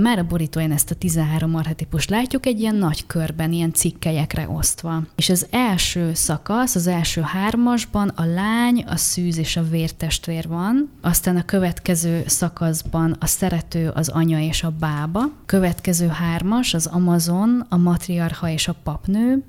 már 0.00 0.18
a 0.18 0.24
borítóján 0.24 0.72
ezt 0.72 0.90
a 0.90 0.94
13 0.94 1.54
arhetipust 1.54 2.10
látjuk 2.10 2.46
egy 2.46 2.60
ilyen 2.60 2.74
nagy 2.74 3.06
körben, 3.06 3.52
ilyen 3.52 3.72
cikkelyekre 3.72 4.48
osztva. 4.48 5.02
És 5.16 5.28
az 5.28 5.46
első 5.50 6.14
szakasz, 6.14 6.74
az 6.74 6.86
első 6.86 7.20
hármasban 7.20 8.08
a 8.08 8.24
lány, 8.24 8.84
a 8.86 8.96
szűz 8.96 9.38
és 9.38 9.56
a 9.56 9.68
vértestvér 9.68 10.48
van, 10.48 10.90
aztán 11.00 11.36
a 11.36 11.44
következő 11.44 12.22
szakaszban 12.26 13.16
a 13.20 13.26
szerető, 13.26 13.88
az 13.88 14.08
anya 14.08 14.40
és 14.40 14.62
a 14.62 14.70
bába, 14.70 15.20
következő 15.46 16.06
hármas 16.06 16.74
az 16.74 16.86
Amazon, 16.86 17.66
a 17.68 17.76
matriarcha 17.76 18.48
és 18.48 18.68
a 18.68 18.74
papnő, 18.82 19.42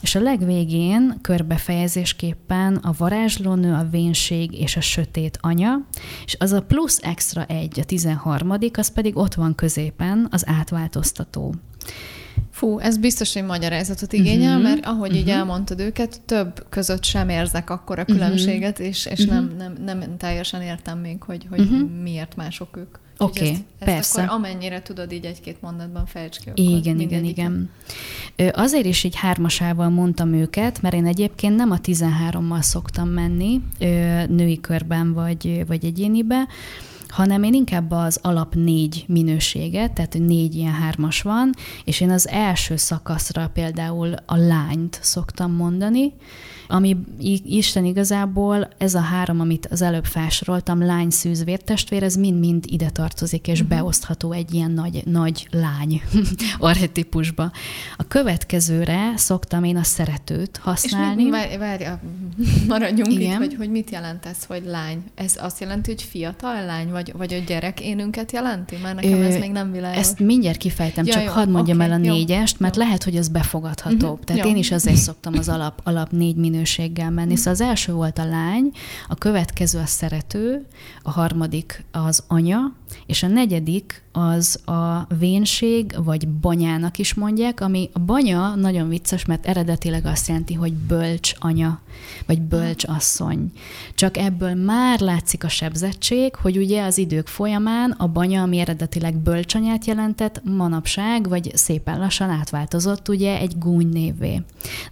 és 0.00 0.14
a 0.14 0.20
legvégén 0.20 1.18
körbefejezésképpen 1.22 2.76
a 2.76 2.94
varázslónő, 2.98 3.72
a 3.72 3.88
vénség 3.90 4.60
és 4.60 4.76
a 4.76 4.80
sötét 4.80 5.38
anya, 5.40 5.86
és 6.24 6.36
az 6.38 6.52
a 6.52 6.62
plusz 6.62 6.98
extra 7.02 7.44
egy, 7.44 7.80
a 7.80 7.84
tizenharmadik, 7.84 8.78
az 8.78 8.88
pedig 8.88 9.16
ott 9.16 9.34
van 9.34 9.54
középen, 9.54 10.26
az 10.30 10.46
átváltoztató. 10.46 11.54
Fú, 12.50 12.78
ez 12.78 12.98
biztos, 12.98 13.32
hogy 13.32 13.44
magyarázatot 13.44 14.12
igényel, 14.12 14.56
uh-huh. 14.56 14.70
mert 14.70 14.86
ahogy 14.86 15.00
uh-huh. 15.08 15.18
így 15.18 15.26
mhm. 15.26 15.36
elmondtad 15.36 15.80
őket, 15.80 16.20
több 16.20 16.66
között 16.68 17.04
sem 17.04 17.28
érzek 17.28 17.70
akkor 17.70 17.98
a 17.98 18.04
különbséget, 18.04 18.72
uh-huh. 18.72 18.86
és, 18.86 19.06
és 19.06 19.20
uh-huh. 19.20 19.34
nem, 19.34 19.72
nem, 19.84 19.98
nem 19.98 20.16
teljesen 20.16 20.62
értem 20.62 20.98
még, 20.98 21.22
hogy, 21.22 21.46
hogy 21.50 21.60
uh-huh. 21.60 21.90
miért 22.02 22.36
mások 22.36 22.76
ők. 22.76 22.96
Oké, 23.18 23.40
okay, 23.40 23.64
persze. 23.78 24.22
Akkor 24.22 24.34
amennyire 24.34 24.82
tudod, 24.82 25.12
így 25.12 25.24
egy-két 25.24 25.62
mondatban 25.62 26.06
fejtsd 26.06 26.54
ki. 26.54 26.76
Igen, 26.76 27.00
igen, 27.00 27.24
igen. 27.24 27.70
Azért 28.52 28.84
is 28.84 29.04
így 29.04 29.16
hármasával 29.16 29.88
mondtam 29.88 30.32
őket, 30.32 30.82
mert 30.82 30.94
én 30.94 31.06
egyébként 31.06 31.56
nem 31.56 31.70
a 31.70 31.76
13-mal 31.76 32.60
szoktam 32.60 33.08
menni 33.08 33.62
női 34.28 34.60
körben 34.60 35.12
vagy, 35.12 35.66
vagy 35.66 35.84
egyénibe, 35.84 36.46
hanem 37.08 37.42
én 37.42 37.54
inkább 37.54 37.90
az 37.90 38.18
alap 38.22 38.54
négy 38.54 39.04
minőséget, 39.08 39.92
tehát 39.92 40.18
négy 40.18 40.54
ilyen 40.54 40.72
hármas 40.72 41.22
van, 41.22 41.54
és 41.84 42.00
én 42.00 42.10
az 42.10 42.28
első 42.28 42.76
szakaszra 42.76 43.48
például 43.48 44.14
a 44.26 44.36
lányt 44.36 44.98
szoktam 45.02 45.52
mondani, 45.52 46.12
ami 46.68 46.96
Isten 47.44 47.84
igazából 47.84 48.68
ez 48.78 48.94
a 48.94 49.00
három, 49.00 49.40
amit 49.40 49.66
az 49.66 49.82
előbb 49.82 50.04
felsoroltam, 50.04 50.84
lány, 50.84 51.10
szűz, 51.10 51.44
vértestvér, 51.44 52.02
ez 52.02 52.16
mind-mind 52.16 52.64
ide 52.66 52.90
tartozik, 52.90 53.46
és 53.46 53.60
uh-huh. 53.60 53.76
beosztható 53.76 54.32
egy 54.32 54.54
ilyen 54.54 54.70
nagy, 54.70 55.02
nagy 55.06 55.48
lány 55.50 56.02
arhetipusba. 56.58 57.52
A 57.96 58.02
következőre 58.08 59.12
szoktam 59.16 59.64
én 59.64 59.76
a 59.76 59.82
szeretőt 59.82 60.56
használni. 60.56 61.22
És 61.22 61.30
mi, 61.30 61.56
várj, 61.56 61.84
maradjunk 62.68 63.12
Igen. 63.12 63.32
itt, 63.32 63.38
hogy, 63.38 63.54
hogy 63.54 63.70
mit 63.70 63.90
jelent 63.90 64.26
ez, 64.26 64.44
hogy 64.44 64.62
lány? 64.64 65.02
Ez 65.14 65.34
azt 65.40 65.60
jelenti, 65.60 65.90
hogy 65.90 66.02
fiatal 66.02 66.64
lány, 66.64 66.90
vagy, 66.90 67.12
vagy 67.16 67.34
a 67.34 67.38
gyerek 67.46 67.80
énünket 67.80 68.32
jelenti? 68.32 68.76
Már 68.82 68.94
nekem 68.94 69.12
Ö, 69.12 69.24
ez 69.24 69.36
még 69.36 69.50
nem 69.50 69.72
világos. 69.72 69.98
Ezt 69.98 70.18
mindjárt 70.18 70.58
kifejtem, 70.58 71.06
ja, 71.06 71.12
csak 71.12 71.22
jó, 71.22 71.30
hadd 71.30 71.48
mondjam 71.48 71.78
okay, 71.78 71.90
el 71.90 72.00
a 72.00 72.04
jó, 72.04 72.12
négyest, 72.12 72.60
mert 72.60 72.76
jó. 72.76 72.82
lehet, 72.82 73.04
hogy 73.04 73.16
az 73.16 73.28
befogadhatóbb. 73.28 74.02
Uh-huh, 74.02 74.24
Tehát 74.24 74.44
jó. 74.44 74.50
én 74.50 74.56
is 74.56 74.70
azért 74.70 74.96
szoktam 74.96 75.34
az 75.38 75.48
alap, 75.48 75.80
alap 75.84 76.10
négy 76.10 76.36
minőséggel 76.58 77.10
menni. 77.10 77.32
Uh-huh. 77.32 77.38
Szóval 77.38 77.52
az 77.52 77.60
első 77.60 77.92
volt 77.92 78.18
a 78.18 78.24
lány, 78.24 78.70
a 79.08 79.14
következő 79.14 79.78
a 79.78 79.86
szerető, 79.86 80.66
a 81.02 81.10
harmadik 81.10 81.84
az 81.90 82.24
anya, 82.26 82.72
és 83.06 83.22
a 83.22 83.26
negyedik 83.26 84.02
az 84.12 84.60
a 84.66 85.06
vénség, 85.18 85.94
vagy 86.04 86.28
banyának 86.28 86.98
is 86.98 87.14
mondják, 87.14 87.60
ami 87.60 87.90
a 87.92 87.98
banya 87.98 88.54
nagyon 88.54 88.88
vicces, 88.88 89.24
mert 89.24 89.46
eredetileg 89.46 90.06
azt 90.06 90.28
jelenti, 90.28 90.54
hogy 90.54 90.72
bölcs 90.72 91.32
anya, 91.38 91.80
vagy 92.26 92.40
bölcs 92.40 92.84
asszony. 92.86 93.52
Csak 93.94 94.16
ebből 94.16 94.54
már 94.54 95.00
látszik 95.00 95.44
a 95.44 95.48
sebzettség, 95.48 96.34
hogy 96.34 96.56
ugye 96.56 96.84
az 96.84 96.98
idők 96.98 97.26
folyamán 97.26 97.90
a 97.90 98.06
banya, 98.06 98.42
ami 98.42 98.58
eredetileg 98.58 99.16
bölcsanyát 99.16 99.84
jelentett, 99.84 100.40
manapság, 100.44 101.28
vagy 101.28 101.50
szépen 101.54 101.98
lassan 101.98 102.30
átváltozott 102.30 103.08
ugye 103.08 103.38
egy 103.38 103.58
gúny 103.58 103.88
névvé. 103.88 104.42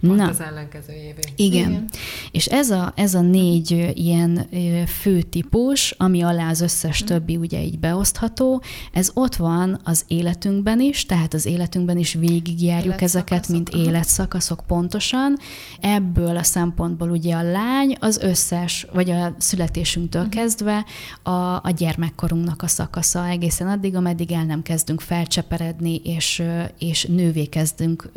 Pont 0.01 0.15
Na, 0.15 0.27
az 0.27 0.41
ellenkezőjévé. 0.41 1.19
Igen. 1.35 1.69
igen. 1.69 1.89
És 2.31 2.45
ez 2.45 2.69
a, 2.69 2.93
ez 2.95 3.13
a 3.13 3.21
négy 3.21 3.91
ilyen 3.93 4.47
fő 4.87 5.21
típus, 5.21 5.91
ami 5.97 6.21
alá 6.21 6.49
az 6.49 6.61
összes 6.61 6.99
mhm. 6.99 7.07
többi 7.09 7.35
ugye 7.35 7.61
így 7.61 7.79
beosztható, 7.87 8.61
ez 8.91 9.11
ott 9.13 9.35
van 9.35 9.79
az 9.83 10.03
életünkben 10.07 10.79
is, 10.79 11.05
tehát 11.05 11.33
az 11.33 11.45
életünkben 11.45 11.97
is 11.97 12.13
végigjárjuk 12.13 13.01
ezeket, 13.01 13.47
mint 13.47 13.69
életszakaszok 13.69 14.61
pontosan. 14.67 15.37
Ebből 15.81 16.37
a 16.37 16.43
szempontból 16.43 17.09
ugye 17.09 17.35
a 17.35 17.41
lány 17.41 17.95
az 17.99 18.17
összes, 18.17 18.87
vagy 18.93 19.09
a 19.09 19.35
születésünktől 19.37 20.21
uh-huh. 20.21 20.41
kezdve 20.41 20.85
a, 21.23 21.29
a 21.55 21.73
gyermekkorunknak 21.77 22.61
a 22.61 22.67
szakasza 22.67 23.27
egészen 23.27 23.67
addig, 23.67 23.95
ameddig 23.95 24.31
el 24.31 24.43
nem 24.43 24.61
kezdünk 24.61 25.01
felcseperedni, 25.01 25.95
és, 25.95 26.43
és 26.79 27.03
nővé 27.03 27.45
kezdünk 27.45 28.11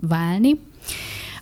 válni. 0.00 0.60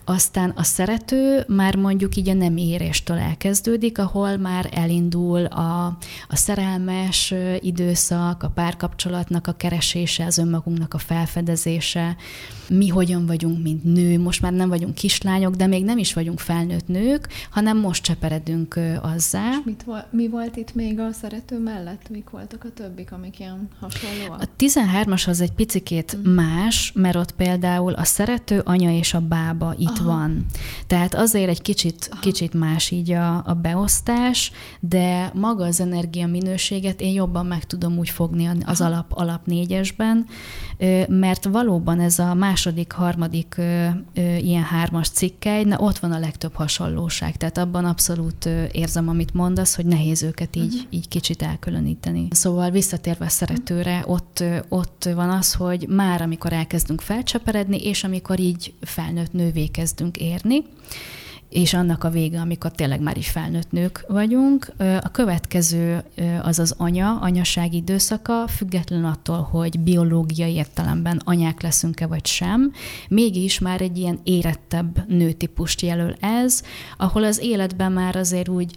Aztán 0.08 0.50
a 0.50 0.62
szerető 0.62 1.44
már 1.48 1.76
mondjuk 1.76 2.16
így 2.16 2.28
a 2.28 2.34
nem 2.34 2.56
éréstől 2.56 3.18
elkezdődik, 3.18 3.98
ahol 3.98 4.36
már 4.36 4.68
elindul 4.72 5.44
a, 5.44 5.86
a 6.28 6.36
szerelmes 6.36 7.34
időszak, 7.60 8.42
a 8.42 8.48
párkapcsolatnak 8.48 9.46
a 9.46 9.52
keresése, 9.52 10.24
az 10.24 10.38
önmagunknak 10.38 10.94
a 10.94 10.98
felfedezése, 10.98 12.16
mi 12.68 12.88
hogyan 12.88 13.26
vagyunk, 13.26 13.62
mint 13.62 13.84
nő, 13.84 14.18
most 14.18 14.42
már 14.42 14.52
nem 14.52 14.68
vagyunk 14.68 14.94
kislányok, 14.94 15.54
de 15.54 15.66
még 15.66 15.84
nem 15.84 15.98
is 15.98 16.14
vagyunk 16.14 16.38
felnőtt 16.38 16.88
nők, 16.88 17.28
hanem 17.50 17.78
most 17.78 18.02
cseperedünk 18.02 18.80
azzá. 19.02 19.50
És 19.50 19.56
mit, 19.64 19.84
mi 20.10 20.28
volt 20.28 20.56
itt 20.56 20.74
még 20.74 20.98
a 20.98 21.12
szerető 21.12 21.58
mellett? 21.58 22.08
Mik 22.10 22.30
voltak 22.30 22.64
a 22.64 22.72
többik, 22.74 23.12
amik 23.12 23.38
ilyen 23.38 23.68
hasonlóak? 23.80 24.42
A 24.42 24.46
13-as 24.58 25.28
az 25.28 25.40
egy 25.40 25.52
picikét 25.52 26.16
mm. 26.16 26.34
más, 26.34 26.92
mert 26.94 27.16
ott 27.16 27.32
például 27.32 27.92
a 27.92 28.04
szerető 28.04 28.60
anya 28.64 28.90
és 28.90 29.14
a 29.14 29.20
bába 29.20 29.74
itt 29.78 29.95
Aha. 29.98 30.08
van. 30.08 30.46
Tehát 30.86 31.14
azért 31.14 31.48
egy 31.48 31.62
kicsit, 31.62 32.10
kicsit 32.20 32.54
más 32.54 32.90
így 32.90 33.10
a, 33.12 33.42
a 33.46 33.54
beosztás, 33.62 34.52
de 34.80 35.30
maga 35.34 35.64
az 35.64 35.80
energia 35.80 36.26
minőséget 36.26 37.00
én 37.00 37.12
jobban 37.12 37.46
meg 37.46 37.64
tudom 37.64 37.98
úgy 37.98 38.10
fogni 38.10 38.50
az 38.64 38.80
alap, 38.80 39.12
alap 39.12 39.46
négyesben, 39.46 40.26
mert 41.08 41.44
valóban 41.44 42.00
ez 42.00 42.18
a 42.18 42.34
második, 42.34 42.92
harmadik 42.92 43.60
ilyen 44.38 44.62
hármas 44.62 45.08
cikkely, 45.08 45.64
na, 45.64 45.78
ott 45.78 45.98
van 45.98 46.12
a 46.12 46.18
legtöbb 46.18 46.54
hasonlóság. 46.54 47.36
Tehát 47.36 47.58
abban 47.58 47.84
abszolút 47.84 48.48
érzem, 48.72 49.08
amit 49.08 49.34
mondasz, 49.34 49.74
hogy 49.76 49.86
nehéz 49.86 50.22
őket 50.22 50.56
így, 50.56 50.74
uh-huh. 50.74 50.80
így 50.90 51.08
kicsit 51.08 51.42
elkülöníteni. 51.42 52.28
Szóval 52.30 52.70
visszatérve 52.70 53.24
a 53.24 53.28
szeretőre, 53.28 54.04
ott, 54.06 54.44
ott 54.68 55.08
van 55.14 55.30
az, 55.30 55.52
hogy 55.54 55.86
már 55.88 56.22
amikor 56.22 56.52
elkezdünk 56.52 57.00
felcseperedni, 57.00 57.76
és 57.76 58.04
amikor 58.04 58.40
így 58.40 58.74
felnőtt 58.80 59.32
nővé 59.32 59.66
kezdünk 59.86 60.16
érni, 60.16 60.64
és 61.48 61.74
annak 61.74 62.04
a 62.04 62.10
vége, 62.10 62.40
amikor 62.40 62.70
tényleg 62.70 63.00
már 63.00 63.16
is 63.16 63.28
felnőtt 63.28 63.70
nők 63.70 64.04
vagyunk. 64.08 64.72
A 64.78 65.10
következő 65.10 66.04
az 66.42 66.58
az 66.58 66.74
anya, 66.78 67.18
anyaság 67.20 67.74
időszaka, 67.74 68.48
független 68.48 69.04
attól, 69.04 69.42
hogy 69.42 69.80
biológiai 69.80 70.52
értelemben 70.52 71.20
anyák 71.24 71.62
leszünk-e 71.62 72.06
vagy 72.06 72.26
sem, 72.26 72.72
mégis 73.08 73.58
már 73.58 73.80
egy 73.80 73.98
ilyen 73.98 74.20
érettebb 74.22 75.08
nőtípust 75.08 75.80
jelöl 75.80 76.14
ez, 76.20 76.62
ahol 76.96 77.24
az 77.24 77.38
életben 77.38 77.92
már 77.92 78.16
azért 78.16 78.48
úgy 78.48 78.74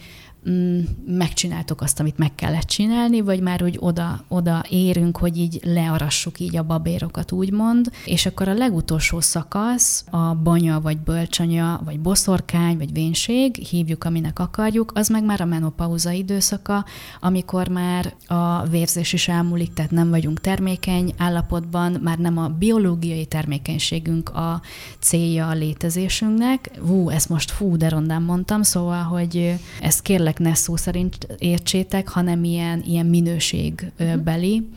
Mm, 0.50 0.80
megcsináltuk 1.06 1.82
azt, 1.82 2.00
amit 2.00 2.18
meg 2.18 2.36
kellett 2.36 2.68
csinálni, 2.68 3.22
vagy 3.22 3.42
már 3.42 3.64
úgy 3.64 3.78
oda, 3.80 4.24
oda 4.28 4.66
érünk, 4.70 5.18
hogy 5.18 5.38
így 5.38 5.60
learassuk 5.64 6.40
így 6.40 6.58
a 6.58 6.64
babérokat, 6.64 7.32
úgymond. 7.32 7.92
És 8.06 8.26
akkor 8.26 8.48
a 8.48 8.54
legutolsó 8.54 9.20
szakasz, 9.20 10.06
a 10.10 10.36
banya, 10.36 10.82
vagy 10.82 10.98
bölcsanya, 10.98 11.82
vagy 11.86 12.00
boszorkány, 12.00 12.78
vagy 12.78 12.92
vénség, 12.94 13.56
hívjuk, 13.56 14.04
aminek 14.04 14.40
akarjuk, 14.40 14.92
az 14.96 15.08
meg 15.08 15.24
már 15.24 15.42
a 15.42 15.46
menopauza 15.46 16.12
időszaka, 16.12 16.86
amikor 17.20 17.68
már 17.68 18.14
a 18.28 18.68
vérzés 18.68 19.14
is 19.14 19.28
elmúlik, 19.28 19.74
tehát 19.74 19.92
nem 19.92 20.10
vagyunk 20.10 20.42
termékeny 20.42 21.14
állapotban, 21.18 21.92
már 22.02 22.18
nem 22.18 22.38
a 22.38 22.48
biológiai 22.48 23.26
termékenységünk 23.26 24.30
a 24.30 24.62
célja 25.00 25.48
a 25.48 25.54
létezésünknek. 25.54 26.72
Hú, 26.88 27.10
ezt 27.10 27.30
most 27.30 27.52
fú, 27.52 27.78
de 27.78 27.90
rondán 27.90 28.22
mondtam, 28.22 28.62
szóval, 28.62 29.04
hogy 29.04 29.54
ezt 29.82 30.02
kérlek 30.02 30.29
tényleg 30.34 30.54
ne 30.54 30.60
szó 30.62 30.76
szerint 30.76 31.28
értsétek, 31.38 32.08
hanem 32.08 32.44
ilyen, 32.44 32.84
ilyen 32.86 33.06
minőségbeli. 33.06 34.58
Uh-huh 34.58 34.68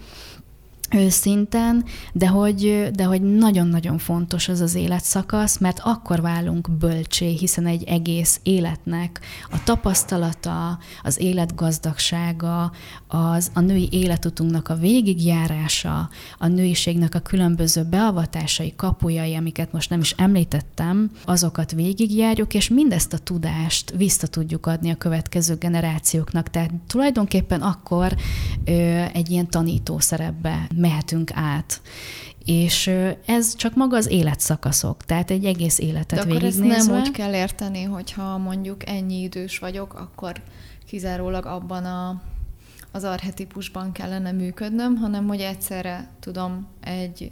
szinten, 1.09 1.84
de 2.12 2.28
hogy, 2.28 2.88
de 2.95 3.05
hogy 3.05 3.22
nagyon-nagyon 3.22 3.99
fontos 3.99 4.49
az 4.49 4.61
az 4.61 4.74
életszakasz, 4.74 5.59
mert 5.59 5.80
akkor 5.84 6.20
válunk 6.20 6.70
bölcsé, 6.70 7.32
hiszen 7.32 7.66
egy 7.66 7.84
egész 7.84 8.40
életnek 8.43 9.20
a 9.51 9.62
tapasztalata, 9.64 10.78
az 11.03 11.20
életgazdagsága, 11.20 12.72
az 13.07 13.51
a 13.55 13.61
női 13.61 13.88
életutunknak 13.90 14.68
a 14.68 14.74
végigjárása, 14.74 16.09
a 16.38 16.47
nőiségnek 16.47 17.14
a 17.14 17.18
különböző 17.18 17.82
beavatásai, 17.82 18.72
kapujai, 18.76 19.34
amiket 19.34 19.72
most 19.72 19.90
nem 19.90 20.01
is 20.01 20.11
említettem, 20.11 21.11
azokat 21.24 21.72
végigjárjuk, 21.72 22.55
és 22.55 22.68
mindezt 22.68 23.12
a 23.12 23.18
tudást 23.18 23.90
vissza 23.97 24.26
tudjuk 24.26 24.66
adni 24.66 24.90
a 24.90 24.97
következő 24.97 25.55
generációknak. 25.55 26.51
Tehát 26.51 26.70
tulajdonképpen 26.86 27.61
akkor 27.61 28.16
ö, 28.64 28.72
egy 29.12 29.30
ilyen 29.30 29.49
tanító 29.49 29.99
szerepbe 29.99 30.68
mehetünk 30.82 31.30
át. 31.34 31.80
És 32.44 32.90
ez 33.26 33.54
csak 33.56 33.74
maga 33.74 33.96
az 33.96 34.10
életszakaszok, 34.10 35.04
tehát 35.04 35.30
egy 35.30 35.44
egész 35.44 35.78
életet 35.78 36.18
De 36.18 36.30
akkor 36.30 36.44
ezt 36.44 36.58
nem 36.58 37.00
úgy 37.00 37.10
kell 37.10 37.34
érteni, 37.34 37.82
hogyha 37.82 38.38
mondjuk 38.38 38.88
ennyi 38.88 39.22
idős 39.22 39.58
vagyok, 39.58 39.94
akkor 39.94 40.42
kizárólag 40.86 41.46
abban 41.46 41.84
a, 41.84 42.22
az 42.92 43.04
arhetipusban 43.04 43.92
kellene 43.92 44.32
működnöm, 44.32 44.96
hanem 44.96 45.26
hogy 45.26 45.40
egyszerre 45.40 46.08
tudom 46.20 46.66
egy 46.80 47.30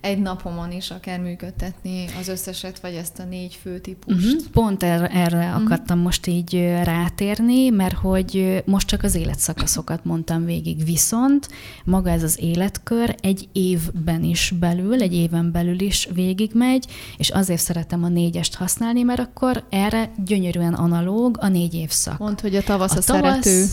egy 0.00 0.18
napomon 0.18 0.72
is 0.72 0.90
akár 0.90 1.20
működtetni 1.20 2.04
az 2.20 2.28
összeset, 2.28 2.80
vagy 2.80 2.94
ezt 2.94 3.18
a 3.18 3.24
négy 3.24 3.58
fő 3.62 3.78
típust. 3.78 4.16
Uh-huh. 4.16 4.42
Pont 4.52 4.82
erre, 4.82 5.06
erre 5.06 5.46
uh-huh. 5.46 5.62
akartam 5.62 5.98
most 5.98 6.26
így 6.26 6.54
rátérni, 6.82 7.68
mert 7.68 7.94
hogy 7.94 8.62
most 8.66 8.86
csak 8.86 9.02
az 9.02 9.14
életszakaszokat 9.14 10.04
mondtam 10.04 10.44
végig, 10.44 10.84
viszont 10.84 11.48
maga 11.84 12.10
ez 12.10 12.22
az 12.22 12.38
életkör 12.40 13.14
egy 13.20 13.48
évben 13.52 14.24
is 14.24 14.54
belül, 14.60 15.02
egy 15.02 15.14
éven 15.14 15.52
belül 15.52 15.80
is 15.80 16.08
végigmegy, 16.14 16.86
és 17.16 17.30
azért 17.30 17.60
szeretem 17.60 18.04
a 18.04 18.08
négyest 18.08 18.54
használni, 18.54 19.02
mert 19.02 19.20
akkor 19.20 19.64
erre 19.70 20.10
gyönyörűen 20.24 20.74
analóg 20.74 21.36
a 21.40 21.48
négy 21.48 21.74
évszak. 21.74 22.18
Mondd, 22.18 22.40
hogy 22.40 22.56
a 22.56 22.62
tavasz 22.62 22.94
a, 22.94 22.98
a 22.98 23.02
tavasz... 23.02 23.46
szerető. 23.46 23.66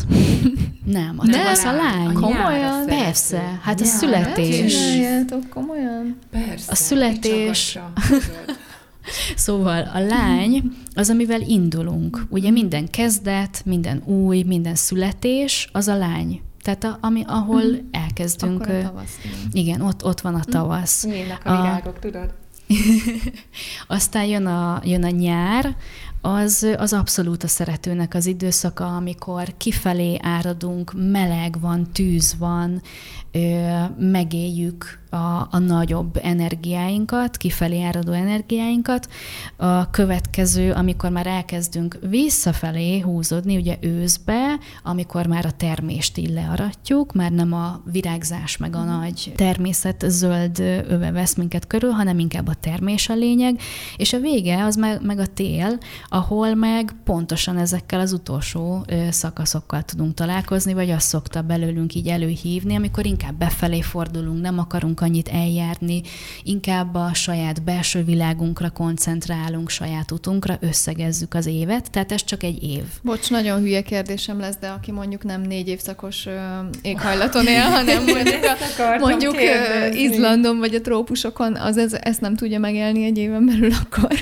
Nem, 0.86 1.16
a 1.18 1.26
tavasz 1.28 1.64
a 1.64 1.72
lány. 1.72 2.14
Komolyan? 2.14 2.86
Persze, 2.86 3.60
hát 3.62 3.82
a 3.82 3.86
születés. 3.86 4.76
komolyan? 5.50 6.15
Persze. 6.32 6.72
A 6.72 6.76
születés... 6.76 7.80
Szóval 9.36 9.90
a 9.94 10.00
lány 10.00 10.72
az, 10.94 11.10
amivel 11.10 11.42
indulunk. 11.42 12.26
Ugye 12.30 12.50
minden 12.50 12.90
kezdet, 12.90 13.62
minden 13.66 14.04
új, 14.06 14.44
minden 14.44 14.76
születés, 14.76 15.70
az 15.72 15.88
a 15.88 15.98
lány. 15.98 16.42
Tehát 16.62 16.84
a, 16.84 16.98
ami, 17.02 17.24
ahol 17.28 17.64
mm. 17.64 17.76
elkezdünk. 17.92 18.62
Akkor 18.62 18.76
a 18.76 18.82
tavasz. 18.82 19.18
Igen, 19.52 19.82
ott, 19.82 20.04
ott 20.06 20.22
van 20.22 20.34
a 20.34 20.38
mhm. 20.38 20.50
tavasz. 20.50 21.06
Nyílnak 21.06 21.46
a 21.46 21.62
virágok, 21.62 22.00
tudod? 22.00 22.34
Aztán 23.88 24.26
jön 24.26 24.46
a, 24.46 24.82
jön 24.84 25.04
a 25.04 25.10
nyár, 25.10 25.76
az, 26.22 26.68
az 26.78 26.94
abszolút 26.94 27.44
a 27.44 27.48
szeretőnek 27.48 28.14
az 28.14 28.26
időszaka, 28.26 28.96
amikor 28.96 29.54
kifelé 29.58 30.20
áradunk, 30.22 30.94
meleg 30.96 31.60
van, 31.60 31.92
tűz 31.92 32.36
van, 32.38 32.82
megéljük 33.98 35.04
a, 35.16 35.48
a 35.52 35.60
nagyobb 35.60 36.20
energiáinkat, 36.24 37.38
kifelé 37.38 37.84
áradó 37.84 38.12
energiáinkat. 38.12 39.08
A 39.58 39.90
következő, 39.90 40.72
amikor 40.72 41.10
már 41.10 41.28
elkezdünk 41.28 41.98
visszafelé 42.10 43.00
húzódni, 43.00 43.58
ugye 43.58 43.78
őszbe, 43.82 44.60
amikor 44.84 45.28
már 45.28 45.46
a 45.46 45.52
termést 45.52 46.18
így 46.18 46.30
learatjuk, 46.30 47.14
már 47.14 47.32
nem 47.32 47.54
a 47.54 47.82
virágzás 47.92 48.58
meg 48.58 48.76
a 48.76 48.84
nagy 48.84 49.34
természet 49.36 50.04
zöld 50.08 50.60
öve 50.90 51.12
vesz 51.12 51.36
minket 51.36 51.68
körül, 51.68 51.92
hanem 51.92 52.20
inkább 52.20 52.48
a 52.48 52.54
termés 52.54 53.10
a 53.10 53.14
lényeg, 53.14 53.60
és 53.98 54.14
a 54.14 54.20
vége 54.20 54.64
az 54.64 54.76
meg, 54.76 55.06
meg 55.06 55.20
a 55.20 55.28
tél, 55.28 55.78
ahol 56.10 56.54
meg 56.56 56.96
pontosan 57.04 57.58
ezekkel 57.58 58.00
az 58.00 58.14
utolsó 58.14 58.86
szakaszokkal 59.10 59.82
tudunk 59.82 60.14
találkozni, 60.14 60.74
vagy 60.74 60.90
azt 60.90 61.08
szokta 61.08 61.42
belőlünk 61.42 61.96
így 61.96 62.08
előhívni, 62.08 62.76
amikor 62.76 63.06
inkább 63.06 63.25
befelé 63.32 63.82
fordulunk, 63.82 64.42
nem 64.42 64.60
akarunk 64.60 65.02
annyit 65.02 65.28
eljárni, 65.28 66.02
inkább 66.44 66.96
a 66.96 67.14
saját 67.14 67.64
belső 67.64 68.04
világunkra 68.04 68.70
koncentrálunk, 68.70 69.70
saját 69.70 70.12
utunkra, 70.12 70.58
összegezzük 70.60 71.34
az 71.34 71.46
évet, 71.46 71.92
tehát 71.92 72.12
ez 72.12 72.24
csak 72.24 72.44
egy 72.44 72.64
év. 72.64 72.84
Bocs, 73.02 73.30
nagyon 73.30 73.60
hülye 73.60 73.82
kérdésem 73.82 74.40
lesz, 74.40 74.58
de 74.60 74.68
aki 74.68 74.92
mondjuk 74.92 75.24
nem 75.24 75.42
négy 75.42 75.68
évszakos 75.68 76.28
éghajlaton 76.82 77.48
él, 77.48 77.64
hanem 77.64 78.04
mondjuk, 78.04 78.44
a, 78.78 78.98
mondjuk 79.00 79.36
Izlandon 79.94 80.60
vagy 80.60 80.76
a 80.76 80.82
trópusokon, 80.82 81.56
az 81.56 81.78
ez, 81.78 81.94
ezt 81.94 82.22
nem 82.22 82.36
tudja 82.36 82.60
megélni 82.60 83.06
egy 83.06 83.18
éven 83.18 83.46
belül 83.46 83.72
akkor. 83.84 84.14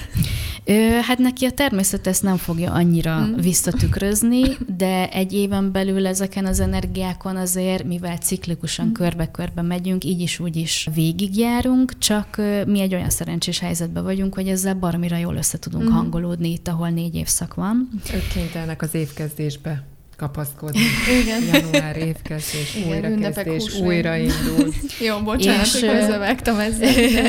Hát 1.01 1.17
neki 1.17 1.45
a 1.45 1.51
természet 1.51 2.07
ezt 2.07 2.23
nem 2.23 2.37
fogja 2.37 2.71
annyira 2.71 3.19
mm. 3.19 3.35
visszatükrözni, 3.35 4.41
de 4.77 5.09
egy 5.09 5.33
éven 5.33 5.71
belül 5.71 6.07
ezeken 6.07 6.45
az 6.45 6.59
energiákon 6.59 7.35
azért, 7.35 7.83
mivel 7.83 8.17
ciklikusan 8.17 8.85
mm. 8.85 8.91
körbe-körbe 8.91 9.61
megyünk, 9.61 10.03
így 10.03 10.19
is 10.19 10.39
úgy 10.39 10.55
is 10.55 10.89
végigjárunk, 10.93 11.97
csak 11.97 12.41
mi 12.65 12.79
egy 12.79 12.93
olyan 12.93 13.09
szerencsés 13.09 13.59
helyzetben 13.59 14.03
vagyunk, 14.03 14.33
hogy 14.33 14.47
ezzel 14.47 14.75
baromira 14.75 15.17
jól 15.17 15.35
össze 15.35 15.59
tudunk 15.59 15.89
mm. 15.89 15.91
hangolódni 15.91 16.51
itt, 16.51 16.67
ahol 16.67 16.89
négy 16.89 17.15
évszak 17.15 17.53
van. 17.53 17.89
Ők 18.13 18.27
kénytelenek 18.27 18.81
az 18.81 18.93
évkezdésbe 18.93 19.83
kapaszkodni. 20.23 20.79
Igen. 21.21 21.43
Január 21.43 21.97
évkezdés, 21.97 22.77
újrakezdés, 22.87 23.79
újraindul. 23.79 24.73
Jó, 25.07 25.19
bocsánat, 25.19 25.65
és, 25.65 25.71
hogy 25.71 25.89
közbevágtam 25.89 26.59
ezzel, 26.59 26.87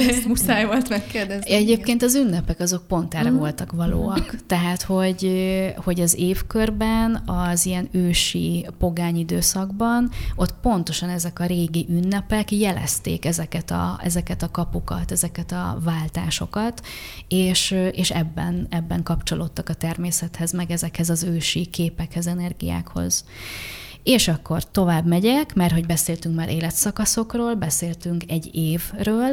ezt 0.08 0.26
muszáj 0.26 0.66
volt 0.66 0.88
megkérdezni. 0.88 1.50
Egyébként 1.60 2.02
az 2.02 2.14
ünnepek 2.14 2.60
azok 2.60 2.86
pont 2.86 3.14
erre 3.14 3.30
mm. 3.30 3.36
voltak 3.36 3.72
valóak. 3.72 4.34
Tehát, 4.46 4.82
hogy, 4.82 5.30
hogy 5.76 6.00
az 6.00 6.16
évkörben, 6.18 7.22
az 7.26 7.66
ilyen 7.66 7.88
ősi 7.92 8.66
pogány 8.78 9.16
időszakban, 9.16 10.10
ott 10.36 10.54
pontosan 10.62 11.08
ezek 11.08 11.40
a 11.40 11.46
régi 11.46 11.86
ünnepek 11.88 12.52
jelezték 12.52 13.24
ezeket 13.24 13.70
a, 13.70 14.00
ezeket 14.02 14.42
a 14.42 14.50
kapukat, 14.50 15.12
ezeket 15.12 15.52
a 15.52 15.78
váltásokat, 15.84 16.80
és, 17.28 17.74
és 17.92 18.10
ebben, 18.10 18.66
ebben 18.70 19.02
kapcsolódtak 19.02 19.68
a 19.68 19.74
természethez, 19.74 20.52
meg 20.52 20.70
ezekhez 20.70 21.10
az 21.10 21.22
ősi 21.22 21.66
képekhez, 21.66 22.26
energiák 22.26 22.83
témákhoz. 22.84 23.24
És 24.02 24.28
akkor 24.28 24.70
tovább 24.70 25.06
megyek, 25.06 25.54
mert 25.54 25.72
hogy 25.72 25.86
beszéltünk 25.86 26.34
már 26.34 26.50
életszakaszokról, 26.50 27.54
beszéltünk 27.54 28.22
egy 28.28 28.50
évről, 28.52 29.32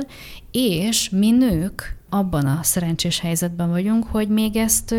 és 0.52 1.10
mi 1.10 1.32
nők 1.32 1.96
abban 2.10 2.46
a 2.46 2.60
szerencsés 2.64 3.20
helyzetben 3.20 3.70
vagyunk, 3.70 4.06
hogy 4.12 4.28
még 4.28 4.56
ezt 4.56 4.96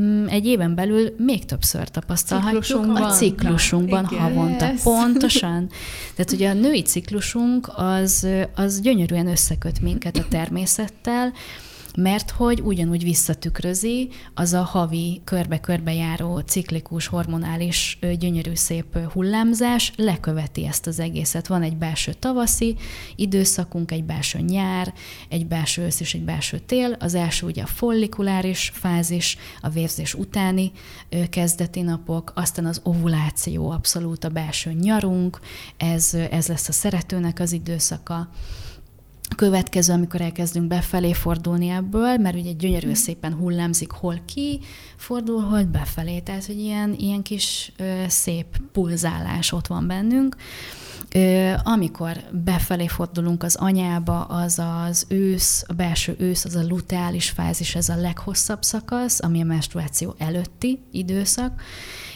mm, 0.00 0.26
egy 0.26 0.46
éven 0.46 0.74
belül 0.74 1.14
még 1.18 1.44
többször 1.44 1.88
tapasztalhatjuk 1.88 2.64
ciklusunkban. 2.64 3.02
a 3.02 3.10
ciklusunkban 3.10 4.08
Na, 4.10 4.16
havonta. 4.18 4.70
Pontosan. 4.82 5.68
Tehát 6.16 6.32
ugye 6.32 6.50
a 6.50 6.52
női 6.52 6.82
ciklusunk 6.82 7.70
az, 7.76 8.26
az 8.54 8.80
gyönyörűen 8.80 9.26
összeköt 9.26 9.80
minket 9.80 10.16
a 10.16 10.24
természettel, 10.28 11.32
mert 11.96 12.30
hogy 12.30 12.60
ugyanúgy 12.60 13.02
visszatükrözi 13.02 14.08
az 14.34 14.52
a 14.52 14.62
havi 14.62 15.20
körbe-körbe 15.24 15.94
járó 15.94 16.38
ciklikus, 16.38 17.06
hormonális, 17.06 17.98
gyönyörű 18.18 18.54
szép 18.54 18.98
hullámzás, 19.12 19.92
leköveti 19.96 20.66
ezt 20.66 20.86
az 20.86 20.98
egészet. 20.98 21.46
Van 21.46 21.62
egy 21.62 21.76
belső 21.76 22.12
tavaszi 22.12 22.76
időszakunk, 23.16 23.90
egy 23.90 24.04
belső 24.04 24.38
nyár, 24.38 24.92
egy 25.28 25.46
belső 25.46 25.82
ősz 25.82 26.00
és 26.00 26.14
egy 26.14 26.24
belső 26.24 26.58
tél. 26.58 26.96
Az 26.98 27.14
első 27.14 27.46
ugye 27.46 27.62
a 27.62 27.66
follikuláris 27.66 28.70
fázis, 28.74 29.36
a 29.60 29.68
vérzés 29.68 30.14
utáni 30.14 30.72
kezdeti 31.30 31.80
napok, 31.80 32.32
aztán 32.34 32.66
az 32.66 32.80
ovuláció 32.82 33.70
abszolút 33.70 34.24
a 34.24 34.28
belső 34.28 34.72
nyarunk, 34.72 35.40
ez, 35.76 36.14
ez 36.30 36.46
lesz 36.46 36.68
a 36.68 36.72
szeretőnek 36.72 37.40
az 37.40 37.52
időszaka 37.52 38.28
következő, 39.40 39.92
amikor 39.92 40.20
elkezdünk 40.20 40.66
befelé 40.66 41.12
fordulni 41.12 41.68
ebből, 41.68 42.16
mert 42.16 42.36
ugye 42.36 42.52
gyönyörű 42.52 42.94
szépen 42.94 43.34
hullámzik, 43.34 43.90
hol 43.90 44.20
ki, 44.24 44.60
fordul, 44.96 45.40
hogy 45.40 45.68
befelé. 45.68 46.18
Tehát, 46.18 46.46
hogy 46.46 46.58
ilyen, 46.58 46.94
ilyen 46.98 47.22
kis 47.22 47.72
ö, 47.76 48.04
szép 48.08 48.46
pulzálás 48.72 49.52
ott 49.52 49.66
van 49.66 49.86
bennünk. 49.86 50.36
Ö, 51.14 51.52
amikor 51.62 52.16
befelé 52.44 52.86
fordulunk 52.86 53.42
az 53.42 53.56
anyába, 53.56 54.24
az 54.24 54.62
az 54.82 55.06
ősz, 55.08 55.64
a 55.66 55.72
belső 55.72 56.14
ősz, 56.18 56.44
az 56.44 56.54
a 56.54 56.66
luteális 56.68 57.30
fázis, 57.30 57.74
ez 57.74 57.88
a 57.88 57.96
leghosszabb 57.96 58.62
szakasz, 58.62 59.22
ami 59.22 59.40
a 59.40 59.44
menstruáció 59.44 60.14
előtti 60.18 60.82
időszak, 60.90 61.62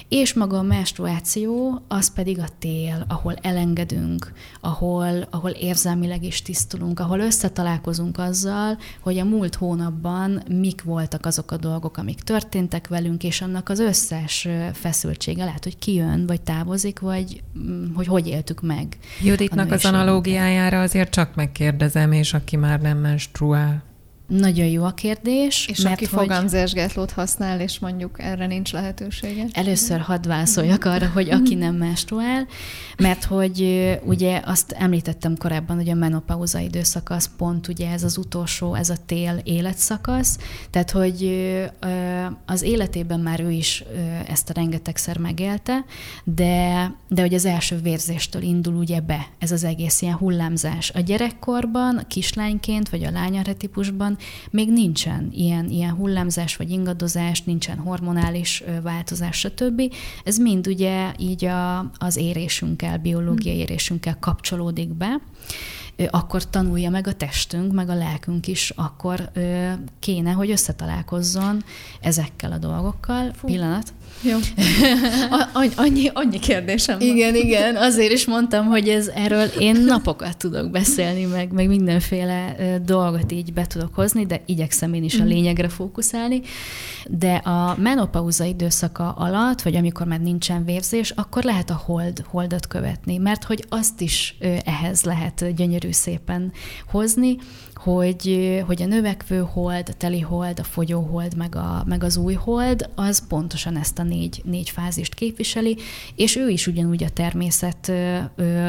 és 0.08 0.34
maga 0.34 0.58
a 0.58 0.62
menstruáció, 0.62 1.82
az 1.88 2.12
pedig 2.12 2.38
a 2.38 2.48
tél, 2.58 3.04
ahol 3.08 3.34
elengedünk, 3.42 4.32
ahol, 4.60 5.26
ahol 5.30 5.50
érzelmileg 5.50 6.24
is 6.24 6.42
tisztulunk, 6.42 7.00
ahol 7.00 7.18
összetalálkozunk 7.18 8.18
azzal, 8.18 8.78
hogy 9.00 9.18
a 9.18 9.24
múlt 9.24 9.54
hónapban 9.54 10.42
mik 10.48 10.82
voltak 10.82 11.26
azok 11.26 11.50
a 11.50 11.56
dolgok, 11.56 11.96
amik 11.96 12.20
történtek 12.20 12.88
velünk, 12.88 13.24
és 13.24 13.40
annak 13.40 13.68
az 13.68 13.78
összes 13.78 14.48
feszültsége 14.72 15.44
lehet, 15.44 15.64
hogy 15.64 15.78
kijön, 15.78 16.26
vagy 16.26 16.40
távozik, 16.40 16.98
vagy 16.98 17.42
mm, 17.58 17.94
hogy 17.94 18.06
hogy 18.06 18.26
éltük 18.26 18.62
meg. 18.62 18.98
Juditnak 19.22 19.70
az 19.70 19.84
analógiájára 19.84 20.80
azért 20.80 21.10
csak 21.10 21.34
megkérdezem, 21.34 22.12
és 22.12 22.34
aki 22.34 22.56
már 22.56 22.80
nem 22.80 22.98
menstruál. 22.98 23.82
Nagyon 24.26 24.66
jó 24.66 24.84
a 24.84 24.90
kérdés. 24.90 25.66
És 25.66 25.80
mert 25.80 25.94
aki 25.94 26.04
hogy... 26.04 26.18
fogamzásgátlót 26.20 27.10
használ, 27.10 27.60
és 27.60 27.78
mondjuk 27.78 28.22
erre 28.22 28.46
nincs 28.46 28.72
lehetősége? 28.72 29.46
Először 29.52 30.00
hadd 30.00 30.28
válaszoljak 30.28 30.84
arra, 30.84 31.08
hogy 31.08 31.30
aki 31.30 31.54
nem 31.64 31.74
menstruál, 31.74 32.46
mert 32.98 33.24
hogy 33.24 33.60
ugye 34.04 34.40
azt 34.44 34.72
említettem 34.72 35.36
korábban, 35.36 35.76
hogy 35.76 35.88
a 35.88 35.94
menopauza 35.94 36.58
időszak 36.58 37.10
az 37.10 37.30
pont 37.36 37.68
ugye 37.68 37.90
ez 37.90 38.02
az 38.02 38.16
utolsó, 38.16 38.74
ez 38.74 38.90
a 38.90 38.96
tél 39.06 39.40
életszakasz, 39.42 40.38
tehát 40.70 40.90
hogy 40.90 41.30
az 42.46 42.62
életében 42.62 43.20
már 43.20 43.40
ő 43.40 43.50
is 43.50 43.84
ezt 44.28 44.50
a 44.50 44.52
rengetegszer 44.52 45.18
megélte, 45.18 45.84
de, 46.24 46.90
de 47.08 47.20
hogy 47.20 47.34
az 47.34 47.44
első 47.44 47.76
vérzéstől 47.76 48.42
indul 48.42 48.74
ugye 48.74 49.00
be 49.00 49.26
ez 49.38 49.52
az 49.52 49.64
egész 49.64 50.02
ilyen 50.02 50.16
hullámzás. 50.16 50.90
A 50.90 51.00
gyerekkorban, 51.00 52.04
kislányként, 52.08 52.88
vagy 52.88 53.04
a 53.04 53.10
lányarhetipusban 53.10 54.13
még 54.50 54.72
nincsen 54.72 55.30
ilyen, 55.32 55.70
ilyen 55.70 55.94
hullámzás 55.94 56.56
vagy 56.56 56.70
ingadozás, 56.70 57.42
nincsen 57.42 57.78
hormonális 57.78 58.62
változás, 58.82 59.38
stb. 59.38 59.82
Ez 60.24 60.38
mind 60.38 60.66
ugye 60.66 61.12
így 61.18 61.44
a, 61.44 61.78
az 61.98 62.16
érésünkkel, 62.16 62.98
biológiai 62.98 63.54
hm. 63.54 63.60
érésünkkel 63.60 64.16
kapcsolódik 64.20 64.88
be 64.88 65.20
akkor 66.10 66.50
tanulja 66.50 66.90
meg 66.90 67.06
a 67.06 67.12
testünk, 67.12 67.72
meg 67.72 67.88
a 67.88 67.94
lelkünk 67.94 68.46
is, 68.46 68.70
akkor 68.70 69.30
kéne, 69.98 70.32
hogy 70.32 70.50
összetalálkozzon 70.50 71.64
ezekkel 72.00 72.52
a 72.52 72.58
dolgokkal. 72.58 73.32
Fú. 73.32 73.46
Pillanat. 73.46 73.92
Jó. 74.22 74.38
annyi, 75.76 76.10
annyi 76.12 76.38
kérdésem 76.38 76.98
van. 76.98 77.08
Igen, 77.08 77.34
igen. 77.34 77.76
Azért 77.76 78.12
is 78.12 78.26
mondtam, 78.26 78.66
hogy 78.66 78.88
ez 78.88 79.08
erről 79.14 79.46
én 79.58 79.80
napokat 79.80 80.36
tudok 80.36 80.70
beszélni, 80.70 81.24
meg, 81.24 81.52
meg 81.52 81.68
mindenféle 81.68 82.56
dolgot 82.84 83.32
így 83.32 83.52
be 83.52 83.66
tudok 83.66 83.94
hozni, 83.94 84.26
de 84.26 84.40
igyekszem 84.46 84.94
én 84.94 85.04
is 85.04 85.14
a 85.14 85.18
mhm. 85.18 85.26
lényegre 85.26 85.68
fókuszálni. 85.68 86.40
De 87.06 87.34
a 87.34 87.76
menopauza 87.78 88.44
időszaka 88.44 89.10
alatt, 89.10 89.62
vagy 89.62 89.76
amikor 89.76 90.06
már 90.06 90.20
nincsen 90.20 90.64
vérzés, 90.64 91.10
akkor 91.10 91.42
lehet 91.42 91.70
a 91.70 91.82
hold, 91.84 92.24
holdot 92.26 92.66
követni, 92.66 93.16
mert 93.16 93.44
hogy 93.44 93.64
azt 93.68 94.00
is 94.00 94.36
ehhez 94.64 95.02
lehet 95.02 95.54
gyönyörű 95.54 95.92
szépen 95.92 96.52
hozni, 96.90 97.36
hogy, 97.84 98.62
hogy 98.66 98.82
a 98.82 98.86
növekvő 98.86 99.38
hold, 99.38 99.88
a 99.88 99.92
teli 99.92 100.20
hold, 100.20 100.58
a 100.58 100.64
fogyó 100.64 101.00
hold, 101.00 101.36
meg, 101.36 101.56
a, 101.56 101.84
meg 101.86 102.04
az 102.04 102.16
új 102.16 102.34
hold, 102.34 102.90
az 102.94 103.26
pontosan 103.28 103.76
ezt 103.76 103.98
a 103.98 104.02
négy, 104.02 104.42
négy 104.44 104.70
fázist 104.70 105.14
képviseli, 105.14 105.76
és 106.14 106.36
ő 106.36 106.48
is 106.48 106.66
ugyanúgy 106.66 107.04
a 107.04 107.08
természet 107.08 107.92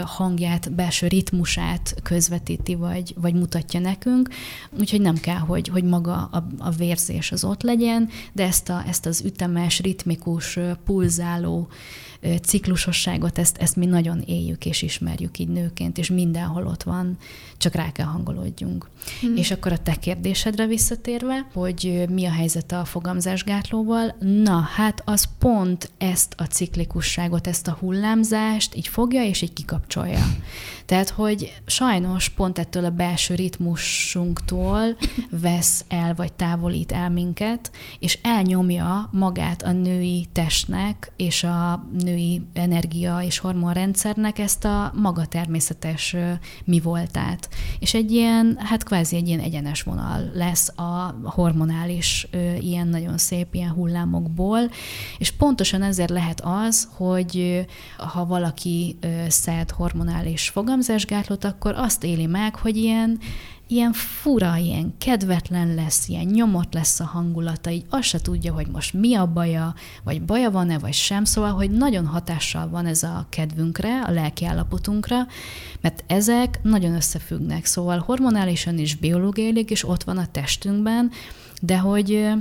hangját, 0.06 0.74
belső 0.74 1.08
ritmusát 1.08 1.96
közvetíti, 2.04 2.76
vagy, 2.76 3.14
vagy 3.22 3.34
mutatja 3.34 3.80
nekünk, 3.80 4.30
úgyhogy 4.80 5.02
nem 5.02 5.18
kell, 5.18 5.40
hogy, 5.40 5.68
hogy 5.68 5.84
maga 5.84 6.30
a, 6.32 6.48
a 6.58 6.70
vérzés 6.70 7.32
az 7.32 7.44
ott 7.44 7.62
legyen, 7.62 8.10
de 8.34 8.44
ezt, 8.44 8.70
a, 8.70 8.84
ezt 8.88 9.06
az 9.06 9.22
ütemes, 9.26 9.80
ritmikus, 9.80 10.60
pulzáló 10.86 11.68
ciklusosságot, 12.42 13.38
ezt, 13.38 13.58
ezt 13.58 13.76
mi 13.76 13.86
nagyon 13.86 14.22
éljük 14.26 14.66
és 14.66 14.82
ismerjük 14.82 15.40
így 15.40 15.48
nőként, 15.48 15.98
és 15.98 16.10
mindenhol 16.10 16.68
ott 16.68 16.84
van, 16.84 17.18
csak 17.58 17.74
rá 17.74 17.92
kell 17.92 18.06
hangolódjunk. 18.06 18.90
Hmm. 19.22 19.36
És 19.36 19.52
akkor 19.52 19.72
a 19.72 19.78
te 19.78 19.96
kérdésedre 19.96 20.66
visszatérve, 20.66 21.48
hogy 21.54 22.06
mi 22.10 22.26
a 22.26 22.32
helyzet 22.32 22.72
a 22.72 22.86
fogamzásgátlóval, 22.86 24.16
na 24.20 24.60
hát 24.60 25.02
az 25.06 25.28
pont 25.40 25.92
ezt 25.98 26.34
a 26.38 26.44
ciklikusságot, 26.44 27.48
ezt 27.48 27.68
a 27.68 27.78
hullámzást 27.80 28.76
így 28.76 28.88
fogja 28.88 29.24
és 29.24 29.42
így 29.42 29.54
kikapcsolja. 29.54 30.26
Tehát, 30.86 31.10
hogy 31.10 31.62
sajnos 31.66 32.30
pont 32.30 32.60
ettől 32.60 32.86
a 32.86 32.90
belső 32.90 33.36
ritmusunktól 33.36 34.98
vesz 35.30 35.86
el, 35.88 36.14
vagy 36.16 36.34
távolít 36.34 36.92
el 36.92 37.10
minket, 37.10 37.72
és 38.00 38.20
elnyomja 38.22 39.10
magát 39.12 39.64
a 39.64 39.72
női 39.72 40.28
testnek 40.32 41.12
és 41.16 41.44
a 41.44 41.88
női 42.06 42.42
energia 42.54 43.20
és 43.22 43.38
hormonrendszernek 43.38 44.40
ezt 44.40 44.66
a 44.66 44.92
maga 44.96 45.26
természetes 45.26 46.16
mi 46.66 46.80
voltát. 46.80 47.50
És 47.80 47.94
egy 47.94 48.12
ilyen, 48.12 48.58
hát 48.60 48.84
kvázi 48.84 49.16
egy 49.16 49.28
ilyen 49.28 49.40
egyenes 49.40 49.82
vonal 49.82 50.32
lesz 50.34 50.78
a 50.78 51.16
hormonális 51.24 52.28
ilyen 52.60 52.88
nagyon 52.88 53.18
szép 53.18 53.54
ilyen 53.54 53.72
hullámokból, 53.72 54.60
és 55.18 55.32
pontosan 55.32 55.82
ezért 55.82 56.10
lehet 56.10 56.42
az, 56.44 56.90
hogy 56.96 57.66
ha 57.98 58.26
valaki 58.26 58.98
szed 59.28 59.72
hormonális 59.72 60.50
fogam, 60.50 60.76
fogamzásgátlót, 60.76 61.44
akkor 61.44 61.74
azt 61.76 62.04
éli 62.04 62.26
meg, 62.26 62.56
hogy 62.56 62.78
ilyen, 62.78 63.20
ilyen 63.68 63.94
fura, 63.94 64.56
ilyen 64.56 64.94
kedvetlen 64.98 65.74
lesz, 65.74 66.08
ilyen 66.08 66.26
nyomott 66.26 66.74
lesz 66.74 67.00
a 67.00 67.06
hangulata, 67.06 67.70
így 67.70 67.86
azt 67.90 68.08
se 68.08 68.20
tudja, 68.20 68.54
hogy 68.54 68.68
most 68.68 68.94
mi 68.94 69.16
a 69.16 69.26
baja, 69.26 69.74
vagy 70.04 70.22
baja 70.22 70.52
van-e, 70.52 70.78
vagy 70.78 70.94
sem, 70.94 71.24
szóval, 71.24 71.52
hogy 71.52 71.72
nagyon 71.72 72.06
hatással 72.06 72.70
van 72.70 72.86
ez 72.86 73.04
a 73.04 73.26
kedvünkre, 73.30 74.02
a 74.02 74.12
lelki 74.12 74.46
állapotunkra, 74.46 75.28
mert 75.82 76.04
ezek 76.08 76.60
nagyon 76.64 76.96
összefüggnek, 76.96 77.66
szóval 77.66 78.00
hormonálisan 78.00 78.78
is 78.78 78.96
biológiailag 78.96 79.72
is 79.72 79.88
ott 79.88 80.04
van 80.04 80.18
a 80.18 80.32
testünkben, 80.32 81.12
de 81.62 81.78
hogy 81.78 82.34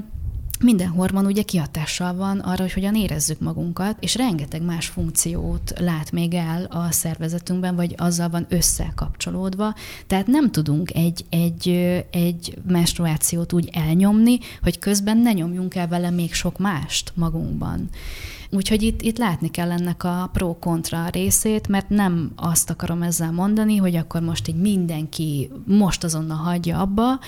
minden 0.65 0.89
hormon 0.89 1.27
ugye 1.27 1.43
kihatással 1.43 2.15
van 2.15 2.39
arra, 2.39 2.63
hogy 2.63 2.73
hogyan 2.73 2.95
érezzük 2.95 3.41
magunkat, 3.41 3.97
és 4.01 4.15
rengeteg 4.15 4.63
más 4.63 4.87
funkciót 4.87 5.73
lát 5.79 6.13
még 6.13 6.35
el 6.35 6.65
a 6.65 6.91
szervezetünkben, 6.91 7.77
vagy 7.77 7.95
azzal 7.97 8.29
van 8.29 8.47
összekapcsolódva. 8.49 9.75
Tehát 10.07 10.27
nem 10.27 10.51
tudunk 10.51 10.95
egy, 10.95 11.25
egy, 11.31 11.69
egy 12.11 12.59
menstruációt 12.67 13.53
úgy 13.53 13.69
elnyomni, 13.73 14.39
hogy 14.63 14.79
közben 14.79 15.19
ne 15.19 15.33
nyomjunk 15.33 15.75
el 15.75 15.89
vele 15.89 16.11
még 16.11 16.35
sok 16.35 16.59
mást 16.59 17.13
magunkban. 17.15 17.89
Úgyhogy 18.55 18.83
itt, 18.83 19.03
itt 19.03 19.19
látni 19.19 19.51
kell 19.51 19.71
ennek 19.71 20.05
a 20.05 20.31
pro-kontra 20.33 21.09
részét, 21.09 21.69
mert 21.69 21.89
nem 21.89 22.33
azt 22.37 22.71
akarom 22.71 23.03
ezzel 23.03 23.33
mondani, 23.33 23.77
hogy 23.77 23.97
akkor 23.97 24.21
most 24.21 24.49
így 24.49 24.57
mindenki 24.57 25.51
most 25.67 26.05
azonnal 26.05 26.37
hagyja 26.37 26.81
abba, 26.81 27.19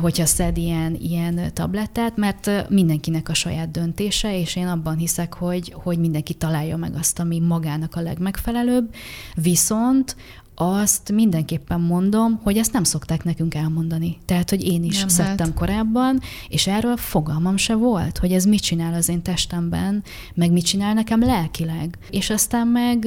hogyha 0.00 0.26
szed 0.26 0.56
ilyen, 0.56 0.94
ilyen 1.00 1.50
tablettát, 1.54 2.16
mert 2.16 2.68
mindenkinek 2.68 3.28
a 3.28 3.34
saját 3.34 3.70
döntése, 3.70 4.38
és 4.38 4.56
én 4.56 4.66
abban 4.66 4.96
hiszek, 4.96 5.34
hogy, 5.34 5.74
hogy 5.82 5.98
mindenki 5.98 6.34
találja 6.34 6.76
meg 6.76 6.94
azt, 6.94 7.18
ami 7.18 7.40
magának 7.40 7.96
a 7.96 8.00
legmegfelelőbb, 8.00 8.94
viszont 9.34 10.16
azt 10.62 11.12
mindenképpen 11.12 11.80
mondom, 11.80 12.40
hogy 12.42 12.56
ezt 12.56 12.72
nem 12.72 12.84
szokták 12.84 13.24
nekünk 13.24 13.54
elmondani. 13.54 14.16
Tehát, 14.24 14.50
hogy 14.50 14.64
én 14.66 14.84
is 14.84 14.98
nem 14.98 15.08
szedtem 15.08 15.46
hát. 15.46 15.54
korábban, 15.54 16.20
és 16.48 16.66
erről 16.66 16.96
fogalmam 16.96 17.56
se 17.56 17.74
volt, 17.74 18.18
hogy 18.18 18.32
ez 18.32 18.44
mit 18.44 18.60
csinál 18.60 18.94
az 18.94 19.08
én 19.08 19.22
testemben, 19.22 20.02
meg 20.34 20.52
mit 20.52 20.64
csinál 20.64 20.94
nekem 20.94 21.20
lelkileg. 21.20 21.98
És 22.10 22.30
aztán 22.30 22.66
meg 22.66 23.06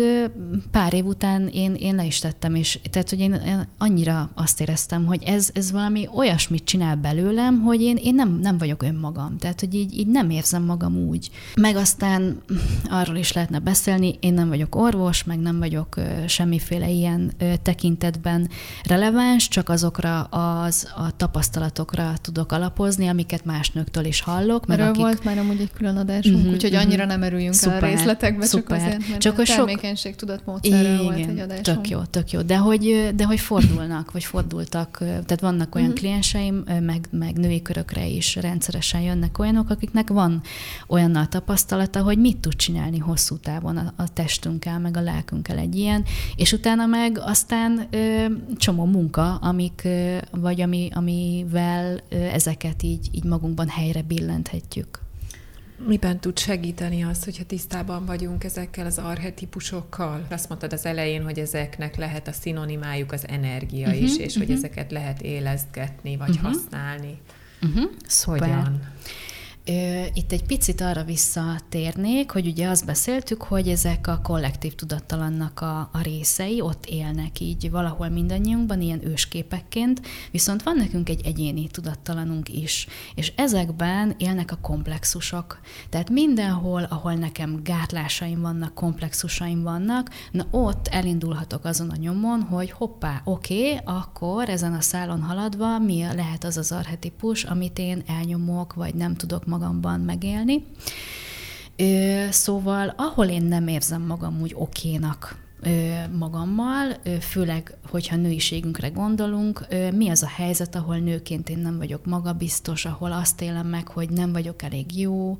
pár 0.71 0.93
év 0.93 1.05
után 1.05 1.47
én, 1.47 1.73
én 1.73 1.95
le 1.95 2.05
is 2.05 2.19
tettem, 2.19 2.55
és 2.55 2.79
tehát, 2.89 3.09
hogy 3.09 3.19
én, 3.19 3.33
én 3.33 3.67
annyira 3.77 4.29
azt 4.35 4.61
éreztem, 4.61 5.05
hogy 5.05 5.23
ez, 5.23 5.49
ez 5.53 5.71
valami 5.71 6.07
olyasmit 6.15 6.63
csinál 6.63 6.95
belőlem, 6.95 7.61
hogy 7.61 7.81
én, 7.81 7.95
én 8.03 8.15
nem, 8.15 8.39
nem 8.41 8.57
vagyok 8.57 8.83
önmagam. 8.83 9.37
Tehát, 9.37 9.59
hogy 9.59 9.73
így, 9.73 9.97
így 9.97 10.07
nem 10.07 10.29
érzem 10.29 10.63
magam 10.63 10.95
úgy. 10.95 11.29
Meg 11.55 11.75
aztán 11.75 12.41
arról 12.89 13.15
is 13.15 13.31
lehetne 13.31 13.59
beszélni, 13.59 14.17
én 14.19 14.33
nem 14.33 14.47
vagyok 14.47 14.75
orvos, 14.75 15.23
meg 15.23 15.39
nem 15.39 15.59
vagyok 15.59 15.95
semmiféle 16.27 16.89
ilyen 16.89 17.31
tekintetben 17.61 18.49
releváns, 18.83 19.47
csak 19.47 19.69
azokra 19.69 20.21
az 20.21 20.91
a 20.95 21.15
tapasztalatokra 21.15 22.13
tudok 22.21 22.51
alapozni, 22.51 23.07
amiket 23.07 23.45
más 23.45 23.71
nőktől 23.71 24.05
is 24.05 24.21
hallok. 24.21 24.65
Mert 24.65 24.79
Erről 24.79 24.91
akik... 24.91 25.03
volt 25.03 25.23
már 25.23 25.37
amúgy 25.37 25.59
egy 25.59 25.71
külön 25.73 25.97
adásunk, 25.97 26.35
uh-huh, 26.35 26.53
úgyhogy 26.53 26.73
uh-huh. 26.73 26.85
annyira 26.85 27.05
nem 27.05 27.23
erőjünk 27.23 27.53
szuper, 27.53 27.83
el 27.83 27.89
a 27.89 27.95
részletekbe, 27.95 28.45
szuper. 28.45 28.77
csak 28.77 28.87
azért, 28.87 29.09
mert 29.09 29.21
csak 29.21 29.39
a 29.39 29.43
termékenység 29.43 30.11
sok... 30.11 30.19
tudatmódszerről 30.19 31.03
volt 31.03 31.17
egy 31.17 31.39
adásunk. 31.39 31.63
Tök 31.63 31.89
jó, 31.89 31.99
tök 32.03 32.31
jó. 32.31 32.41
De 32.41 32.57
hogy, 32.57 33.11
de 33.15 33.25
hogy 33.25 33.39
fordulnak, 33.39 34.11
vagy 34.11 34.23
fordultak, 34.23 34.97
tehát 34.97 35.39
vannak 35.39 35.75
olyan 35.75 35.87
uh-huh. 35.87 36.01
klienseim, 36.01 36.63
meg, 36.81 37.07
meg 37.11 37.37
női 37.37 37.61
körökre 37.61 38.05
is 38.07 38.35
rendszeresen 38.35 39.01
jönnek 39.01 39.39
olyanok, 39.39 39.69
akiknek 39.69 40.09
van 40.09 40.41
olyannal 40.87 41.27
tapasztalata, 41.27 42.01
hogy 42.01 42.17
mit 42.17 42.37
tud 42.37 42.55
csinálni 42.55 42.97
hosszú 42.97 43.37
távon 43.37 43.77
a, 43.77 43.93
a 43.95 44.13
testünkkel, 44.13 44.79
meg 44.79 44.97
a 44.97 45.01
lelkünkkel 45.01 45.57
egy 45.57 45.75
ilyen, 45.75 46.03
és 46.35 46.51
utána 46.51 46.85
meg 46.85 47.19
aztán 47.33 47.87
ö, 47.91 48.25
csomó 48.57 48.85
munka, 48.85 49.35
amik, 49.35 49.81
ö, 49.83 50.17
vagy 50.31 50.61
ami, 50.61 50.89
amivel 50.93 51.99
ö, 52.09 52.15
ezeket 52.15 52.83
így, 52.83 53.09
így 53.11 53.23
magunkban 53.23 53.67
helyre 53.67 54.01
billenthetjük. 54.01 54.99
Miben 55.87 56.19
tud 56.19 56.37
segíteni 56.37 57.03
az, 57.03 57.23
hogyha 57.23 57.43
tisztában 57.43 58.05
vagyunk 58.05 58.43
ezekkel 58.43 58.85
az 58.85 58.97
arhetipusokkal? 58.97 60.27
Azt 60.29 60.49
mondtad 60.49 60.73
az 60.73 60.85
elején, 60.85 61.23
hogy 61.23 61.39
ezeknek 61.39 61.95
lehet 61.95 62.27
a 62.27 62.31
szinonimájuk 62.31 63.11
az 63.11 63.27
energia 63.27 63.87
uh-huh, 63.87 64.01
is, 64.01 64.17
és 64.17 64.25
uh-huh. 64.25 64.37
hogy 64.37 64.47
mhm. 64.47 64.57
ezeket 64.57 64.91
lehet 64.91 65.21
élezgetni, 65.21 66.17
vagy 66.17 66.29
uh-huh. 66.29 66.51
használni. 66.51 67.17
Uh-huh. 67.61 67.91
Hogyan? 68.23 68.81
Itt 70.13 70.31
egy 70.31 70.43
picit 70.45 70.81
arra 70.81 71.03
visszatérnék, 71.03 72.31
hogy 72.31 72.47
ugye 72.47 72.67
azt 72.67 72.85
beszéltük, 72.85 73.43
hogy 73.43 73.67
ezek 73.67 74.07
a 74.07 74.19
kollektív 74.23 74.75
tudattalannak 74.75 75.61
a, 75.61 75.79
a 75.79 76.01
részei 76.01 76.61
ott 76.61 76.85
élnek 76.85 77.39
így 77.39 77.71
valahol 77.71 78.09
mindannyiunkban, 78.09 78.81
ilyen 78.81 79.07
ősképekként, 79.07 80.01
viszont 80.31 80.63
van 80.63 80.75
nekünk 80.75 81.09
egy 81.09 81.25
egyéni 81.25 81.67
tudattalanunk 81.67 82.49
is, 82.49 82.87
és 83.15 83.33
ezekben 83.35 84.15
élnek 84.17 84.51
a 84.51 84.57
komplexusok. 84.61 85.59
Tehát 85.89 86.09
mindenhol, 86.09 86.83
ahol 86.83 87.13
nekem 87.13 87.59
gátlásaim 87.63 88.41
vannak, 88.41 88.73
komplexusaim 88.73 89.61
vannak, 89.61 90.09
na 90.31 90.45
ott 90.51 90.87
elindulhatok 90.87 91.65
azon 91.65 91.89
a 91.89 91.95
nyomon, 91.95 92.41
hogy 92.41 92.71
hoppá, 92.71 93.21
oké, 93.23 93.73
okay, 93.73 93.95
akkor 93.95 94.49
ezen 94.49 94.73
a 94.73 94.81
szálon 94.81 95.21
haladva 95.21 95.79
mi 95.79 96.05
lehet 96.15 96.43
az 96.43 96.57
az 96.57 96.71
arhetipus, 96.71 97.43
amit 97.43 97.79
én 97.79 98.03
elnyomok, 98.07 98.73
vagy 98.73 98.95
nem 98.95 99.15
tudok 99.15 99.51
magamban 99.53 99.99
megélni. 99.99 100.65
Szóval, 102.29 102.93
ahol 102.97 103.25
én 103.25 103.43
nem 103.43 103.67
érzem 103.67 104.01
magam 104.01 104.41
úgy 104.41 104.53
okénak 104.55 105.41
magammal, 106.17 106.97
főleg, 107.19 107.77
hogyha 107.89 108.15
nőiségünkre 108.15 108.87
gondolunk, 108.87 109.67
mi 109.93 110.09
az 110.09 110.23
a 110.23 110.27
helyzet, 110.27 110.75
ahol 110.75 110.97
nőként 110.97 111.49
én 111.49 111.57
nem 111.57 111.77
vagyok 111.77 112.05
magabiztos, 112.05 112.85
ahol 112.85 113.11
azt 113.11 113.41
élem 113.41 113.67
meg, 113.67 113.87
hogy 113.87 114.09
nem 114.09 114.31
vagyok 114.31 114.61
elég 114.61 114.99
jó, 114.99 115.37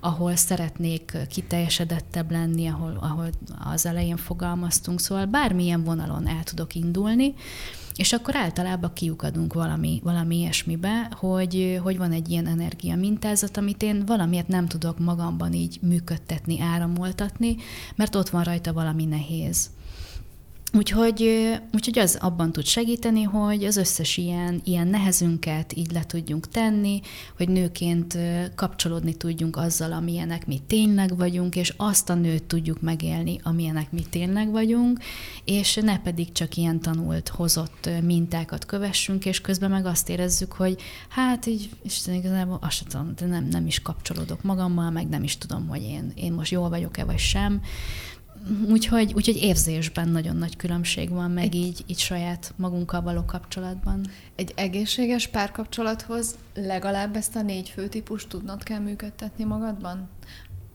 ahol 0.00 0.36
szeretnék 0.36 1.16
kiteljesedettebb 1.28 2.30
lenni, 2.30 2.66
ahol, 2.66 2.98
ahol 3.00 3.28
az 3.72 3.86
elején 3.86 4.16
fogalmaztunk, 4.16 5.00
szóval 5.00 5.26
bármilyen 5.26 5.84
vonalon 5.84 6.28
el 6.28 6.42
tudok 6.42 6.74
indulni, 6.74 7.34
és 7.96 8.12
akkor 8.12 8.36
általában 8.36 8.92
kiukadunk 8.92 9.54
valami, 9.54 10.00
valami 10.04 10.36
ilyesmibe, 10.36 11.10
hogy, 11.16 11.80
hogy 11.82 11.96
van 11.98 12.12
egy 12.12 12.30
ilyen 12.30 12.46
energia 12.46 12.96
mintázat, 12.96 13.56
amit 13.56 13.82
én 13.82 14.06
valamiért 14.06 14.48
nem 14.48 14.66
tudok 14.66 14.98
magamban 14.98 15.52
így 15.52 15.78
működtetni, 15.82 16.60
áramoltatni, 16.60 17.56
mert 17.94 18.14
ott 18.14 18.28
van 18.28 18.44
rajta 18.44 18.72
valami 18.72 19.04
nehéz. 19.04 19.70
Úgyhogy, 20.74 21.50
úgyhogy 21.72 21.98
az 21.98 22.18
abban 22.20 22.52
tud 22.52 22.64
segíteni, 22.64 23.22
hogy 23.22 23.64
az 23.64 23.76
összes 23.76 24.16
ilyen, 24.16 24.60
ilyen 24.64 24.88
nehezünket 24.88 25.76
így 25.76 25.92
le 25.92 26.04
tudjunk 26.04 26.48
tenni, 26.48 27.00
hogy 27.36 27.48
nőként 27.48 28.18
kapcsolódni 28.54 29.14
tudjunk 29.14 29.56
azzal, 29.56 29.92
amilyenek 29.92 30.46
mi 30.46 30.60
tényleg 30.66 31.16
vagyunk, 31.16 31.56
és 31.56 31.74
azt 31.76 32.10
a 32.10 32.14
nőt 32.14 32.42
tudjuk 32.42 32.80
megélni, 32.80 33.40
amilyenek 33.42 33.90
mi 33.90 34.02
tényleg 34.10 34.50
vagyunk, 34.50 34.98
és 35.44 35.74
ne 35.74 35.98
pedig 35.98 36.32
csak 36.32 36.56
ilyen 36.56 36.80
tanult, 36.80 37.28
hozott 37.28 37.88
mintákat 38.02 38.66
kövessünk, 38.66 39.24
és 39.24 39.40
közben 39.40 39.70
meg 39.70 39.86
azt 39.86 40.08
érezzük, 40.08 40.52
hogy 40.52 40.80
hát 41.08 41.46
így, 41.46 41.70
Isten 41.82 42.14
igazából 42.14 42.58
azt 42.60 42.76
sem 42.76 42.86
tudom, 42.88 43.12
de 43.16 43.26
nem, 43.26 43.44
nem 43.44 43.66
is 43.66 43.80
kapcsolódok 43.80 44.42
magammal, 44.42 44.90
meg 44.90 45.08
nem 45.08 45.22
is 45.22 45.38
tudom, 45.38 45.68
hogy 45.68 45.82
én, 45.82 46.12
én 46.14 46.32
most 46.32 46.50
jól 46.50 46.68
vagyok-e, 46.68 47.04
vagy 47.04 47.18
sem. 47.18 47.60
Úgyhogy, 48.68 49.12
úgyhogy 49.14 49.36
érzésben 49.36 50.08
nagyon 50.08 50.36
nagy 50.36 50.56
különbség 50.56 51.10
van, 51.10 51.30
meg 51.30 51.44
egy, 51.44 51.54
így, 51.54 51.84
így 51.86 51.98
saját 51.98 52.52
magunkkal 52.56 53.00
való 53.00 53.24
kapcsolatban. 53.24 54.06
Egy 54.34 54.52
egészséges 54.56 55.26
párkapcsolathoz 55.26 56.38
legalább 56.54 57.16
ezt 57.16 57.36
a 57.36 57.42
négy 57.42 57.68
főtípust 57.68 58.28
tudnod 58.28 58.62
kell 58.62 58.78
működtetni 58.78 59.44
magadban? 59.44 60.08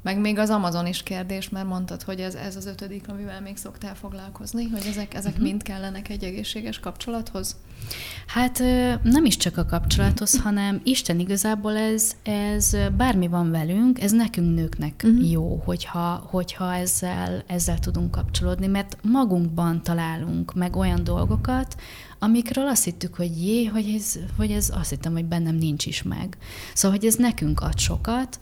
Meg 0.07 0.19
még 0.19 0.37
az 0.37 0.49
Amazon 0.49 0.85
is 0.85 1.03
kérdés, 1.03 1.49
mert 1.49 1.67
mondtad, 1.67 2.03
hogy 2.03 2.19
ez, 2.19 2.35
ez 2.35 2.55
az 2.55 2.65
ötödik, 2.65 3.07
amivel 3.07 3.41
még 3.41 3.57
szoktál 3.57 3.95
foglalkozni, 3.95 4.67
hogy 4.69 4.85
ezek, 4.89 5.13
ezek 5.13 5.31
uh-huh. 5.31 5.47
mind 5.47 5.63
kellenek 5.63 6.09
egy 6.09 6.23
egészséges 6.23 6.79
kapcsolathoz? 6.79 7.55
Hát 8.27 8.59
nem 9.03 9.25
is 9.25 9.37
csak 9.37 9.57
a 9.57 9.65
kapcsolathoz, 9.65 10.41
hanem 10.41 10.81
Isten 10.83 11.19
igazából 11.19 11.77
ez, 11.77 12.15
ez 12.23 12.77
bármi 12.97 13.27
van 13.27 13.51
velünk, 13.51 14.01
ez 14.01 14.11
nekünk 14.11 14.55
nőknek 14.55 15.01
uh-huh. 15.03 15.31
jó, 15.31 15.61
hogyha, 15.65 16.27
hogyha 16.29 16.75
ezzel, 16.75 17.43
ezzel 17.47 17.79
tudunk 17.79 18.11
kapcsolódni, 18.11 18.67
mert 18.67 18.97
magunkban 19.01 19.83
találunk 19.83 20.53
meg 20.53 20.75
olyan 20.75 21.03
dolgokat, 21.03 21.75
amikről 22.19 22.67
azt 22.67 22.83
hittük, 22.83 23.15
hogy 23.15 23.45
jé, 23.45 23.65
hogy 23.65 23.93
ez, 23.97 24.19
hogy 24.37 24.51
ez 24.51 24.71
azt 24.73 24.89
hittem, 24.89 25.11
hogy 25.13 25.25
bennem 25.25 25.55
nincs 25.55 25.85
is 25.85 26.03
meg. 26.03 26.37
Szóval, 26.73 26.97
hogy 26.97 27.07
ez 27.07 27.15
nekünk 27.15 27.59
ad 27.59 27.79
sokat, 27.79 28.39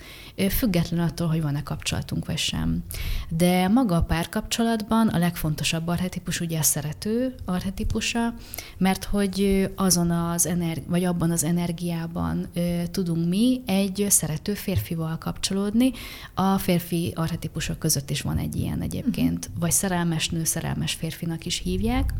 független 0.49 0.99
attól, 0.99 1.27
hogy 1.27 1.41
van-e 1.41 1.63
kapcsolatunk 1.63 2.25
vagy 2.25 2.37
sem. 2.37 2.83
De 3.29 3.67
maga 3.67 3.95
a 3.95 4.01
párkapcsolatban 4.01 5.07
a 5.07 5.17
legfontosabb 5.17 5.87
arhetipus 5.87 6.39
ugye 6.39 6.59
a 6.59 6.63
szerető 6.63 7.35
arhetipusa, 7.45 8.33
mert 8.77 9.03
hogy 9.03 9.69
azon 9.75 10.11
az 10.11 10.45
energi- 10.45 10.83
vagy 10.87 11.03
abban 11.03 11.31
az 11.31 11.43
energiában 11.43 12.47
tudunk 12.91 13.27
mi 13.29 13.61
egy 13.65 14.05
szerető 14.09 14.53
férfival 14.53 15.17
kapcsolódni. 15.17 15.91
A 16.33 16.57
férfi 16.57 17.11
arhetipusok 17.15 17.79
között 17.79 18.09
is 18.09 18.21
van 18.21 18.37
egy 18.37 18.55
ilyen 18.55 18.81
egyébként, 18.81 19.45
uh-huh. 19.45 19.59
vagy 19.59 19.71
szerelmes 19.71 20.29
nő, 20.29 20.43
szerelmes 20.43 20.93
férfinak 20.93 21.45
is 21.45 21.61
hívják. 21.63 22.13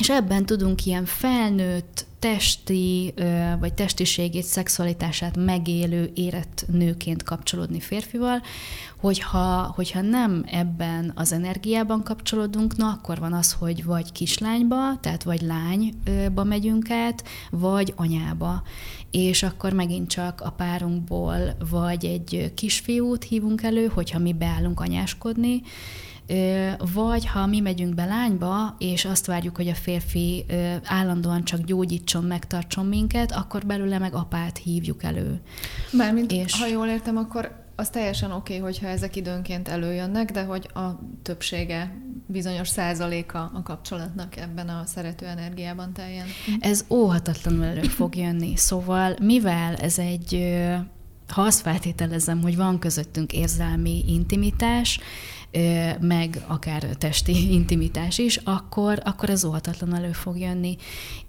És 0.00 0.10
ebben 0.10 0.46
tudunk 0.46 0.86
ilyen 0.86 1.04
felnőtt, 1.04 2.06
testi, 2.18 3.14
vagy 3.60 3.74
testiségét, 3.74 4.44
szexualitását 4.44 5.36
megélő, 5.36 6.10
érett 6.14 6.64
nőként 6.72 7.22
kapcsolódni 7.22 7.80
férfival, 7.80 8.42
hogyha, 9.00 9.72
hogyha 9.74 10.00
nem 10.00 10.44
ebben 10.46 11.12
az 11.14 11.32
energiában 11.32 12.02
kapcsolódunk, 12.02 12.76
na 12.76 12.88
akkor 12.88 13.18
van 13.18 13.32
az, 13.32 13.52
hogy 13.52 13.84
vagy 13.84 14.12
kislányba, 14.12 14.98
tehát 15.00 15.22
vagy 15.22 15.40
lányba 15.40 16.44
megyünk 16.44 16.90
át, 16.90 17.24
vagy 17.50 17.92
anyába. 17.96 18.62
És 19.10 19.42
akkor 19.42 19.72
megint 19.72 20.08
csak 20.08 20.40
a 20.40 20.50
párunkból 20.50 21.56
vagy 21.70 22.04
egy 22.04 22.52
kisfiút 22.54 23.24
hívunk 23.24 23.62
elő, 23.62 23.86
hogyha 23.86 24.18
mi 24.18 24.32
beállunk 24.32 24.80
anyáskodni, 24.80 25.62
vagy 26.94 27.26
ha 27.26 27.46
mi 27.46 27.60
megyünk 27.60 27.94
be 27.94 28.04
lányba, 28.04 28.76
és 28.78 29.04
azt 29.04 29.26
várjuk, 29.26 29.56
hogy 29.56 29.68
a 29.68 29.74
férfi 29.74 30.44
állandóan 30.84 31.44
csak 31.44 31.60
gyógyítson, 31.60 32.24
megtartson 32.24 32.86
minket, 32.86 33.32
akkor 33.32 33.66
belőle 33.66 33.98
meg 33.98 34.14
apát 34.14 34.58
hívjuk 34.58 35.02
elő. 35.02 35.40
Mármint, 35.92 36.32
és... 36.32 36.60
ha 36.60 36.66
jól 36.66 36.86
értem, 36.86 37.16
akkor 37.16 37.58
az 37.76 37.88
teljesen 37.88 38.32
oké, 38.32 38.56
okay, 38.56 38.64
hogyha 38.64 38.86
ezek 38.86 39.16
időnként 39.16 39.68
előjönnek, 39.68 40.30
de 40.30 40.42
hogy 40.42 40.68
a 40.74 41.00
többsége, 41.22 41.94
bizonyos 42.26 42.68
százaléka 42.68 43.50
a 43.54 43.62
kapcsolatnak 43.62 44.36
ebben 44.36 44.68
a 44.68 44.82
szerető 44.86 45.26
energiában 45.26 45.92
teljen. 45.92 46.26
Ez 46.60 46.84
óhatatlanul 46.88 47.64
elő 47.64 47.82
fog 47.82 48.16
jönni. 48.16 48.56
Szóval, 48.56 49.16
mivel 49.22 49.74
ez 49.74 49.98
egy, 49.98 50.56
ha 51.28 51.42
azt 51.42 51.60
feltételezem, 51.60 52.42
hogy 52.42 52.56
van 52.56 52.78
közöttünk 52.78 53.32
érzelmi 53.32 54.04
intimitás, 54.06 55.00
meg 56.00 56.44
akár 56.46 56.82
testi 56.82 57.52
intimitás 57.58 58.18
is, 58.18 58.36
akkor, 58.36 59.02
akkor 59.04 59.30
ez 59.30 59.44
óhatatlan 59.44 59.94
elő 59.94 60.12
fog 60.12 60.38
jönni. 60.38 60.76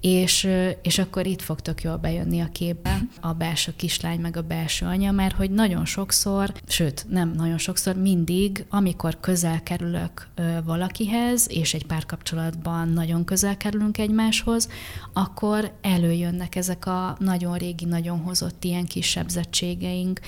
És, 0.01 0.47
és 0.81 0.97
akkor 0.97 1.25
itt 1.25 1.41
fog 1.41 1.59
tök 1.59 1.81
jól 1.81 1.97
bejönni 1.97 2.39
a 2.39 2.49
képbe 2.51 3.01
a 3.19 3.33
belső 3.33 3.73
kislány, 3.75 4.19
meg 4.19 4.37
a 4.37 4.41
belső 4.41 4.85
anya, 4.85 5.11
mert 5.11 5.35
hogy 5.35 5.51
nagyon 5.51 5.85
sokszor, 5.85 6.53
sőt, 6.67 7.05
nem 7.09 7.31
nagyon 7.35 7.57
sokszor, 7.57 7.95
mindig, 7.95 8.65
amikor 8.69 9.19
közel 9.19 9.63
kerülök 9.63 10.27
valakihez, 10.65 11.47
és 11.49 11.73
egy 11.73 11.85
párkapcsolatban 11.85 12.89
nagyon 12.89 13.23
közel 13.25 13.57
kerülünk 13.57 13.97
egymáshoz, 13.97 14.69
akkor 15.13 15.71
előjönnek 15.81 16.55
ezek 16.55 16.85
a 16.85 17.15
nagyon 17.19 17.57
régi, 17.57 17.85
nagyon 17.85 18.19
hozott 18.19 18.63
ilyen 18.63 18.85
kis 18.85 19.09
sebzettségeink, 19.09 20.19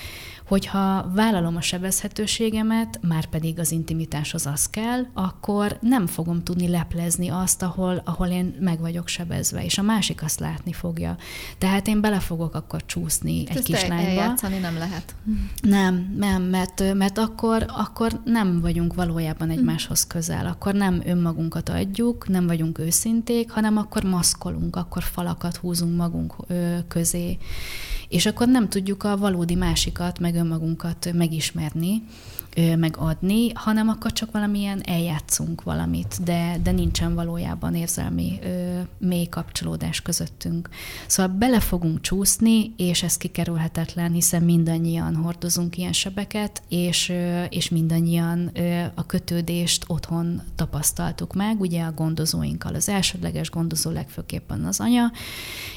hogyha 0.46 1.10
vállalom 1.14 1.56
a 1.56 1.60
sebezhetőségemet, 1.60 3.00
már 3.02 3.26
pedig 3.26 3.58
az 3.58 3.70
intimitáshoz 3.72 4.46
az 4.46 4.66
kell, 4.66 5.06
akkor 5.12 5.78
nem 5.80 6.06
fogom 6.06 6.42
tudni 6.42 6.68
leplezni 6.68 7.28
azt, 7.28 7.62
ahol, 7.62 8.02
ahol 8.04 8.26
én 8.26 8.56
meg 8.60 8.80
vagyok 8.80 9.08
sebezve, 9.08 9.64
és 9.64 9.78
a 9.78 9.82
másik 9.82 10.22
azt 10.22 10.40
látni 10.40 10.72
fogja. 10.72 11.16
Tehát 11.58 11.86
én 11.86 12.00
bele 12.00 12.20
fogok 12.20 12.54
akkor 12.54 12.86
csúszni 12.86 13.44
egy 13.48 13.62
kis 13.62 13.86
lányba. 13.86 14.34
nem 14.60 14.74
lehet. 14.78 15.14
Nem, 15.62 16.14
nem, 16.16 16.42
mert, 16.42 16.94
mert 16.94 17.18
akkor, 17.18 17.66
akkor 17.68 18.20
nem 18.24 18.60
vagyunk 18.60 18.94
valójában 18.94 19.50
egymáshoz 19.50 20.06
közel, 20.06 20.46
akkor 20.46 20.74
nem 20.74 21.02
önmagunkat 21.04 21.68
adjuk, 21.68 22.28
nem 22.28 22.46
vagyunk 22.46 22.78
őszinték, 22.78 23.50
hanem 23.50 23.76
akkor 23.76 24.02
maszkolunk, 24.02 24.76
akkor 24.76 25.02
falakat 25.02 25.56
húzunk 25.56 25.96
magunk 25.96 26.34
közé 26.88 27.38
és 28.08 28.26
akkor 28.26 28.48
nem 28.48 28.68
tudjuk 28.68 29.02
a 29.02 29.16
valódi 29.16 29.54
másikat, 29.54 30.18
meg 30.18 30.33
önmagunkat 30.34 31.14
megismerni, 31.14 32.02
megadni, 32.76 33.52
hanem 33.54 33.88
akkor 33.88 34.12
csak 34.12 34.30
valamilyen 34.30 34.80
eljátszunk 34.84 35.62
valamit, 35.62 36.22
de, 36.24 36.56
de 36.62 36.70
nincsen 36.70 37.14
valójában 37.14 37.74
érzelmi 37.74 38.38
ö, 38.42 38.80
mély 38.98 39.26
kapcsolódás 39.26 40.02
közöttünk. 40.02 40.68
Szóval 41.06 41.36
bele 41.36 41.60
fogunk 41.60 42.00
csúszni, 42.00 42.74
és 42.76 43.02
ez 43.02 43.16
kikerülhetetlen, 43.16 44.12
hiszen 44.12 44.42
mindannyian 44.42 45.14
hordozunk 45.14 45.76
ilyen 45.76 45.92
sebeket, 45.92 46.62
és, 46.68 47.08
ö, 47.08 47.42
és 47.42 47.68
mindannyian 47.68 48.50
ö, 48.52 48.84
a 48.94 49.06
kötődést 49.06 49.84
otthon 49.86 50.42
tapasztaltuk 50.54 51.34
meg, 51.34 51.60
ugye 51.60 51.82
a 51.82 51.92
gondozóinkkal. 51.92 52.74
Az 52.74 52.88
elsődleges 52.88 53.50
gondozó 53.50 53.90
legfőképpen 53.90 54.64
az 54.64 54.80
anya, 54.80 55.12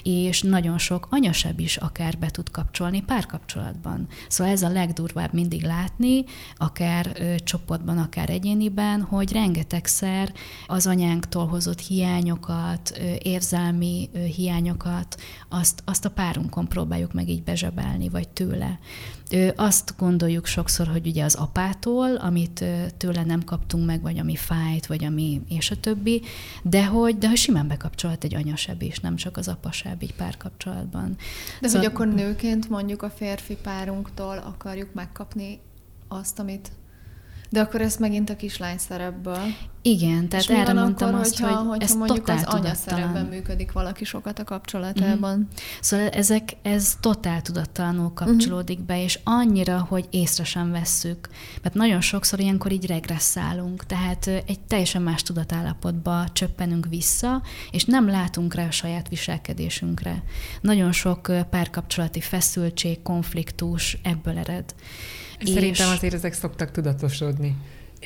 és 0.04 0.42
nagyon 0.42 0.78
sok 0.78 1.08
anyasebb 1.10 1.60
is 1.60 1.78
akár 1.78 2.18
be 2.18 2.30
tud 2.30 2.52
kapcsolni 2.52 3.02
párkapcsolatban. 3.02 4.08
Szóval 4.28 4.54
ez 4.54 4.62
a 4.62 4.70
legdurvább 4.70 5.34
mindig 5.34 5.64
látni, 5.64 6.26
akár 6.68 7.18
csoportban, 7.44 7.98
akár 7.98 8.30
egyéniben, 8.30 9.02
hogy 9.02 9.32
rengetegszer 9.32 10.34
az 10.68 10.88
anyánktól 10.88 11.48
hozott 11.48 11.80
hiányokat, 11.80 12.98
érzelmi 13.20 14.10
hiányokat, 14.36 15.22
azt, 15.50 15.82
azt 15.86 16.06
a 16.06 16.10
párunkon 16.10 16.68
próbáljuk 16.68 17.14
meg 17.14 17.30
így 17.30 17.44
bezsebelni, 17.44 18.10
vagy 18.10 18.30
tőle. 18.30 18.80
Azt 19.56 19.94
gondoljuk 19.98 20.46
sokszor, 20.46 20.88
hogy 20.88 21.08
ugye 21.08 21.24
az 21.24 21.36
apától, 21.36 22.16
amit 22.16 22.66
tőle 22.98 23.24
nem 23.24 23.44
kaptunk 23.44 23.86
meg, 23.86 24.02
vagy 24.02 24.20
ami 24.20 24.36
fájt, 24.36 24.86
vagy 24.86 25.04
ami 25.04 25.42
és 25.50 25.72
a 25.72 25.80
többi, 25.80 26.22
de 26.64 26.86
hogy, 26.86 27.18
de 27.18 27.28
hogy 27.28 27.38
simán 27.38 27.68
bekapcsolat 27.68 28.24
egy 28.24 28.36
anyasebb 28.36 28.82
is, 28.82 29.00
nem 29.00 29.16
csak 29.16 29.38
az 29.38 29.48
apasebb 29.48 30.04
így 30.04 30.16
párkapcsolatban. 30.16 31.16
De 31.62 31.68
szóval, 31.68 31.82
hogy 31.82 31.96
akkor 31.96 32.08
nőként 32.08 32.70
mondjuk 32.70 33.02
a 33.02 33.10
férfi 33.10 33.58
párunktól 33.64 34.38
akarjuk 34.38 34.94
megkapni 34.94 35.60
azt, 36.08 36.40
amit 36.40 36.72
de 37.50 37.62
akkor 37.62 37.82
ezt 37.82 38.00
megint 38.00 38.30
a 38.30 38.36
kislány 38.36 38.78
szerepből. 38.78 39.44
Igen, 39.88 40.30
tehát 40.30 40.50
erre 40.50 40.74
mondtam 40.74 41.08
akkor, 41.08 41.20
azt, 41.20 41.40
hogyha, 41.40 41.56
hogy 41.56 41.68
hogyha 41.68 41.84
ez 41.84 41.96
mondjuk 41.96 42.18
totál 42.18 42.38
az 42.38 42.54
anya 42.54 42.74
szerepben 42.74 43.26
működik 43.26 43.72
valaki 43.72 44.06
sokat 44.06 44.40
a 44.40 44.44
kapcsolatában. 44.44 45.34
Mm-hmm. 45.34 45.48
Szóval 45.82 46.10
ezek, 46.10 46.58
ez 46.62 46.96
totál 47.00 47.42
tudattalanul 47.42 48.14
kapcsolódik 48.14 48.78
mm-hmm. 48.78 48.86
be, 48.86 49.04
és 49.04 49.20
annyira, 49.24 49.86
hogy 49.90 50.08
észre 50.10 50.44
sem 50.44 50.72
vesszük. 50.72 51.30
Mert 51.62 51.76
nagyon 51.76 52.02
sokszor 52.02 52.40
ilyenkor 52.40 52.72
így 52.72 52.86
regresszálunk, 52.86 53.86
tehát 53.86 54.28
egy 54.28 54.60
teljesen 54.60 55.02
más 55.02 55.24
tudatállapotba 55.24 56.26
csöppenünk 56.34 56.86
vissza, 56.90 57.42
és 57.72 57.86
nem 57.86 58.08
látunk 58.08 58.54
rá 58.54 58.66
a 58.68 58.72
saját 58.72 59.10
viselkedésünkre. 59.10 60.24
Nagyon 60.62 60.92
sok 60.92 61.32
párkapcsolati 61.50 62.22
feszültség, 62.22 63.02
konfliktus 63.02 63.98
ebből 64.04 64.38
ered. 64.38 64.76
Szerintem 65.44 65.90
azért 65.90 66.14
ezek 66.14 66.34
szoktak 66.34 66.72
tudatosodni. 66.72 67.56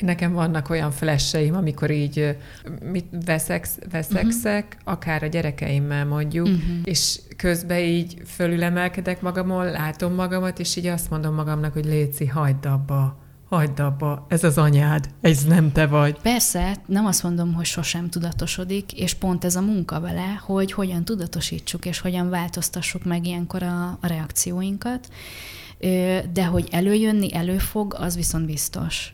Nekem 0.00 0.32
vannak 0.32 0.70
olyan 0.70 0.90
flesseim, 0.90 1.54
amikor 1.54 1.90
így 1.90 2.36
mit 2.82 3.06
veszeksz, 3.24 3.78
veszekszek, 3.90 4.64
uh-huh. 4.64 4.92
akár 4.92 5.22
a 5.22 5.26
gyerekeimmel 5.26 6.06
mondjuk, 6.06 6.46
uh-huh. 6.46 6.76
és 6.84 7.20
közben 7.36 7.78
így 7.78 8.22
fölülemelkedek 8.26 9.20
magamon, 9.20 9.64
látom 9.64 10.14
magamat, 10.14 10.58
és 10.58 10.76
így 10.76 10.86
azt 10.86 11.10
mondom 11.10 11.34
magamnak, 11.34 11.72
hogy 11.72 11.84
Léci, 11.84 12.26
hagyd 12.26 12.66
abba 12.66 13.20
hagyd 13.56 13.80
abba, 13.80 14.26
ez 14.28 14.44
az 14.44 14.58
anyád, 14.58 15.08
ez 15.20 15.44
nem 15.44 15.72
te 15.72 15.86
vagy. 15.86 16.20
Persze, 16.20 16.76
nem 16.86 17.06
azt 17.06 17.22
mondom, 17.22 17.54
hogy 17.54 17.64
sosem 17.64 18.08
tudatosodik, 18.08 18.92
és 18.92 19.14
pont 19.14 19.44
ez 19.44 19.56
a 19.56 19.60
munka 19.60 20.00
vele, 20.00 20.40
hogy 20.44 20.72
hogyan 20.72 21.04
tudatosítsuk, 21.04 21.86
és 21.86 21.98
hogyan 21.98 22.30
változtassuk 22.30 23.04
meg 23.04 23.26
ilyenkor 23.26 23.62
a, 23.62 23.98
a 24.00 24.06
reakcióinkat 24.06 25.08
de 26.32 26.44
hogy 26.44 26.68
előjönni 26.70 27.34
előfog, 27.34 27.94
az 27.98 28.16
viszont 28.16 28.46
biztos, 28.46 29.12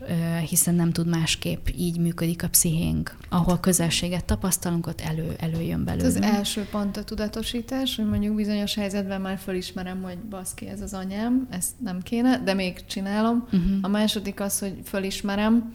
hiszen 0.49 0.75
nem 0.75 0.91
tud 0.91 1.07
másképp, 1.07 1.67
így 1.77 1.99
működik 1.99 2.43
a 2.43 2.49
pszichénk. 2.49 3.17
Ahol 3.29 3.59
közelséget 3.59 4.25
tapasztalunk, 4.25 4.87
ott 4.87 5.01
elő, 5.01 5.35
előjön 5.39 5.83
belőle. 5.83 6.07
Az 6.07 6.21
első 6.21 6.67
pont 6.71 6.97
a 6.97 7.03
tudatosítás, 7.03 7.95
hogy 7.95 8.09
mondjuk 8.09 8.35
bizonyos 8.35 8.75
helyzetben 8.75 9.21
már 9.21 9.37
fölismerem, 9.37 10.01
hogy 10.01 10.17
baszki, 10.17 10.67
ez 10.67 10.81
az 10.81 10.93
anyám, 10.93 11.47
ezt 11.49 11.71
nem 11.83 12.01
kéne, 12.01 12.39
de 12.43 12.53
még 12.53 12.85
csinálom. 12.85 13.47
Uh-huh. 13.51 13.77
A 13.81 13.87
második 13.87 14.39
az, 14.39 14.59
hogy 14.59 14.73
fölismerem, 14.83 15.73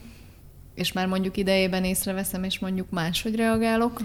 és 0.74 0.92
már 0.92 1.07
mondjuk 1.07 1.36
idejében 1.36 1.84
észreveszem, 1.84 2.45
és 2.45 2.59
mondjuk 2.59 2.90
máshogy 2.90 3.34
reagálok. 3.34 4.01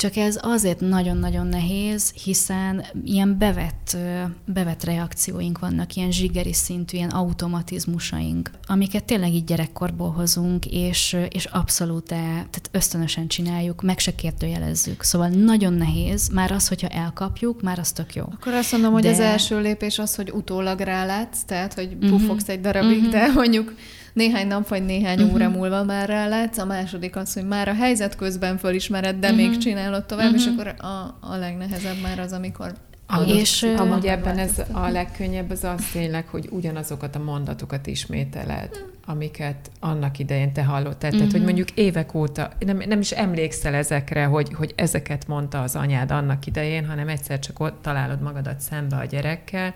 Csak 0.00 0.16
ez 0.16 0.38
azért 0.42 0.80
nagyon-nagyon 0.80 1.46
nehéz, 1.46 2.10
hiszen 2.10 2.84
ilyen 3.04 3.38
bevett, 3.38 3.96
bevett 4.44 4.84
reakcióink 4.84 5.58
vannak, 5.58 5.94
ilyen 5.94 6.10
zsigeri 6.12 6.52
szintű, 6.52 6.96
ilyen 6.96 7.10
automatizmusaink, 7.10 8.50
amiket 8.66 9.04
tényleg 9.04 9.34
így 9.34 9.44
gyerekkorból 9.44 10.10
hozunk, 10.10 10.66
és, 10.66 11.16
és 11.30 11.44
abszolút 11.44 12.04
tehát 12.04 12.68
ösztönösen 12.70 13.26
csináljuk, 13.28 13.82
meg 13.82 13.98
se 13.98 14.14
kérdőjelezzük. 14.14 15.02
Szóval 15.02 15.28
nagyon 15.28 15.72
nehéz, 15.72 16.28
már 16.28 16.52
az, 16.52 16.68
hogyha 16.68 16.88
elkapjuk, 16.88 17.62
már 17.62 17.78
az 17.78 17.92
tök 17.92 18.14
jó. 18.14 18.24
Akkor 18.32 18.52
azt 18.52 18.72
mondom, 18.72 18.92
hogy 18.92 19.02
de... 19.02 19.10
az 19.10 19.20
első 19.20 19.60
lépés 19.60 19.98
az, 19.98 20.14
hogy 20.14 20.30
utólag 20.30 20.80
rálátsz, 20.80 21.44
tehát, 21.44 21.74
hogy 21.74 21.96
mhm. 22.00 22.10
puffogsz 22.10 22.40
uh-huh. 22.40 22.54
egy 22.54 22.60
darabig, 22.60 22.98
uh-huh. 22.98 23.12
de 23.12 23.32
mondjuk 23.32 23.74
néhány 24.12 24.46
nap 24.46 24.68
vagy 24.68 24.84
néhány 24.84 25.18
uh-huh. 25.18 25.34
óra 25.34 25.48
múlva 25.48 25.84
már 25.84 26.08
rálátsz, 26.08 26.58
a 26.58 26.64
második 26.64 27.16
az, 27.16 27.34
hogy 27.34 27.46
már 27.46 27.68
a 27.68 27.74
helyzet 27.74 28.16
közben 28.16 28.58
fölismered, 28.58 29.18
de 29.18 29.30
uh-huh. 29.30 29.46
még 29.46 29.58
csinálod 29.58 30.04
tovább, 30.04 30.32
uh-huh. 30.32 30.40
és 30.40 30.46
akkor 30.46 30.74
a, 30.78 31.18
a 31.20 31.36
legnehezebb 31.36 32.00
már 32.02 32.18
az, 32.18 32.32
amikor 32.32 32.72
Amúgy, 33.12 33.28
és 33.28 33.62
amúgy 33.76 34.06
ebben 34.06 34.38
ez 34.38 34.62
a 34.72 34.88
legkönnyebb 34.88 35.50
az 35.50 35.64
az 35.64 35.84
tényleg, 35.92 36.26
hogy 36.26 36.48
ugyanazokat 36.50 37.16
a 37.16 37.18
mondatokat 37.18 37.86
ismételed, 37.86 38.84
amiket 39.06 39.70
annak 39.80 40.18
idején 40.18 40.52
te 40.52 40.64
hallottál. 40.64 41.10
Uh-huh. 41.10 41.16
Tehát, 41.16 41.32
hogy 41.32 41.42
mondjuk 41.42 41.70
évek 41.70 42.14
óta 42.14 42.50
nem, 42.58 42.82
nem 42.86 43.00
is 43.00 43.10
emlékszel 43.10 43.74
ezekre, 43.74 44.24
hogy, 44.24 44.54
hogy 44.54 44.72
ezeket 44.76 45.26
mondta 45.26 45.62
az 45.62 45.76
anyád 45.76 46.10
annak 46.10 46.46
idején, 46.46 46.86
hanem 46.86 47.08
egyszer 47.08 47.38
csak 47.38 47.60
ott 47.60 47.82
találod 47.82 48.20
magadat 48.20 48.60
szembe 48.60 48.96
a 48.96 49.04
gyerekkel, 49.04 49.74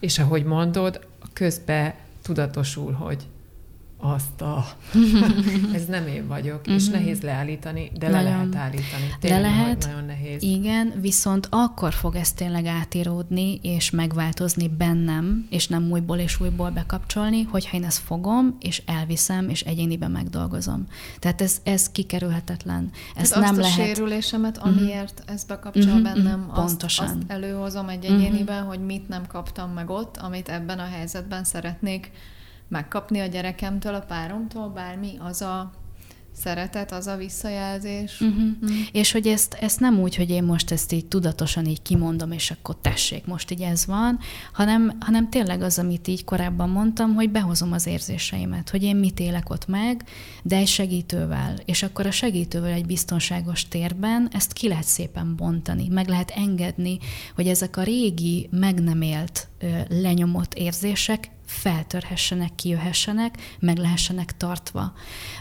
és 0.00 0.18
ahogy 0.18 0.44
mondod, 0.44 1.06
közben 1.32 1.94
tudatosul, 2.22 2.92
hogy 2.92 3.26
azt 4.04 4.40
a... 4.40 4.64
ez 5.78 5.84
nem 5.84 6.06
én 6.06 6.26
vagyok, 6.26 6.58
uh-huh. 6.58 6.74
és 6.74 6.84
mhm. 6.84 6.92
nehéz 6.92 7.20
leállítani, 7.20 7.90
de 7.98 8.08
nagyon. 8.08 8.24
le 8.24 8.30
lehet 8.30 8.54
állítani. 8.54 9.14
Tényleg 9.20 9.40
le 9.42 9.48
lehet, 9.48 9.86
nagyon 9.86 10.04
nehéz. 10.04 10.42
Igen, 10.42 10.92
viszont 11.00 11.46
akkor 11.50 11.92
fog 11.92 12.14
ez 12.14 12.32
tényleg 12.32 12.66
átíródni, 12.66 13.58
és 13.62 13.90
megváltozni 13.90 14.68
bennem, 14.68 15.46
és 15.50 15.68
nem 15.68 15.90
újból 15.90 16.18
és 16.18 16.40
újból 16.40 16.70
bekapcsolni, 16.70 17.42
hogyha 17.42 17.76
én 17.76 17.84
ezt 17.84 17.98
fogom, 17.98 18.56
és 18.60 18.82
elviszem, 18.86 19.48
és 19.48 19.60
egyéniben 19.60 20.10
megdolgozom. 20.10 20.86
Tehát 21.18 21.40
ez, 21.40 21.60
ez 21.62 21.90
kikerülhetetlen. 21.90 22.90
Ez 23.16 23.28
Tehát 23.28 23.44
nem 23.44 23.58
azt 23.58 23.68
lehet... 23.68 23.90
a 23.90 23.94
sérülésemet, 23.94 24.58
mhm. 24.58 24.68
amiért 24.68 25.20
uh-huh. 25.20 25.34
ez 25.34 25.44
bekapcsol 25.44 25.82
uh-huh. 25.82 26.02
bennem, 26.02 26.50
Pontosan. 26.54 27.06
Azt, 27.06 27.16
azt 27.16 27.30
előhozom 27.30 27.88
egy 27.88 28.04
egyéniben, 28.04 28.56
uh-huh. 28.56 28.68
hogy 28.68 28.84
mit 28.86 29.08
nem 29.08 29.26
kaptam 29.26 29.70
meg 29.70 29.90
ott, 29.90 30.16
amit 30.16 30.48
ebben 30.48 30.78
a 30.78 30.86
helyzetben 30.92 31.44
szeretnék 31.44 32.10
megkapni 32.72 33.20
a 33.20 33.26
gyerekemtől, 33.26 33.94
a 33.94 34.00
páromtól, 34.00 34.68
bármi, 34.68 35.12
az 35.18 35.42
a 35.42 35.70
szeretet, 36.36 36.92
az 36.92 37.06
a 37.06 37.16
visszajelzés. 37.16 38.20
Uh-huh. 38.20 38.42
Uh-huh. 38.62 38.76
És 38.92 39.12
hogy 39.12 39.26
ezt, 39.26 39.54
ezt 39.60 39.80
nem 39.80 40.00
úgy, 40.00 40.16
hogy 40.16 40.30
én 40.30 40.42
most 40.42 40.70
ezt 40.70 40.92
így 40.92 41.06
tudatosan 41.06 41.66
így 41.66 41.82
kimondom, 41.82 42.32
és 42.32 42.50
akkor 42.50 42.76
tessék, 42.80 43.26
most 43.26 43.50
így 43.50 43.60
ez 43.60 43.86
van, 43.86 44.18
hanem, 44.52 44.96
hanem 45.00 45.30
tényleg 45.30 45.62
az, 45.62 45.78
amit 45.78 46.08
így 46.08 46.24
korábban 46.24 46.68
mondtam, 46.68 47.14
hogy 47.14 47.30
behozom 47.30 47.72
az 47.72 47.86
érzéseimet, 47.86 48.70
hogy 48.70 48.82
én 48.82 48.96
mit 48.96 49.20
élek 49.20 49.50
ott 49.50 49.66
meg, 49.66 50.04
de 50.42 50.56
egy 50.56 50.66
segítővel. 50.66 51.54
És 51.64 51.82
akkor 51.82 52.06
a 52.06 52.10
segítővel 52.10 52.72
egy 52.72 52.86
biztonságos 52.86 53.68
térben 53.68 54.28
ezt 54.32 54.52
ki 54.52 54.68
lehet 54.68 54.84
szépen 54.84 55.36
bontani, 55.36 55.88
meg 55.88 56.08
lehet 56.08 56.30
engedni, 56.30 56.98
hogy 57.34 57.48
ezek 57.48 57.76
a 57.76 57.82
régi, 57.82 58.48
meg 58.50 58.82
nem 58.82 59.02
élt, 59.02 59.48
lenyomott 59.88 60.54
érzések 60.54 61.30
feltörhessenek, 61.52 62.54
kijöhessenek, 62.54 63.34
meg 63.58 63.76
lehessenek 63.76 64.36
tartva. 64.36 64.92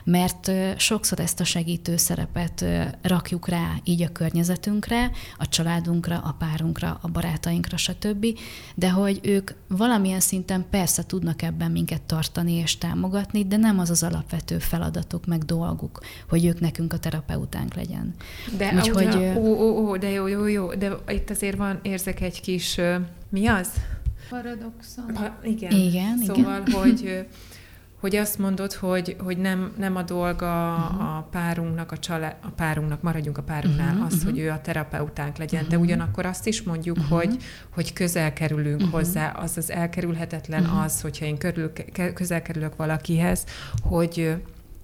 Mert 0.03 0.51
sokszor 0.77 1.19
ezt 1.19 1.39
a 1.39 1.43
segítő 1.43 1.97
szerepet 1.97 2.65
rakjuk 3.01 3.47
rá 3.47 3.73
így 3.83 4.01
a 4.01 4.11
környezetünkre, 4.11 5.11
a 5.37 5.47
családunkra, 5.47 6.17
a 6.17 6.35
párunkra, 6.39 6.99
a 7.01 7.07
barátainkra, 7.07 7.77
stb., 7.77 8.25
de 8.75 8.89
hogy 8.89 9.19
ők 9.23 9.51
valamilyen 9.67 10.19
szinten 10.19 10.65
persze 10.69 11.05
tudnak 11.05 11.41
ebben 11.41 11.71
minket 11.71 12.01
tartani 12.01 12.53
és 12.53 12.77
támogatni, 12.77 13.45
de 13.45 13.57
nem 13.57 13.79
az 13.79 13.89
az 13.89 14.03
alapvető 14.03 14.59
feladatuk, 14.59 15.25
meg 15.25 15.43
dolguk, 15.43 15.99
hogy 16.29 16.45
ők 16.45 16.59
nekünk 16.59 16.93
a 16.93 16.99
terapeutánk 16.99 17.73
legyen. 17.73 18.13
De 18.57 18.73
Úgyhogy, 18.75 19.15
ó, 19.37 19.41
ó, 19.41 19.89
ó, 19.89 19.97
de 19.97 20.09
jó, 20.09 20.27
jó, 20.27 20.47
jó, 20.47 20.73
de 20.73 20.91
itt 21.07 21.29
azért 21.29 21.57
van, 21.57 21.79
érzek 21.81 22.21
egy 22.21 22.41
kis, 22.41 22.79
mi 23.29 23.47
az? 23.47 23.67
Paradoxon. 24.31 25.15
Ha, 25.15 25.39
igen. 25.43 25.71
Igen, 25.71 26.17
szóval, 26.17 26.63
igen. 26.65 26.81
hogy 26.81 27.27
hogy 28.01 28.15
azt 28.15 28.39
mondod, 28.39 28.73
hogy, 28.73 29.15
hogy 29.19 29.37
nem, 29.37 29.73
nem 29.77 29.95
a 29.95 30.03
dolga 30.03 30.75
uh-huh. 30.75 31.17
a 31.17 31.27
párunknak, 31.31 31.91
a, 31.91 31.97
család, 31.97 32.35
a 32.41 32.49
párunknak, 32.49 33.01
maradjunk 33.01 33.37
a 33.37 33.41
párunknál, 33.41 33.91
uh-huh. 33.91 34.05
az, 34.05 34.13
uh-huh. 34.13 34.29
hogy 34.29 34.39
ő 34.39 34.49
a 34.49 34.61
terapeutánk 34.61 35.37
legyen, 35.37 35.63
uh-huh. 35.63 35.77
de 35.77 35.83
ugyanakkor 35.83 36.25
azt 36.25 36.47
is 36.47 36.61
mondjuk, 36.61 36.97
uh-huh. 36.97 37.19
hogy, 37.19 37.37
hogy 37.73 37.93
közel 37.93 38.33
kerülünk 38.33 38.75
uh-huh. 38.75 38.91
hozzá, 38.91 39.29
az 39.29 39.57
az 39.57 39.71
elkerülhetetlen 39.71 40.63
uh-huh. 40.63 40.83
az, 40.83 41.01
hogyha 41.01 41.25
én 41.25 41.37
körül, 41.37 41.71
közel 42.13 42.41
kerülök 42.41 42.75
valakihez, 42.75 43.45
hogy 43.83 44.35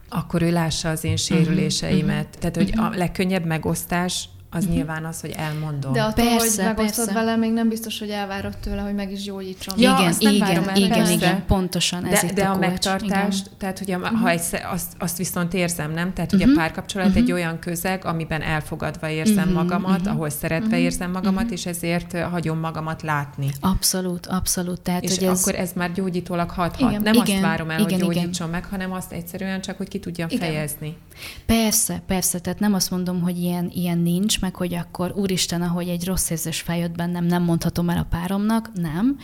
akkor 0.09 0.41
ő 0.41 0.51
lássa 0.51 0.89
az 0.89 1.03
én 1.03 1.15
sérüléseimet. 1.15 2.25
Uh-huh. 2.25 2.39
Tehát, 2.39 2.55
hogy 2.55 2.73
a 2.75 2.97
legkönnyebb 2.97 3.45
megosztás 3.45 4.29
az 4.57 4.63
uh-huh. 4.63 4.77
nyilván 4.77 5.05
az, 5.05 5.21
hogy 5.21 5.33
elmondom. 5.37 5.93
De 5.93 6.01
attól, 6.01 6.25
persze, 6.25 6.65
hogy 6.65 6.75
megosztod 6.75 7.05
persze. 7.05 7.19
vele, 7.19 7.35
még 7.35 7.53
nem 7.53 7.69
biztos, 7.69 7.99
hogy 7.99 8.09
elvárod 8.09 8.57
tőle, 8.57 8.81
hogy 8.81 8.93
meg 8.93 9.11
is 9.11 9.23
gyógyítson. 9.23 9.79
Ja, 9.79 9.97
igen, 9.99 10.13
igen, 10.19 10.33
igen, 10.33 10.69
el, 10.69 10.75
igen, 10.75 11.09
igen, 11.09 11.45
pontosan. 11.45 12.05
Ez 12.05 12.21
de, 12.21 12.33
de 12.33 12.43
a, 12.43 12.53
a 12.53 12.57
megtartást, 12.57 13.45
igen. 13.45 13.57
tehát 13.57 13.79
hogy 13.79 13.91
a, 13.91 14.07
ha 14.07 14.29
egy, 14.29 14.41
azt, 14.71 14.93
azt 14.99 15.17
viszont 15.17 15.53
érzem, 15.53 15.91
nem? 15.91 16.13
Tehát, 16.13 16.31
hogy 16.31 16.41
uh-huh. 16.41 16.57
a 16.57 16.59
párkapcsolat 16.59 17.07
uh-huh. 17.07 17.23
egy 17.23 17.31
olyan 17.31 17.59
közeg, 17.59 18.05
amiben 18.05 18.41
elfogadva 18.41 19.09
érzem 19.09 19.37
uh-huh. 19.37 19.53
magamat, 19.53 19.99
uh-huh. 19.99 20.13
ahol 20.13 20.29
szeretve 20.29 20.65
uh-huh. 20.65 20.81
érzem 20.81 21.11
magamat, 21.11 21.43
uh-huh. 21.43 21.57
és 21.57 21.65
ezért 21.65 22.19
hagyom 22.19 22.59
magamat 22.59 23.01
látni. 23.01 23.49
Abszolút, 23.59 24.25
abszolút. 24.25 24.81
Tehát, 24.81 25.03
és 25.03 25.17
hogy 25.17 25.27
ez... 25.27 25.41
akkor 25.41 25.55
ez 25.55 25.71
már 25.75 25.91
gyógyítólag 25.91 26.49
hathat. 26.49 26.89
Igen, 26.89 27.01
nem 27.01 27.13
igen, 27.13 27.35
azt 27.35 27.41
várom 27.41 27.69
el, 27.69 27.79
igen, 27.79 27.91
hogy 27.91 27.99
gyógyítson 27.99 28.47
igen. 28.47 28.59
meg, 28.59 28.69
hanem 28.69 28.91
azt 28.91 29.11
egyszerűen 29.11 29.61
csak, 29.61 29.77
hogy 29.77 29.87
ki 29.87 29.99
tudjam 29.99 30.29
fejezni. 30.29 30.97
Persze, 31.45 32.01
persze. 32.07 32.39
Tehát 32.39 32.59
nem 32.59 32.73
azt 32.73 32.91
mondom, 32.91 33.21
hogy 33.21 33.37
ilyen, 33.37 33.71
ilyen 33.73 33.97
nincs, 33.97 34.41
meg 34.41 34.55
hogy 34.55 34.73
akkor 34.73 35.13
úristen, 35.15 35.61
ahogy 35.61 35.87
egy 35.87 36.05
rossz 36.05 36.29
érzés 36.29 36.61
feljött 36.61 36.95
bennem, 36.95 37.25
nem 37.25 37.43
mondhatom 37.43 37.89
el 37.89 37.97
a 37.97 38.07
páromnak, 38.09 38.69
nem, 38.73 39.17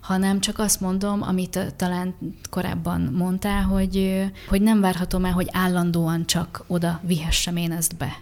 hanem 0.00 0.40
csak 0.40 0.58
azt 0.58 0.80
mondom, 0.80 1.22
amit 1.22 1.74
talán 1.76 2.14
korábban 2.50 3.00
mondtál, 3.00 3.62
hogy, 3.62 4.24
hogy 4.48 4.62
nem 4.62 4.80
várhatom 4.80 5.24
el, 5.24 5.32
hogy 5.32 5.48
állandóan 5.52 6.26
csak 6.26 6.64
oda 6.66 7.00
vihessem 7.02 7.56
én 7.56 7.72
ezt 7.72 7.96
be 7.96 8.18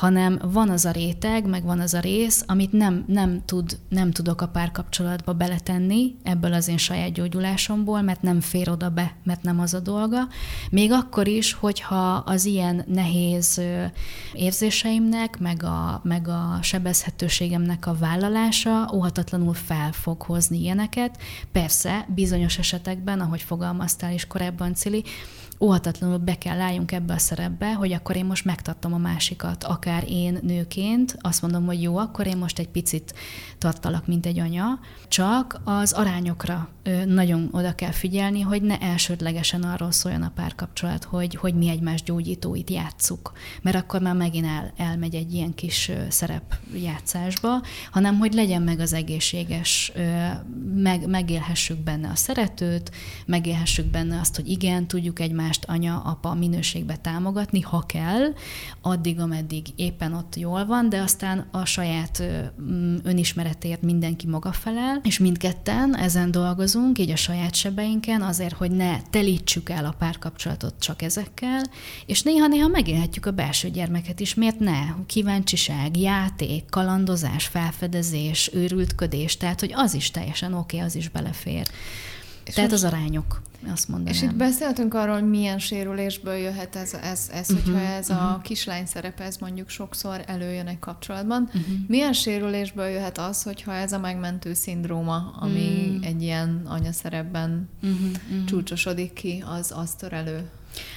hanem 0.00 0.38
van 0.42 0.68
az 0.68 0.84
a 0.84 0.90
réteg, 0.90 1.46
meg 1.46 1.64
van 1.64 1.80
az 1.80 1.94
a 1.94 2.00
rész, 2.00 2.44
amit 2.46 2.72
nem, 2.72 3.04
nem, 3.06 3.42
tud, 3.44 3.78
nem 3.88 4.10
tudok 4.10 4.40
a 4.40 4.48
párkapcsolatba 4.48 5.32
beletenni 5.32 6.16
ebből 6.22 6.52
az 6.52 6.68
én 6.68 6.76
saját 6.76 7.12
gyógyulásomból, 7.12 8.00
mert 8.00 8.22
nem 8.22 8.40
fér 8.40 8.70
oda 8.70 8.90
be, 8.90 9.14
mert 9.24 9.42
nem 9.42 9.60
az 9.60 9.74
a 9.74 9.80
dolga. 9.80 10.28
Még 10.70 10.92
akkor 10.92 11.28
is, 11.28 11.52
hogyha 11.52 12.12
az 12.12 12.44
ilyen 12.44 12.84
nehéz 12.86 13.60
érzéseimnek, 14.32 15.38
meg 15.38 15.62
a, 15.62 16.00
meg 16.04 16.28
a 16.28 16.58
sebezhetőségemnek 16.62 17.86
a 17.86 17.94
vállalása 17.94 18.90
óhatatlanul 18.94 19.54
fel 19.54 19.92
fog 19.92 20.22
hozni 20.22 20.60
ilyeneket. 20.60 21.18
Persze, 21.52 22.06
bizonyos 22.14 22.58
esetekben, 22.58 23.20
ahogy 23.20 23.42
fogalmaztál 23.42 24.12
is 24.12 24.26
korábban, 24.26 24.74
Cili, 24.74 25.04
óhatatlanul 25.60 26.18
be 26.18 26.38
kell 26.38 26.60
álljunk 26.60 26.92
ebbe 26.92 27.14
a 27.14 27.18
szerepbe, 27.18 27.74
hogy 27.74 27.92
akkor 27.92 28.16
én 28.16 28.24
most 28.24 28.44
megtartom 28.44 28.92
a 28.92 28.98
másikat, 28.98 29.64
akár 29.64 30.04
én 30.08 30.38
nőként, 30.42 31.16
azt 31.20 31.42
mondom, 31.42 31.66
hogy 31.66 31.82
jó, 31.82 31.96
akkor 31.96 32.26
én 32.26 32.36
most 32.36 32.58
egy 32.58 32.68
picit 32.68 33.14
tartalak, 33.58 34.06
mint 34.06 34.26
egy 34.26 34.38
anya, 34.38 34.78
csak 35.08 35.60
az 35.64 35.92
arányokra 35.92 36.68
nagyon 37.06 37.48
oda 37.52 37.74
kell 37.74 37.90
figyelni, 37.90 38.40
hogy 38.40 38.62
ne 38.62 38.78
elsődlegesen 38.78 39.62
arról 39.62 39.92
szóljon 39.92 40.22
a 40.22 40.32
párkapcsolat, 40.34 41.04
hogy, 41.04 41.34
hogy 41.34 41.54
mi 41.54 41.68
egymás 41.68 42.02
gyógyítóit 42.02 42.70
játsszuk, 42.70 43.32
mert 43.62 43.76
akkor 43.76 44.00
már 44.00 44.14
megint 44.14 44.46
el, 44.46 44.72
elmegy 44.76 45.14
egy 45.14 45.34
ilyen 45.34 45.54
kis 45.54 45.90
szerepjátszásba, 46.08 47.62
hanem 47.90 48.18
hogy 48.18 48.32
legyen 48.32 48.62
meg 48.62 48.80
az 48.80 48.92
egészséges, 48.92 49.92
meg, 50.74 51.08
megélhessük 51.08 51.78
benne 51.78 52.08
a 52.08 52.16
szeretőt, 52.16 52.90
megélhessük 53.26 53.86
benne 53.86 54.20
azt, 54.20 54.36
hogy 54.36 54.48
igen, 54.48 54.86
tudjuk 54.86 55.20
egymást 55.20 55.49
anya, 55.66 56.02
apa 56.04 56.34
minőségbe 56.34 56.96
támogatni, 56.96 57.60
ha 57.60 57.80
kell, 57.86 58.34
addig, 58.80 59.20
ameddig 59.20 59.66
éppen 59.76 60.12
ott 60.14 60.36
jól 60.36 60.66
van, 60.66 60.88
de 60.88 61.00
aztán 61.00 61.48
a 61.50 61.64
saját 61.64 62.22
önismeretért 63.02 63.82
mindenki 63.82 64.26
maga 64.26 64.52
felel, 64.52 65.00
és 65.02 65.18
mindketten 65.18 65.96
ezen 65.96 66.30
dolgozunk, 66.30 66.98
így 66.98 67.10
a 67.10 67.16
saját 67.16 67.54
sebeinken, 67.54 68.22
azért, 68.22 68.54
hogy 68.54 68.70
ne 68.70 69.00
telítsük 69.10 69.68
el 69.68 69.84
a 69.84 69.94
párkapcsolatot 69.98 70.74
csak 70.78 71.02
ezekkel, 71.02 71.62
és 72.06 72.22
néha-néha 72.22 72.68
megélhetjük 72.68 73.26
a 73.26 73.30
belső 73.30 73.70
gyermeket 73.70 74.20
is, 74.20 74.34
miért 74.34 74.58
ne? 74.58 74.80
Kíváncsiság, 75.06 75.96
játék, 75.96 76.64
kalandozás, 76.70 77.46
felfedezés, 77.46 78.50
őrültködés, 78.54 79.36
tehát 79.36 79.60
hogy 79.60 79.72
az 79.74 79.94
is 79.94 80.10
teljesen 80.10 80.54
oké, 80.54 80.76
okay, 80.76 80.88
az 80.88 80.94
is 80.94 81.08
belefér. 81.08 81.66
És 82.50 82.56
Tehát 82.56 82.72
az 82.72 82.84
arányok, 82.84 83.42
azt 83.72 83.88
mondanám. 83.88 84.14
És 84.14 84.22
itt 84.22 84.34
beszéltünk 84.34 84.94
arról, 84.94 85.14
hogy 85.14 85.28
milyen 85.28 85.58
sérülésből 85.58 86.34
jöhet 86.34 86.76
ez, 86.76 86.94
ez, 86.94 87.28
ez 87.32 87.50
uh-huh, 87.50 87.64
hogyha 87.64 87.80
ez 87.80 88.10
uh-huh. 88.10 88.26
a 88.26 88.30
mhm. 88.30 88.40
kislány 88.40 88.86
szerep, 88.86 89.20
ez 89.20 89.36
mondjuk 89.36 89.68
sokszor 89.68 90.22
előjön 90.26 90.66
egy 90.66 90.78
kapcsolatban. 90.78 91.42
Uh-huh. 91.42 91.62
Milyen 91.86 92.12
sérülésből 92.12 92.86
jöhet 92.86 93.18
az, 93.18 93.42
hogyha 93.42 93.74
ez 93.74 93.92
a 93.92 93.98
megmentő 93.98 94.54
szindróma, 94.54 95.34
ami 95.40 95.88
uh-huh. 95.88 96.06
egy 96.06 96.22
ilyen 96.22 96.62
anyaszerepben 96.64 97.68
uh-huh, 97.82 98.00
uh-huh. 98.00 98.44
csúcsosodik 98.44 99.12
ki, 99.12 99.44
az, 99.58 99.72
az 99.76 99.94
tör 99.94 100.12
elő? 100.12 100.50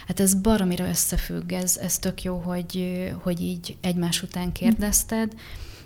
Hát 0.08 0.20
ez 0.20 0.34
baromira 0.34 0.88
összefügg, 0.88 1.52
ez, 1.52 1.78
ez 1.78 2.00
tök 2.00 2.24
jó, 2.24 2.38
hogy, 2.38 3.12
hogy 3.22 3.42
így 3.42 3.78
egymás 3.82 4.24
után 4.24 4.52
kérdezted. 4.52 5.28
Uh-huh 5.34 5.42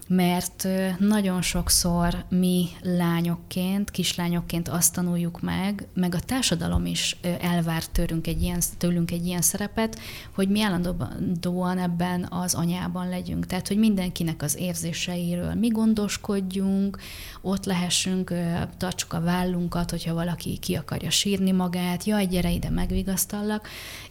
mert 0.08 0.68
nagyon 1.00 1.42
sokszor 1.42 2.26
mi 2.30 2.68
lányokként, 2.82 3.92
kislányokként 3.92 4.68
azt 4.68 4.94
tanuljuk 4.94 5.42
meg, 5.42 5.88
meg 5.94 6.16
a 6.16 6.20
társadalom 6.20 6.86
is 6.86 7.18
elvár 7.42 7.86
tőlünk 7.86 8.28
egy 8.28 8.42
ilyen, 8.42 8.60
tőlünk 8.78 9.12
egy 9.12 9.26
ilyen 9.26 9.42
szerepet, 9.42 10.00
hogy 10.36 10.50
mi 10.50 10.62
állandóan 10.62 11.78
ebben 11.78 12.28
az 12.30 12.54
anyában 12.54 13.10
legyünk. 13.10 13.46
Tehát, 13.46 13.68
hogy 13.68 13.78
mindenkinek 13.78 14.42
az 14.42 14.58
érzéseiről 14.58 15.54
mi 15.54 15.68
gondoskodjunk, 15.68 16.98
ott 17.42 17.66
lehessünk, 17.66 18.34
tartsuk 18.78 19.14
a 19.14 19.22
vállunkat, 19.22 19.90
hogyha 19.90 20.14
valaki 20.14 20.58
ki 20.58 20.76
akarja 20.76 21.10
sírni 21.10 21.52
magát, 21.52 22.04
jaj, 22.04 22.26
gyere 22.26 22.52
ide, 22.52 22.70
megvigasztallak, 22.70 23.68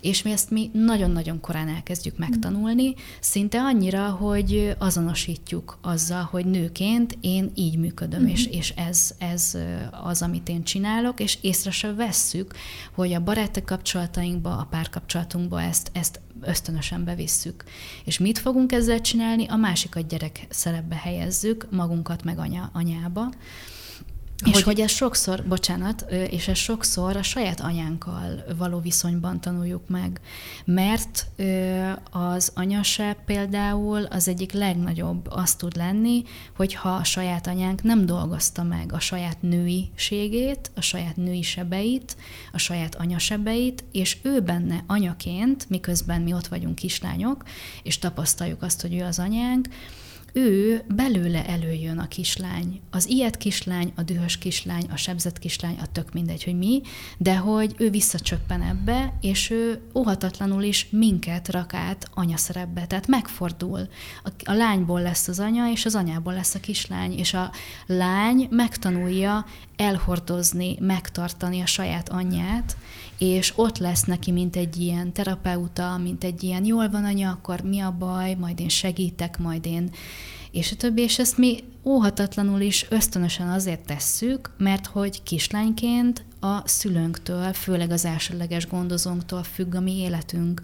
és 0.06 0.22
mi 0.22 0.30
ezt 0.30 0.50
mi 0.50 0.70
nagyon-nagyon 0.72 1.40
korán 1.40 1.68
elkezdjük 1.68 2.18
megtanulni, 2.18 2.94
szinte 3.20 3.60
annyira, 3.60 4.08
hogy 4.10 4.74
azonosítjuk 4.78 5.78
azzal, 5.82 6.22
hogy 6.22 6.46
nőként 6.46 7.18
én 7.20 7.50
így 7.54 7.78
működöm, 7.78 8.20
uh-huh. 8.20 8.34
és, 8.34 8.46
és 8.46 8.70
ez, 8.70 9.14
ez 9.18 9.56
az, 10.04 10.22
amit 10.22 10.48
én 10.48 10.62
csinálok, 10.62 11.20
és 11.20 11.38
észre 11.40 11.70
se 11.70 11.92
vesszük, 11.92 12.54
hogy 12.94 13.12
a 13.12 13.22
baráti 13.22 13.62
kapcsolatainkba, 13.64 14.56
a 14.56 14.66
párkapcsolatunkba 14.70 15.62
ezt, 15.62 15.90
ezt 15.92 16.20
ösztönösen 16.40 17.04
bevisszük. 17.04 17.64
És 18.04 18.18
mit 18.18 18.38
fogunk 18.38 18.72
ezzel 18.72 19.00
csinálni? 19.00 19.46
A 19.46 19.56
másikat 19.56 20.08
gyerek 20.08 20.46
szerepbe 20.48 20.96
helyezzük, 20.96 21.66
magunkat 21.70 22.24
meg 22.24 22.38
anya, 22.38 22.70
anyába. 22.72 23.28
És 24.44 24.52
hogy, 24.52 24.62
hogy 24.62 24.80
ez 24.80 24.90
sokszor, 24.90 25.44
bocsánat, 25.44 26.10
és 26.30 26.48
ez 26.48 26.56
sokszor 26.56 27.16
a 27.16 27.22
saját 27.22 27.60
anyánkkal 27.60 28.44
való 28.58 28.78
viszonyban 28.78 29.40
tanuljuk 29.40 29.88
meg. 29.88 30.20
Mert 30.64 31.26
az 32.10 32.52
anyaság 32.54 33.16
például 33.24 34.04
az 34.04 34.28
egyik 34.28 34.52
legnagyobb 34.52 35.26
azt 35.30 35.58
tud 35.58 35.76
lenni, 35.76 36.22
hogyha 36.56 36.88
a 36.88 37.04
saját 37.04 37.46
anyánk 37.46 37.82
nem 37.82 38.06
dolgozta 38.06 38.62
meg 38.62 38.92
a 38.92 39.00
saját 39.00 39.42
nőiségét, 39.42 40.70
a 40.74 40.80
saját 40.80 41.16
női 41.16 41.42
sebeit, 41.42 42.16
a 42.52 42.58
saját 42.58 42.94
anyasebeit, 42.94 43.84
és 43.92 44.16
ő 44.22 44.40
benne 44.40 44.84
anyaként, 44.86 45.68
miközben 45.68 46.20
mi 46.20 46.32
ott 46.32 46.46
vagyunk 46.46 46.74
kislányok, 46.74 47.44
és 47.82 47.98
tapasztaljuk 47.98 48.62
azt, 48.62 48.80
hogy 48.80 48.94
ő 48.94 49.04
az 49.04 49.18
anyánk, 49.18 49.68
ő 50.36 50.82
belőle 50.88 51.46
előjön 51.46 51.98
a 51.98 52.08
kislány. 52.08 52.80
Az 52.90 53.08
ilyet 53.08 53.36
kislány, 53.36 53.92
a 53.94 54.02
dühös 54.02 54.38
kislány, 54.38 54.86
a 54.90 54.96
sebzett 54.96 55.38
kislány, 55.38 55.78
a 55.80 55.92
tök 55.92 56.12
mindegy, 56.12 56.44
hogy 56.44 56.58
mi, 56.58 56.82
de 57.18 57.36
hogy 57.36 57.74
ő 57.78 57.90
visszacsöppen 57.90 58.62
ebbe, 58.62 59.12
és 59.20 59.50
ő 59.50 59.80
óhatatlanul 59.94 60.62
is 60.62 60.86
minket 60.90 61.48
rak 61.48 61.74
át 61.74 62.10
anyaszerepbe. 62.14 62.86
Tehát 62.86 63.06
megfordul. 63.06 63.88
A, 64.24 64.30
a 64.44 64.52
lányból 64.52 65.02
lesz 65.02 65.28
az 65.28 65.38
anya, 65.40 65.70
és 65.70 65.84
az 65.84 65.94
anyából 65.94 66.32
lesz 66.32 66.54
a 66.54 66.60
kislány, 66.60 67.18
és 67.18 67.34
a 67.34 67.50
lány 67.86 68.46
megtanulja 68.50 69.46
elhordozni, 69.76 70.76
megtartani 70.80 71.60
a 71.60 71.66
saját 71.66 72.08
anyját, 72.08 72.76
és 73.18 73.52
ott 73.56 73.78
lesz 73.78 74.04
neki, 74.04 74.30
mint 74.30 74.56
egy 74.56 74.76
ilyen 74.76 75.12
terapeuta, 75.12 75.96
mint 75.96 76.24
egy 76.24 76.42
ilyen 76.42 76.64
jól 76.64 76.90
van 76.90 77.04
anya, 77.04 77.30
akkor 77.30 77.60
mi 77.60 77.80
a 77.80 77.96
baj, 77.98 78.34
majd 78.34 78.60
én 78.60 78.68
segítek, 78.68 79.38
majd 79.38 79.66
én. 79.66 79.90
És 80.50 80.72
a 80.72 80.76
többi, 80.76 81.02
és 81.02 81.18
ezt 81.18 81.38
mi 81.38 81.64
óhatatlanul 81.84 82.60
is 82.60 82.86
ösztönösen 82.88 83.48
azért 83.48 83.86
tesszük, 83.86 84.50
mert 84.58 84.86
hogy 84.86 85.22
kislányként 85.22 86.24
a 86.40 86.68
szülőnktől, 86.68 87.52
főleg 87.52 87.90
az 87.90 88.04
elsőleges 88.04 88.66
gondozónktól 88.66 89.42
függ 89.42 89.74
a 89.74 89.80
mi 89.80 89.96
életünk, 89.96 90.62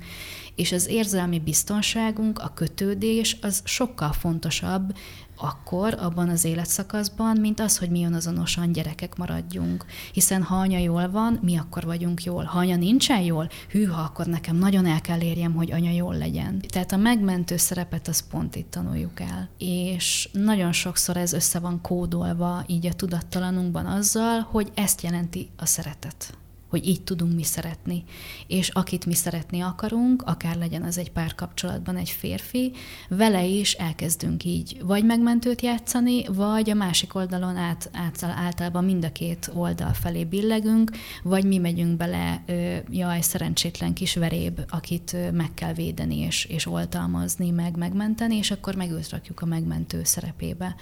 és 0.54 0.72
az 0.72 0.88
érzelmi 0.88 1.38
biztonságunk, 1.38 2.38
a 2.38 2.52
kötődés 2.54 3.36
az 3.40 3.62
sokkal 3.64 4.12
fontosabb, 4.12 4.94
akkor, 5.42 5.94
abban 5.98 6.28
az 6.28 6.44
életszakaszban, 6.44 7.36
mint 7.36 7.60
az, 7.60 7.78
hogy 7.78 7.90
mi 7.90 8.04
azonosan 8.04 8.72
gyerekek 8.72 9.16
maradjunk. 9.16 9.84
Hiszen 10.12 10.42
ha 10.42 10.56
anya 10.56 10.78
jól 10.78 11.10
van, 11.10 11.38
mi 11.42 11.56
akkor 11.56 11.84
vagyunk 11.84 12.24
jól. 12.24 12.44
Ha 12.44 12.58
anya 12.58 12.76
nincsen 12.76 13.20
jól, 13.20 13.48
hűha, 13.70 14.02
akkor 14.02 14.26
nekem 14.26 14.56
nagyon 14.56 14.86
el 14.86 15.00
kell 15.00 15.20
érjem, 15.20 15.54
hogy 15.54 15.72
anya 15.72 15.90
jól 15.90 16.16
legyen. 16.16 16.60
Tehát 16.68 16.92
a 16.92 16.96
megmentő 16.96 17.56
szerepet 17.56 18.08
az 18.08 18.28
pont 18.30 18.56
itt 18.56 18.70
tanuljuk 18.70 19.20
el. 19.20 19.48
És 19.58 20.28
nagyon 20.32 20.72
sokszor 20.72 21.16
ez 21.16 21.32
össze 21.32 21.58
van 21.58 21.80
kódolva 21.80 22.64
így 22.66 22.86
a 22.86 22.92
tudattalanunkban 22.92 23.86
azzal, 23.86 24.40
hogy 24.40 24.70
ezt 24.74 25.02
jelenti 25.02 25.50
a 25.56 25.66
szeretet 25.66 26.36
hogy 26.72 26.86
így 26.86 27.02
tudunk 27.02 27.34
mi 27.34 27.42
szeretni. 27.42 28.04
És 28.46 28.68
akit 28.68 29.06
mi 29.06 29.14
szeretni 29.14 29.60
akarunk, 29.60 30.22
akár 30.22 30.56
legyen 30.56 30.82
az 30.82 30.98
egy 30.98 31.10
párkapcsolatban 31.10 31.96
egy 31.96 32.10
férfi, 32.10 32.72
vele 33.08 33.44
is 33.44 33.72
elkezdünk 33.72 34.44
így 34.44 34.80
vagy 34.84 35.04
megmentőt 35.04 35.62
játszani, 35.62 36.24
vagy 36.28 36.70
a 36.70 36.74
másik 36.74 37.14
oldalon 37.14 37.56
át, 37.56 37.90
át 37.92 38.22
általában 38.22 38.84
mind 38.84 39.04
a 39.04 39.12
két 39.12 39.50
oldal 39.54 39.92
felé 39.92 40.24
billegünk, 40.24 40.90
vagy 41.22 41.44
mi 41.44 41.58
megyünk 41.58 41.96
bele, 41.96 42.44
jaj, 42.90 43.20
szerencsétlen 43.20 43.92
kis 43.92 44.14
veréb, 44.14 44.60
akit 44.68 45.16
meg 45.32 45.54
kell 45.54 45.72
védeni 45.72 46.18
és, 46.18 46.44
és 46.44 46.66
oltalmazni, 46.66 47.50
meg 47.50 47.76
megmenteni, 47.76 48.36
és 48.36 48.50
akkor 48.50 48.74
megőt 48.74 49.10
rakjuk 49.10 49.40
a 49.40 49.46
megmentő 49.46 50.00
szerepébe. 50.04 50.76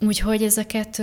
Úgyhogy 0.00 0.42
ezeket, 0.42 1.02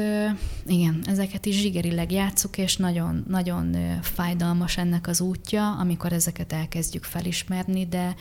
igen, 0.66 1.04
ezeket 1.06 1.46
is 1.46 1.56
zsigerileg 1.56 2.12
játszuk, 2.12 2.58
és 2.58 2.78
nagyon, 2.78 3.26
nagyon 3.28 3.76
fájdalmas 4.02 4.78
ennek 4.78 5.08
az 5.08 5.22
útja, 5.22 5.72
amikor 5.72 6.14
ezeket 6.14 6.54
elkezdjük 6.54 7.04
felismerni, 7.04 7.86
de 7.88 8.16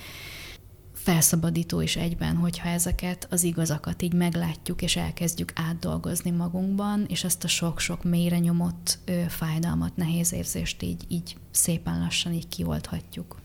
felszabadító 0.93 1.81
is 1.81 1.97
egyben, 1.97 2.37
hogyha 2.37 2.69
ezeket 2.69 3.27
az 3.31 3.43
igazakat 3.43 4.03
így 4.03 4.13
meglátjuk, 4.13 4.83
és 4.83 4.97
elkezdjük 4.97 5.53
átdolgozni 5.55 6.31
magunkban, 6.31 7.05
és 7.09 7.25
ezt 7.25 7.45
a 7.45 7.49
sok-sok 7.49 8.05
mélyre 8.05 8.39
nyomott 8.39 8.99
fájdalmat, 9.29 9.97
nehéz 9.97 10.33
érzést 10.33 10.83
így, 10.83 11.05
így 11.09 11.37
szépen 11.51 12.01
lassan 12.01 12.33
így 12.33 12.49
kioldhatjuk. 12.49 13.37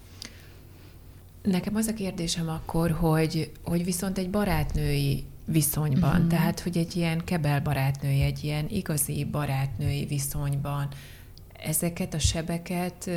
Nekem 1.43 1.75
az 1.75 1.87
a 1.87 1.93
kérdésem 1.93 2.49
akkor, 2.49 2.91
hogy, 2.91 3.51
hogy 3.63 3.83
viszont 3.83 4.17
egy 4.17 4.29
barátnői 4.29 5.23
viszonyban. 5.51 6.15
Uh-huh. 6.15 6.27
Tehát, 6.27 6.59
hogy 6.59 6.77
egy 6.77 6.95
ilyen 6.95 7.23
kebel 7.23 7.61
barátnői, 7.61 8.21
egy 8.21 8.43
ilyen 8.43 8.65
igazi 8.69 9.25
barátnői 9.25 10.05
viszonyban 10.05 10.87
ezeket 11.63 12.13
a 12.13 12.19
sebeket 12.19 13.09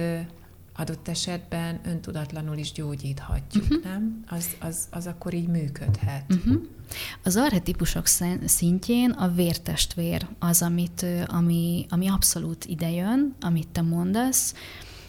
adott 0.77 1.09
esetben 1.09 1.81
öntudatlanul 1.85 2.57
is 2.57 2.73
gyógyíthatjuk, 2.73 3.65
uh-huh. 3.65 3.85
nem? 3.85 4.25
Az, 4.29 4.47
az, 4.61 4.87
az 4.91 5.07
akkor 5.07 5.35
így 5.35 5.49
működhet. 5.49 6.25
Uh-huh. 6.35 6.63
Az 7.23 7.37
arhetipusok 7.37 8.07
szintjén 8.45 9.11
a 9.11 9.29
vértestvér 9.29 10.27
az, 10.39 10.63
amit, 10.63 11.07
ami, 11.27 11.87
ami 11.89 12.09
abszolút 12.09 12.65
idejön, 12.65 13.35
amit 13.41 13.69
te 13.69 13.83
mondasz, 13.83 14.55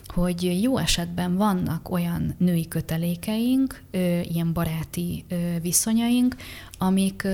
hogy 0.08 0.62
jó 0.62 0.78
esetben 0.78 1.36
vannak 1.36 1.89
olyan 1.89 2.36
női 2.38 2.68
kötelékeink, 2.68 3.84
ilyen 4.24 4.54
baráti 4.54 5.26
viszonyaink, 5.62 6.36
amik, 6.78 7.28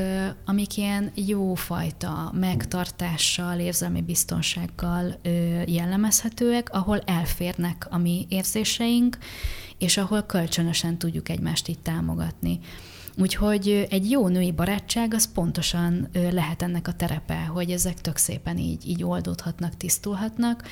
amik 0.45 0.77
ilyen 0.77 1.11
jófajta 1.15 2.31
megtartással, 2.39 3.59
érzelmi 3.59 4.01
biztonsággal 4.01 5.19
jellemezhetőek, 5.65 6.69
ahol 6.73 6.99
elférnek 6.99 7.87
a 7.89 7.97
mi 7.97 8.25
érzéseink, 8.29 9.17
és 9.77 9.97
ahol 9.97 10.21
kölcsönösen 10.21 10.97
tudjuk 10.97 11.29
egymást 11.29 11.67
így 11.67 11.79
támogatni. 11.79 12.59
Úgyhogy 13.17 13.87
egy 13.89 14.09
jó 14.09 14.27
női 14.27 14.51
barátság 14.51 15.13
az 15.13 15.31
pontosan 15.31 16.09
lehet 16.31 16.61
ennek 16.61 16.87
a 16.87 16.93
terepe, 16.93 17.45
hogy 17.45 17.71
ezek 17.71 18.01
tök 18.01 18.17
szépen 18.17 18.57
így, 18.57 18.87
így 18.89 19.03
oldódhatnak, 19.03 19.77
tisztulhatnak, 19.77 20.63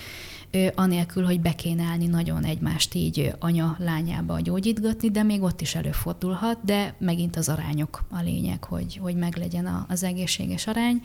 anélkül, 0.75 1.25
hogy 1.25 1.41
be 1.41 1.55
kéne 1.55 1.83
állni 1.83 2.07
nagyon 2.07 2.43
egymást 2.43 2.93
így 2.93 3.33
anya 3.39 3.75
lányába 3.79 4.39
gyógyítgatni, 4.39 5.09
de 5.09 5.23
még 5.23 5.41
ott 5.41 5.61
is 5.61 5.75
előfordulhat, 5.75 6.57
de 6.63 6.95
megint 6.99 7.35
az 7.35 7.49
arányok 7.49 8.03
a 8.09 8.21
lényeg, 8.21 8.63
hogy, 8.63 8.97
hogy 9.01 9.15
meglegyen 9.15 9.85
az 9.87 10.03
egészséges 10.03 10.67
arány. 10.67 11.01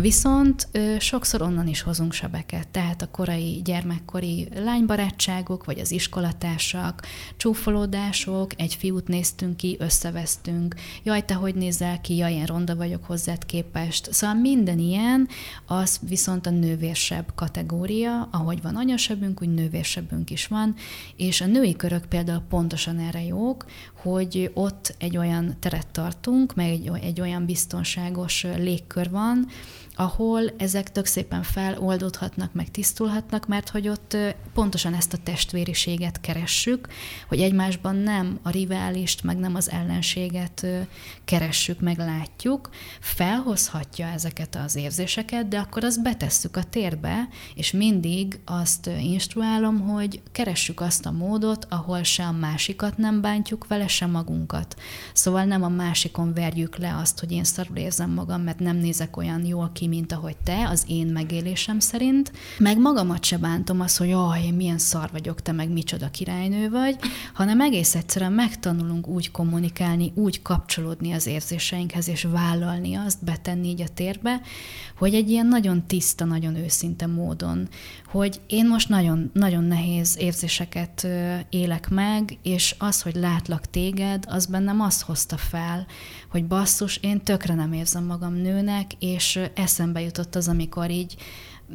Viszont 0.00 0.68
sokszor 0.98 1.42
onnan 1.42 1.66
is 1.66 1.82
hozunk 1.82 2.12
sebeket, 2.12 2.68
tehát 2.68 3.02
a 3.02 3.10
korai 3.10 3.60
gyermekkori 3.64 4.48
lánybarátságok, 4.54 5.64
vagy 5.64 5.78
az 5.78 5.90
iskolatársak, 5.90 7.02
csúfolódások, 7.36 8.60
egy 8.60 8.74
fiút 8.74 9.08
néztünk 9.08 9.56
ki, 9.56 9.76
összevesztünk, 9.78 10.74
jaj, 11.02 11.24
te 11.24 11.34
hogy 11.34 11.54
nézel 11.54 12.00
ki, 12.00 12.16
jaj, 12.16 12.32
én 12.32 12.44
ronda 12.44 12.76
vagyok 12.76 13.04
hozzád 13.04 13.46
képest. 13.46 14.12
Szóval 14.12 14.36
minden 14.36 14.78
ilyen, 14.78 15.28
az 15.66 15.98
viszont 16.08 16.46
a 16.46 16.50
nővérsebb 16.50 17.32
kategória, 17.34 18.28
ahogy 18.30 18.62
van 18.62 18.76
anyasebünk, 18.76 19.42
úgy 19.42 19.54
nővérsebünk 19.54 20.30
is 20.30 20.46
van, 20.46 20.74
és 21.16 21.40
a 21.40 21.46
női 21.46 21.76
körök 21.76 22.04
például 22.04 22.42
pontosan 22.48 22.98
erre 22.98 23.22
jók, 23.22 23.64
hogy 24.02 24.50
ott 24.54 24.94
egy 24.98 25.16
olyan 25.16 25.56
teret 25.60 25.86
tartunk, 25.86 26.54
meg 26.54 26.70
egy, 26.70 26.90
egy 27.02 27.20
olyan 27.20 27.44
biztonságos 27.44 28.46
légkör 28.56 29.10
van, 29.10 29.48
ahol 30.00 30.42
ezek 30.56 30.92
tök 30.92 31.06
szépen 31.06 31.42
feloldódhatnak, 31.42 32.52
meg 32.52 32.70
tisztulhatnak, 32.70 33.46
mert 33.46 33.68
hogy 33.68 33.88
ott 33.88 34.16
pontosan 34.54 34.94
ezt 34.94 35.12
a 35.12 35.18
testvériséget 35.22 36.20
keressük, 36.20 36.88
hogy 37.28 37.40
egymásban 37.40 37.96
nem 37.96 38.38
a 38.42 38.50
riválist, 38.50 39.22
meg 39.22 39.36
nem 39.36 39.54
az 39.54 39.70
ellenséget 39.70 40.66
keressük, 41.24 41.80
meg 41.80 41.98
látjuk, 41.98 42.70
felhozhatja 43.00 44.06
ezeket 44.06 44.56
az 44.56 44.76
érzéseket, 44.76 45.48
de 45.48 45.58
akkor 45.58 45.84
azt 45.84 46.02
betesszük 46.02 46.56
a 46.56 46.62
térbe, 46.62 47.28
és 47.54 47.70
mindig 47.70 48.40
azt 48.44 48.90
instruálom, 49.00 49.80
hogy 49.80 50.22
keressük 50.32 50.80
azt 50.80 51.06
a 51.06 51.10
módot, 51.10 51.66
ahol 51.68 52.02
se 52.02 52.24
a 52.24 52.32
másikat 52.32 52.96
nem 52.96 53.20
bántjuk 53.20 53.66
vele, 53.66 53.86
se 53.86 54.06
magunkat. 54.06 54.80
Szóval 55.12 55.44
nem 55.44 55.62
a 55.62 55.68
másikon 55.68 56.34
verjük 56.34 56.76
le 56.76 56.96
azt, 56.96 57.20
hogy 57.20 57.32
én 57.32 57.44
szarul 57.44 57.76
érzem 57.76 58.10
magam, 58.10 58.42
mert 58.42 58.58
nem 58.58 58.76
nézek 58.76 59.16
olyan 59.16 59.44
jól 59.44 59.70
ki, 59.72 59.86
mint 59.88 60.12
ahogy 60.12 60.36
te, 60.44 60.68
az 60.68 60.84
én 60.86 61.06
megélésem 61.06 61.80
szerint, 61.80 62.32
meg 62.58 62.78
magamat 62.78 63.24
se 63.24 63.38
bántom 63.38 63.80
az, 63.80 63.96
hogy 63.96 64.08
jaj, 64.08 64.42
én 64.44 64.54
milyen 64.54 64.78
szar 64.78 65.08
vagyok, 65.12 65.42
te 65.42 65.52
meg 65.52 65.70
micsoda 65.70 66.10
királynő 66.10 66.70
vagy, 66.70 66.96
hanem 67.34 67.60
egész 67.60 67.94
egyszerűen 67.94 68.32
megtanulunk 68.32 69.06
úgy 69.06 69.30
kommunikálni, 69.30 70.12
úgy 70.14 70.42
kapcsolódni 70.42 71.12
az 71.12 71.26
érzéseinkhez, 71.26 72.08
és 72.08 72.22
vállalni 72.22 72.94
azt, 72.94 73.24
betenni 73.24 73.68
így 73.68 73.82
a 73.82 73.88
térbe, 73.94 74.40
hogy 74.98 75.14
egy 75.14 75.30
ilyen 75.30 75.46
nagyon 75.46 75.86
tiszta, 75.86 76.24
nagyon 76.24 76.56
őszinte 76.56 77.06
módon, 77.06 77.68
hogy 78.06 78.40
én 78.46 78.68
most 78.68 78.88
nagyon, 78.88 79.30
nagyon 79.32 79.64
nehéz 79.64 80.16
érzéseket 80.18 81.06
élek 81.50 81.88
meg, 81.88 82.38
és 82.42 82.74
az, 82.78 83.02
hogy 83.02 83.14
látlak 83.14 83.70
téged, 83.70 84.24
az 84.28 84.46
bennem 84.46 84.80
azt 84.80 85.02
hozta 85.02 85.36
fel, 85.36 85.86
hogy 86.30 86.44
basszus, 86.46 86.96
én 86.96 87.22
tökre 87.22 87.54
nem 87.54 87.72
érzem 87.72 88.04
magam 88.04 88.34
nőnek, 88.34 88.92
és 88.98 89.40
eszembe 89.78 90.00
jutott 90.00 90.34
az, 90.34 90.48
amikor 90.48 90.90
így 90.90 91.16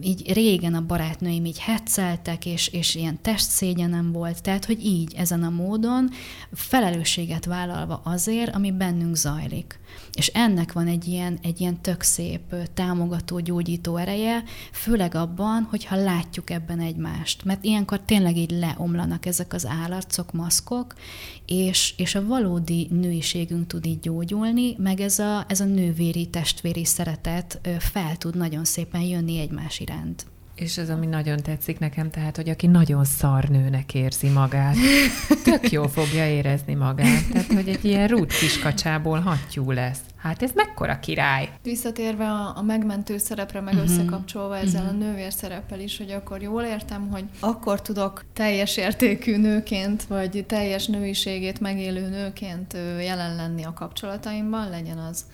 így 0.02 0.34
régen 0.34 0.74
a 0.74 0.86
barátnőim 0.86 1.46
így 1.46 1.60
hetszeltek, 1.60 2.46
és, 2.46 2.68
és 2.68 2.96
ilyen 2.96 3.22
testszégyenem 3.22 4.12
volt, 4.12 4.42
tehát, 4.42 4.66
hogy 4.66 4.86
így, 4.86 5.14
ezen 5.14 5.44
a 5.44 5.50
módon 5.50 6.10
felelősséget 6.54 7.46
vállalva 7.46 8.02
azért, 8.04 8.56
ami 8.56 8.72
bennünk 8.72 9.16
zajlik. 9.16 9.80
És 10.14 10.28
ennek 10.28 10.72
van 10.72 10.88
egy 10.88 11.08
ilyen, 11.08 11.40
egy 11.42 11.62
ilyen 11.62 11.82
tök 11.82 12.02
szép 12.02 12.56
támogató, 12.74 13.40
gyógyító 13.40 13.98
ereje, 13.98 14.44
főleg 14.72 15.16
abban, 15.16 15.68
hogyha 15.70 15.96
látjuk 15.96 16.50
ebben 16.50 16.80
egymást. 16.80 17.44
Mert 17.44 17.64
ilyenkor 17.64 18.00
tényleg 18.00 18.38
így 18.38 18.52
leomlanak 18.52 19.26
ezek 19.26 19.54
az 19.54 19.66
állarcok, 19.66 20.32
maszkok, 20.32 20.94
és, 21.46 21.94
és 21.98 22.16
a 22.16 22.26
valódi 22.26 22.88
nőiségünk 22.92 23.68
tud 23.68 23.86
így 23.86 24.00
gyógyulni, 24.00 24.76
meg 24.78 25.00
ez 25.00 25.20
a, 25.20 25.46
ez 25.48 25.60
a 25.60 25.66
nővéri, 25.66 26.30
testvéri 26.30 26.86
szeretet 26.86 27.60
fel 27.80 28.18
tud 28.18 28.36
nagyon 28.36 28.66
szépen 28.66 29.02
jönni 29.02 29.40
egymás 29.40 29.80
iránt. 29.84 30.26
És 30.56 30.78
ez, 30.78 30.90
ami 30.90 31.06
nagyon 31.06 31.38
tetszik 31.38 31.80
nekem, 31.80 32.10
tehát, 32.10 32.36
hogy 32.36 32.50
aki 32.50 32.68
nagyon 32.68 33.06
szarnőnek 33.06 33.94
érzi 33.94 34.30
magát, 34.30 34.76
tök 35.44 35.72
jól 35.72 35.88
fogja 35.88 36.30
érezni 36.30 36.74
magát. 36.74 37.28
Tehát, 37.32 37.54
hogy 37.54 37.70
egy 37.70 37.86
ilyen 37.86 38.08
rút 38.08 38.34
kiskacsából 38.34 39.20
hattyú 39.20 39.72
lesz. 39.72 40.00
Hát 40.18 40.44
ez 40.44 40.52
mekkora 40.56 41.00
király! 41.00 41.50
Visszatérve 41.64 42.26
a, 42.26 42.58
a 42.58 42.62
megmentő 42.62 43.18
szerepre, 43.18 43.62
meg 43.62 43.74
uh-huh. 43.74 43.90
összekapcsolva 43.90 44.58
ezzel 44.58 44.84
uh-huh. 44.84 45.02
a 45.02 45.04
nővér 45.04 45.34
szereppel 45.34 45.80
is, 45.80 45.98
hogy 45.98 46.12
akkor 46.12 46.42
jól 46.42 46.64
értem, 46.64 47.10
hogy 47.10 47.24
akkor 47.40 47.82
tudok 47.82 48.24
teljes 48.34 48.78
értékű 48.78 49.38
nőként, 49.38 50.04
vagy 50.04 50.46
teljes 50.48 50.86
nőiségét 50.86 51.60
megélő 51.60 52.10
nőként 52.10 52.78
jelen 53.00 53.36
lenni 53.36 53.64
a 53.64 53.74
kapcsolataimban, 53.74 54.70
legyen 54.70 54.98
az 54.98 55.26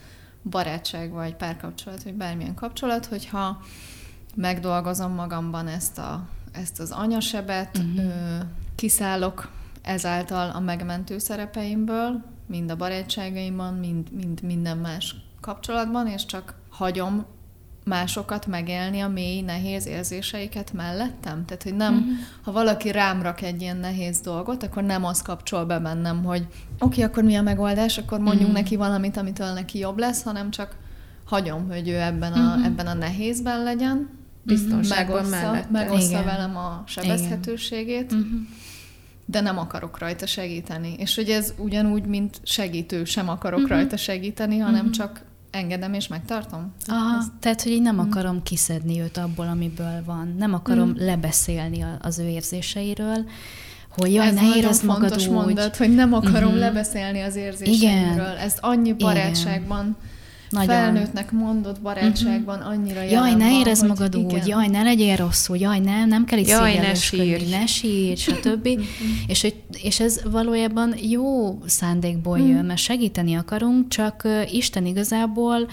barátság, 0.43 1.11
vagy 1.11 1.35
párkapcsolat, 1.35 2.03
vagy 2.03 2.13
bármilyen 2.13 2.53
kapcsolat, 2.53 3.05
hogyha 3.05 3.61
megdolgozom 4.35 5.13
magamban 5.13 5.67
ezt, 5.67 5.97
a, 5.97 6.27
ezt 6.51 6.79
az 6.79 6.91
anyasebet, 6.91 7.77
uh-huh. 7.77 8.05
ö, 8.05 8.37
kiszállok 8.75 9.49
ezáltal 9.81 10.49
a 10.49 10.59
megmentő 10.59 11.17
szerepeimből, 11.17 12.23
mind 12.47 12.71
a 12.71 12.75
barátságaimban, 12.75 13.73
mind, 13.73 14.11
mind 14.11 14.41
minden 14.41 14.77
más 14.77 15.15
kapcsolatban, 15.41 16.07
és 16.07 16.25
csak 16.25 16.53
hagyom 16.69 17.25
másokat 17.85 18.47
megélni 18.47 18.99
a 18.99 19.07
mély, 19.07 19.41
nehéz 19.41 19.85
érzéseiket 19.85 20.73
mellettem. 20.73 21.45
Tehát, 21.45 21.63
hogy 21.63 21.75
nem, 21.75 21.93
uh-huh. 21.93 22.11
ha 22.41 22.51
valaki 22.51 22.91
rám 22.91 23.21
rak 23.21 23.41
egy 23.41 23.61
ilyen 23.61 23.77
nehéz 23.77 24.19
dolgot, 24.19 24.63
akkor 24.63 24.83
nem 24.83 25.05
az 25.05 25.21
kapcsol 25.21 25.65
be 25.65 25.79
bennem, 25.79 26.23
hogy 26.23 26.41
oké, 26.41 26.75
okay, 26.79 27.03
akkor 27.03 27.23
mi 27.23 27.35
a 27.35 27.41
megoldás, 27.41 27.97
akkor 27.97 28.19
mondjunk 28.19 28.49
uh-huh. 28.49 28.61
neki 28.61 28.75
valamit, 28.75 29.17
amitől 29.17 29.53
neki 29.53 29.77
jobb 29.79 29.97
lesz, 29.97 30.23
hanem 30.23 30.51
csak 30.51 30.75
hagyom, 31.25 31.67
hogy 31.67 31.89
ő 31.89 31.95
ebben 31.95 32.33
a, 32.33 32.47
uh-huh. 32.47 32.65
ebben 32.65 32.87
a 32.87 32.93
nehézben 32.93 33.63
legyen, 33.63 34.09
biztonságban 34.49 35.25
megossza, 35.25 35.67
megossza 35.71 36.23
velem 36.23 36.57
a 36.57 36.83
sebezhetőségét, 36.87 38.11
uh-huh. 38.11 38.27
de 39.25 39.41
nem 39.41 39.57
akarok 39.57 39.97
rajta 39.97 40.25
segíteni. 40.25 40.95
És 40.97 41.15
hogy 41.15 41.29
ez 41.29 41.53
ugyanúgy, 41.57 42.05
mint 42.05 42.39
segítő, 42.43 43.03
sem 43.03 43.29
akarok 43.29 43.59
uh-huh. 43.59 43.75
rajta 43.75 43.97
segíteni, 43.97 44.57
hanem 44.57 44.79
uh-huh. 44.79 44.95
csak 44.95 45.21
engedem 45.51 45.93
és 45.93 46.07
megtartom. 46.07 46.73
Aha, 46.87 47.17
ez... 47.17 47.25
tehát, 47.39 47.61
hogy 47.61 47.71
én 47.71 47.81
nem 47.81 47.99
akarom 47.99 48.43
kiszedni 48.43 48.99
őt 49.01 49.17
abból, 49.17 49.47
amiből 49.47 50.03
van. 50.05 50.35
Nem 50.37 50.53
akarom 50.53 50.89
uh-huh. 50.89 51.05
lebeszélni 51.05 51.85
az 52.01 52.19
ő 52.19 52.27
érzéseiről, 52.27 53.25
hogy 53.89 54.13
jaj, 54.13 54.27
ez 54.27 54.33
ne 54.33 54.55
érezd 54.55 54.85
magad 54.85 55.15
úgy. 55.17 55.29
mondat, 55.29 55.77
hogy 55.77 55.95
nem 55.95 56.13
akarom 56.13 56.43
uh-huh. 56.43 56.59
lebeszélni 56.59 57.21
az 57.21 57.35
érzéseimről. 57.35 58.25
Igen. 58.25 58.37
Ez 58.37 58.57
annyi 58.59 58.93
barátságban 58.93 59.85
Igen 59.85 60.17
nagyon. 60.49 60.67
felnőttnek 60.67 61.31
mondott 61.31 61.81
barátságban 61.81 62.57
uh-huh. 62.57 62.71
annyira 62.71 63.01
Jaj, 63.01 63.33
ne 63.33 63.59
érezd 63.59 63.87
magad 63.87 64.15
igen. 64.15 64.25
úgy, 64.25 64.47
jaj, 64.47 64.67
ne 64.67 64.83
legyél 64.83 65.15
rosszul, 65.15 65.57
jaj, 65.57 65.79
ne, 65.79 66.05
nem 66.05 66.25
kell 66.25 66.39
itt 66.39 66.47
jaj, 66.47 66.75
ne 66.75 66.93
sírj, 66.93 67.49
ne 67.49 67.65
sírj, 67.65 68.15
stb. 68.15 68.67
uh-huh. 68.67 68.85
és, 69.27 69.53
és 69.83 69.99
ez 69.99 70.21
valójában 70.31 70.95
jó 71.01 71.59
szándékból 71.65 72.39
jön, 72.39 72.65
mert 72.65 72.79
segíteni 72.79 73.35
akarunk, 73.35 73.87
csak 73.87 74.27
Isten 74.51 74.85
igazából 74.85 75.67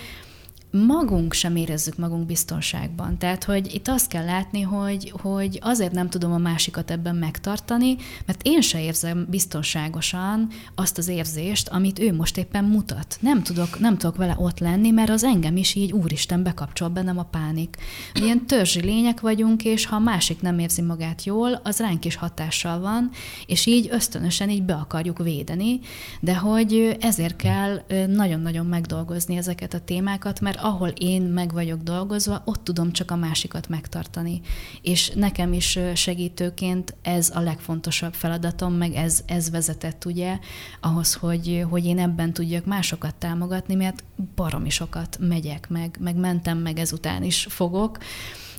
magunk 0.86 1.32
sem 1.32 1.56
érezzük 1.56 1.96
magunk 1.96 2.26
biztonságban. 2.26 3.18
Tehát, 3.18 3.44
hogy 3.44 3.74
itt 3.74 3.88
azt 3.88 4.08
kell 4.08 4.24
látni, 4.24 4.60
hogy, 4.60 5.12
hogy 5.22 5.58
azért 5.62 5.92
nem 5.92 6.08
tudom 6.08 6.32
a 6.32 6.38
másikat 6.38 6.90
ebben 6.90 7.16
megtartani, 7.16 7.96
mert 8.26 8.40
én 8.42 8.60
se 8.60 8.82
érzem 8.82 9.26
biztonságosan 9.30 10.48
azt 10.74 10.98
az 10.98 11.08
érzést, 11.08 11.68
amit 11.68 11.98
ő 11.98 12.14
most 12.14 12.36
éppen 12.36 12.64
mutat. 12.64 13.16
Nem 13.20 13.42
tudok, 13.42 13.78
nem 13.78 13.98
tudok 13.98 14.16
vele 14.16 14.34
ott 14.38 14.58
lenni, 14.58 14.90
mert 14.90 15.10
az 15.10 15.24
engem 15.24 15.56
is 15.56 15.74
így 15.74 15.92
úristen 15.92 16.42
bekapcsol 16.42 16.88
bennem 16.88 17.18
a 17.18 17.22
pánik. 17.22 17.76
Ilyen 18.14 18.46
törzsi 18.46 18.80
lények 18.80 19.20
vagyunk, 19.20 19.64
és 19.64 19.86
ha 19.86 19.96
a 19.96 20.00
másik 20.00 20.40
nem 20.40 20.58
érzi 20.58 20.82
magát 20.82 21.24
jól, 21.24 21.60
az 21.64 21.78
ránk 21.78 22.04
is 22.04 22.16
hatással 22.16 22.80
van, 22.80 23.10
és 23.46 23.66
így 23.66 23.88
ösztönösen 23.90 24.50
így 24.50 24.62
be 24.62 24.74
akarjuk 24.74 25.18
védeni, 25.18 25.80
de 26.20 26.36
hogy 26.36 26.96
ezért 27.00 27.36
kell 27.36 27.82
nagyon-nagyon 28.06 28.66
megdolgozni 28.66 29.36
ezeket 29.36 29.74
a 29.74 29.80
témákat, 29.80 30.40
mert 30.40 30.60
ahol 30.66 30.88
én 30.88 31.22
meg 31.22 31.52
vagyok 31.52 31.82
dolgozva, 31.82 32.42
ott 32.44 32.64
tudom 32.64 32.92
csak 32.92 33.10
a 33.10 33.16
másikat 33.16 33.68
megtartani. 33.68 34.40
És 34.82 35.10
nekem 35.14 35.52
is 35.52 35.78
segítőként 35.94 36.94
ez 37.02 37.30
a 37.34 37.40
legfontosabb 37.40 38.14
feladatom, 38.14 38.72
meg 38.72 38.94
ez, 38.94 39.22
ez 39.26 39.50
vezetett 39.50 40.04
ugye 40.04 40.38
ahhoz, 40.80 41.14
hogy, 41.14 41.64
hogy 41.70 41.84
én 41.84 41.98
ebben 41.98 42.32
tudjak 42.32 42.64
másokat 42.64 43.14
támogatni, 43.14 43.74
mert 43.74 44.04
baromi 44.34 44.70
sokat 44.70 45.18
megyek, 45.20 45.68
meg, 45.68 45.96
meg 46.00 46.16
mentem, 46.16 46.58
meg 46.58 46.78
ezután 46.78 47.22
is 47.22 47.46
fogok 47.50 47.98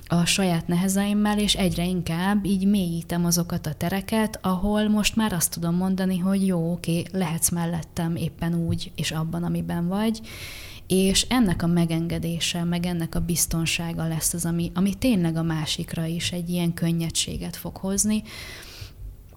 a 0.07 0.25
saját 0.25 0.67
nehezeimmel, 0.67 1.39
és 1.39 1.55
egyre 1.55 1.85
inkább 1.85 2.45
így 2.45 2.67
mélyítem 2.67 3.25
azokat 3.25 3.65
a 3.65 3.73
tereket, 3.73 4.39
ahol 4.41 4.89
most 4.89 5.15
már 5.15 5.33
azt 5.33 5.51
tudom 5.51 5.75
mondani, 5.75 6.17
hogy 6.17 6.47
jó, 6.47 6.71
oké, 6.71 7.03
lehetsz 7.11 7.49
mellettem 7.49 8.15
éppen 8.15 8.55
úgy, 8.55 8.91
és 8.95 9.11
abban, 9.11 9.43
amiben 9.43 9.87
vagy, 9.87 10.21
és 10.87 11.25
ennek 11.29 11.63
a 11.63 11.67
megengedése, 11.67 12.63
meg 12.63 12.85
ennek 12.85 13.15
a 13.15 13.19
biztonsága 13.19 14.07
lesz 14.07 14.33
az, 14.33 14.45
ami, 14.45 14.71
ami 14.73 14.93
tényleg 14.93 15.35
a 15.35 15.43
másikra 15.43 16.05
is 16.05 16.31
egy 16.31 16.49
ilyen 16.49 16.73
könnyedséget 16.73 17.55
fog 17.55 17.77
hozni, 17.77 18.23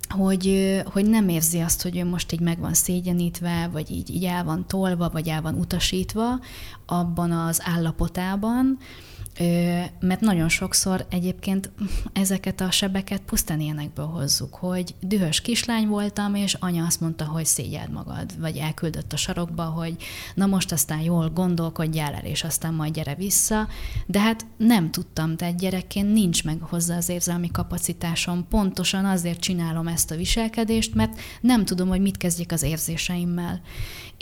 hogy, 0.08 0.76
hogy 0.84 1.08
nem 1.08 1.28
érzi 1.28 1.58
azt, 1.58 1.82
hogy 1.82 1.96
ő 1.96 2.04
most 2.04 2.32
így 2.32 2.40
meg 2.40 2.58
van 2.58 2.74
szégyenítve, 2.74 3.68
vagy 3.72 3.90
így, 3.90 4.10
így 4.10 4.24
el 4.24 4.44
van 4.44 4.66
tolva, 4.66 5.08
vagy 5.08 5.28
el 5.28 5.42
van 5.42 5.54
utasítva 5.54 6.40
abban 6.86 7.32
az 7.32 7.60
állapotában, 7.64 8.78
mert 10.00 10.20
nagyon 10.20 10.48
sokszor 10.48 11.06
egyébként 11.10 11.70
ezeket 12.12 12.60
a 12.60 12.70
sebeket 12.70 13.20
pusztán 13.20 13.60
ilyenekből 13.60 14.06
hozzuk, 14.06 14.54
hogy 14.54 14.94
dühös 15.00 15.40
kislány 15.40 15.86
voltam, 15.86 16.34
és 16.34 16.54
anya 16.54 16.84
azt 16.84 17.00
mondta, 17.00 17.24
hogy 17.24 17.46
szégyeld 17.46 17.90
magad, 17.90 18.40
vagy 18.40 18.56
elküldött 18.56 19.12
a 19.12 19.16
sarokba, 19.16 19.64
hogy 19.64 19.96
na 20.34 20.46
most 20.46 20.72
aztán 20.72 21.00
jól 21.00 21.30
gondolkodjál 21.30 22.14
el, 22.14 22.24
és 22.24 22.44
aztán 22.44 22.74
majd 22.74 22.94
gyere 22.94 23.14
vissza, 23.14 23.68
de 24.06 24.20
hát 24.20 24.46
nem 24.56 24.90
tudtam, 24.90 25.36
tehát 25.36 25.58
gyerekként 25.58 26.12
nincs 26.12 26.44
meg 26.44 26.60
hozzá 26.60 26.96
az 26.96 27.08
érzelmi 27.08 27.50
kapacitásom, 27.50 28.46
pontosan 28.48 29.04
azért 29.04 29.40
csinálom 29.40 29.86
ezt 29.86 30.10
a 30.10 30.16
viselkedést, 30.16 30.94
mert 30.94 31.20
nem 31.40 31.64
tudom, 31.64 31.88
hogy 31.88 32.00
mit 32.00 32.16
kezdjek 32.16 32.52
az 32.52 32.62
érzéseimmel. 32.62 33.60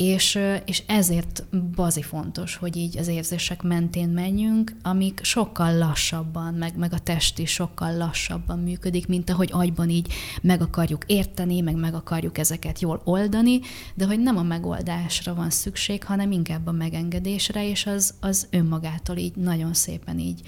És, 0.01 0.39
és 0.65 0.83
ezért 0.87 1.45
bazi 1.75 2.03
fontos, 2.03 2.57
hogy 2.57 2.77
így 2.77 2.99
az 2.99 3.09
érzések 3.09 3.62
mentén 3.62 4.09
menjünk, 4.09 4.73
amik 4.83 5.20
sokkal 5.23 5.79
lassabban, 5.79 6.55
meg, 6.55 6.77
meg 6.77 6.93
a 6.93 6.99
test 6.99 7.39
is 7.39 7.51
sokkal 7.51 7.97
lassabban 7.97 8.59
működik, 8.59 9.09
mint 9.09 9.31
ahogy 9.31 9.49
agyban 9.53 9.91
így 9.91 10.12
meg 10.43 10.62
akarjuk 10.62 11.05
érteni, 11.07 11.61
meg 11.61 11.77
meg 11.77 11.95
akarjuk 11.95 12.39
ezeket 12.39 12.81
jól 12.81 13.01
oldani, 13.05 13.61
de 13.95 14.07
hogy 14.07 14.20
nem 14.20 14.37
a 14.37 14.43
megoldásra 14.43 15.35
van 15.35 15.51
szükség, 15.51 16.05
hanem 16.05 16.33
inkább 16.33 16.66
a 16.66 16.73
megengedésre, 16.73 17.69
és 17.69 17.87
az, 17.87 18.15
az 18.20 18.47
önmagától 18.51 19.16
így 19.16 19.37
nagyon 19.37 19.75
szépen 19.75 20.19
így 20.19 20.41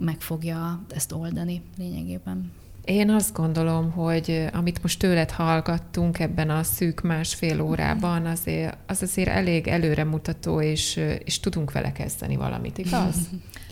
meg 0.00 0.20
fogja 0.20 0.82
ezt 0.88 1.12
oldani 1.12 1.62
lényegében. 1.78 2.52
Én 2.84 3.10
azt 3.10 3.34
gondolom, 3.34 3.90
hogy 3.90 4.44
amit 4.52 4.82
most 4.82 4.98
tőled 4.98 5.30
hallgattunk 5.30 6.18
ebben 6.18 6.50
a 6.50 6.62
szűk 6.62 7.00
másfél 7.00 7.60
órában, 7.60 8.26
azért, 8.26 8.76
az 8.86 9.02
azért 9.02 9.28
elég 9.28 9.68
előremutató, 9.68 10.60
és, 10.60 11.00
és 11.24 11.40
tudunk 11.40 11.72
vele 11.72 11.92
kezdeni 11.92 12.36
valamit, 12.36 12.78
igaz? 12.78 13.16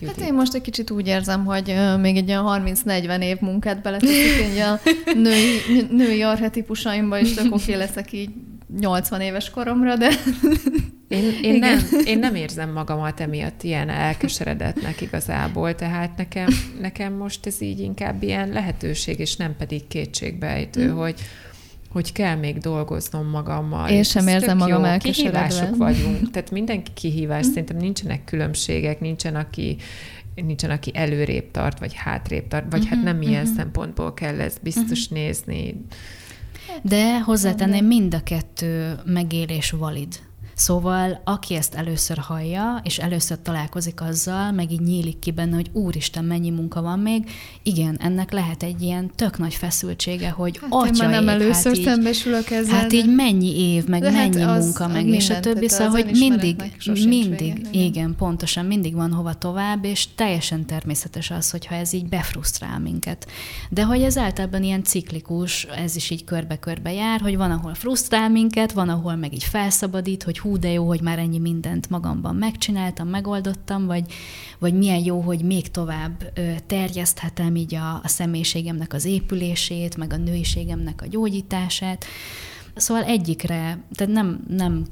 Hát 0.07 0.17
én 0.17 0.33
most 0.33 0.53
egy 0.53 0.61
kicsit 0.61 0.91
úgy 0.91 1.07
érzem, 1.07 1.45
hogy 1.45 1.75
még 2.01 2.17
egy 2.17 2.29
olyan 2.29 2.63
30-40 2.85 3.21
év 3.21 3.39
munkát 3.39 3.81
beleteszik 3.81 4.51
így 4.51 4.57
a 4.57 4.79
női, 5.23 5.85
női 5.91 6.21
arhetipusaimba, 6.21 7.19
és 7.19 7.33
tök 7.33 7.53
oké 7.53 7.73
leszek 7.73 8.11
így 8.11 8.29
80 8.77 9.21
éves 9.21 9.49
koromra, 9.49 9.95
de 9.95 10.09
én, 11.07 11.23
én, 11.41 11.59
nem, 11.59 11.79
én 12.05 12.19
nem 12.19 12.35
érzem 12.35 12.71
magamat 12.71 13.19
emiatt 13.19 13.63
ilyen 13.63 13.89
elkeseredetnek 13.89 15.01
igazából, 15.01 15.75
tehát 15.75 16.17
nekem, 16.17 16.47
nekem 16.81 17.13
most 17.13 17.45
ez 17.45 17.61
így 17.61 17.79
inkább 17.79 18.23
ilyen 18.23 18.49
lehetőség, 18.49 19.19
és 19.19 19.35
nem 19.35 19.55
pedig 19.57 19.87
kétségbejtő, 19.87 20.91
mm. 20.91 20.95
hogy, 20.95 21.19
hogy 21.89 22.11
kell 22.11 22.35
még 22.35 22.57
dolgoznom 22.57 23.27
magammal. 23.27 23.89
Én 23.89 24.03
sem 24.03 24.27
érzem 24.27 24.57
magam 24.57 24.83
elkeseredve. 24.83 25.47
Kihívások 25.47 25.77
vagyunk, 25.77 26.31
tehát 26.31 26.51
mindenki 26.51 26.91
kihívás, 26.93 27.45
mm. 27.45 27.49
szerintem 27.49 27.77
nincsenek 27.77 28.23
különbségek, 28.23 28.99
nincsen 28.99 29.35
aki 29.35 29.77
nincsen, 30.45 30.69
aki 30.69 30.91
előrébb 30.93 31.51
tart, 31.51 31.79
vagy 31.79 31.93
hátrébb 31.93 32.47
tart, 32.47 32.65
vagy 32.69 32.79
mm-hmm, 32.79 32.89
hát 32.89 33.03
nem 33.03 33.21
ilyen 33.21 33.43
mm-hmm. 33.43 33.55
szempontból 33.55 34.13
kell 34.13 34.39
ezt 34.39 34.61
biztos 34.61 35.11
mm-hmm. 35.11 35.23
nézni. 35.23 35.75
De 36.83 37.21
hozzátenném, 37.21 37.85
mind 37.85 38.13
a 38.13 38.23
kettő 38.23 38.99
megélés 39.05 39.71
valid. 39.71 40.19
Szóval 40.59 41.21
aki 41.23 41.55
ezt 41.55 41.73
először 41.73 42.17
hallja, 42.17 42.81
és 42.83 42.97
először 42.97 43.37
találkozik 43.41 44.01
azzal, 44.01 44.51
meg 44.51 44.71
így 44.71 44.81
nyílik 44.81 45.19
ki 45.19 45.31
benne, 45.31 45.55
hogy 45.55 45.69
úristen, 45.73 46.25
mennyi 46.25 46.49
munka 46.49 46.81
van 46.81 46.99
még, 46.99 47.29
igen, 47.63 47.97
ennek 48.01 48.31
lehet 48.31 48.63
egy 48.63 48.81
ilyen 48.81 49.11
tök 49.15 49.37
nagy 49.37 49.53
feszültsége, 49.53 50.29
hogy 50.29 50.59
hát 50.61 50.69
atya 50.71 51.03
én 51.03 51.09
nem 51.09 51.27
hát 51.27 51.41
először 51.41 51.75
hát 51.75 51.85
szembesülök 51.85 52.49
ezzel. 52.49 52.75
Hát 52.75 52.93
így 52.93 53.15
mennyi 53.15 53.59
év, 53.59 53.85
meg 53.85 54.01
de 54.01 54.11
mennyi 54.11 54.43
munka, 54.43 54.87
meg 54.87 55.07
és 55.07 55.29
a 55.29 55.39
többi, 55.39 55.69
szóval, 55.69 55.89
hogy 55.89 56.05
mindig, 56.11 56.55
mindig, 56.85 57.37
vége, 57.53 57.69
igen. 57.71 57.83
igen, 57.83 58.15
pontosan, 58.15 58.65
mindig 58.65 58.93
van 58.93 59.11
hova 59.11 59.33
tovább, 59.33 59.85
és 59.85 60.07
teljesen 60.15 60.65
természetes 60.65 61.31
az, 61.31 61.51
hogyha 61.51 61.75
ez 61.75 61.93
így 61.93 62.09
befrusztrál 62.09 62.79
minket. 62.79 63.27
De 63.69 63.83
hogy 63.83 64.01
ez 64.01 64.17
általában 64.17 64.63
ilyen 64.63 64.83
ciklikus, 64.83 65.63
ez 65.63 65.95
is 65.95 66.09
így 66.09 66.23
körbe-körbe 66.23 66.93
jár, 66.93 67.21
hogy 67.21 67.37
van, 67.37 67.51
ahol 67.51 67.73
frusztrál 67.73 68.29
minket, 68.29 68.71
van, 68.71 68.89
ahol 68.89 69.15
meg 69.15 69.33
így 69.33 69.43
felszabadít, 69.43 70.23
hogy 70.23 70.39
hú, 70.39 70.48
de 70.57 70.71
jó, 70.71 70.87
hogy 70.87 71.01
már 71.01 71.19
ennyi 71.19 71.39
mindent 71.39 71.89
magamban 71.89 72.35
megcsináltam, 72.35 73.07
megoldottam, 73.07 73.85
vagy, 73.85 74.13
vagy 74.59 74.73
milyen 74.73 75.03
jó, 75.03 75.19
hogy 75.19 75.41
még 75.41 75.71
tovább 75.71 76.39
terjeszthetem 76.67 77.55
így 77.55 77.75
a, 77.75 77.93
a 78.03 78.07
személyiségemnek 78.07 78.93
az 78.93 79.05
épülését, 79.05 79.97
meg 79.97 80.13
a 80.13 80.17
nőiségemnek 80.17 81.01
a 81.01 81.07
gyógyítását. 81.07 82.05
Szóval 82.75 83.03
egyikre, 83.03 83.79
tehát 83.95 84.13
nem, 84.13 84.43
nem 84.47 84.85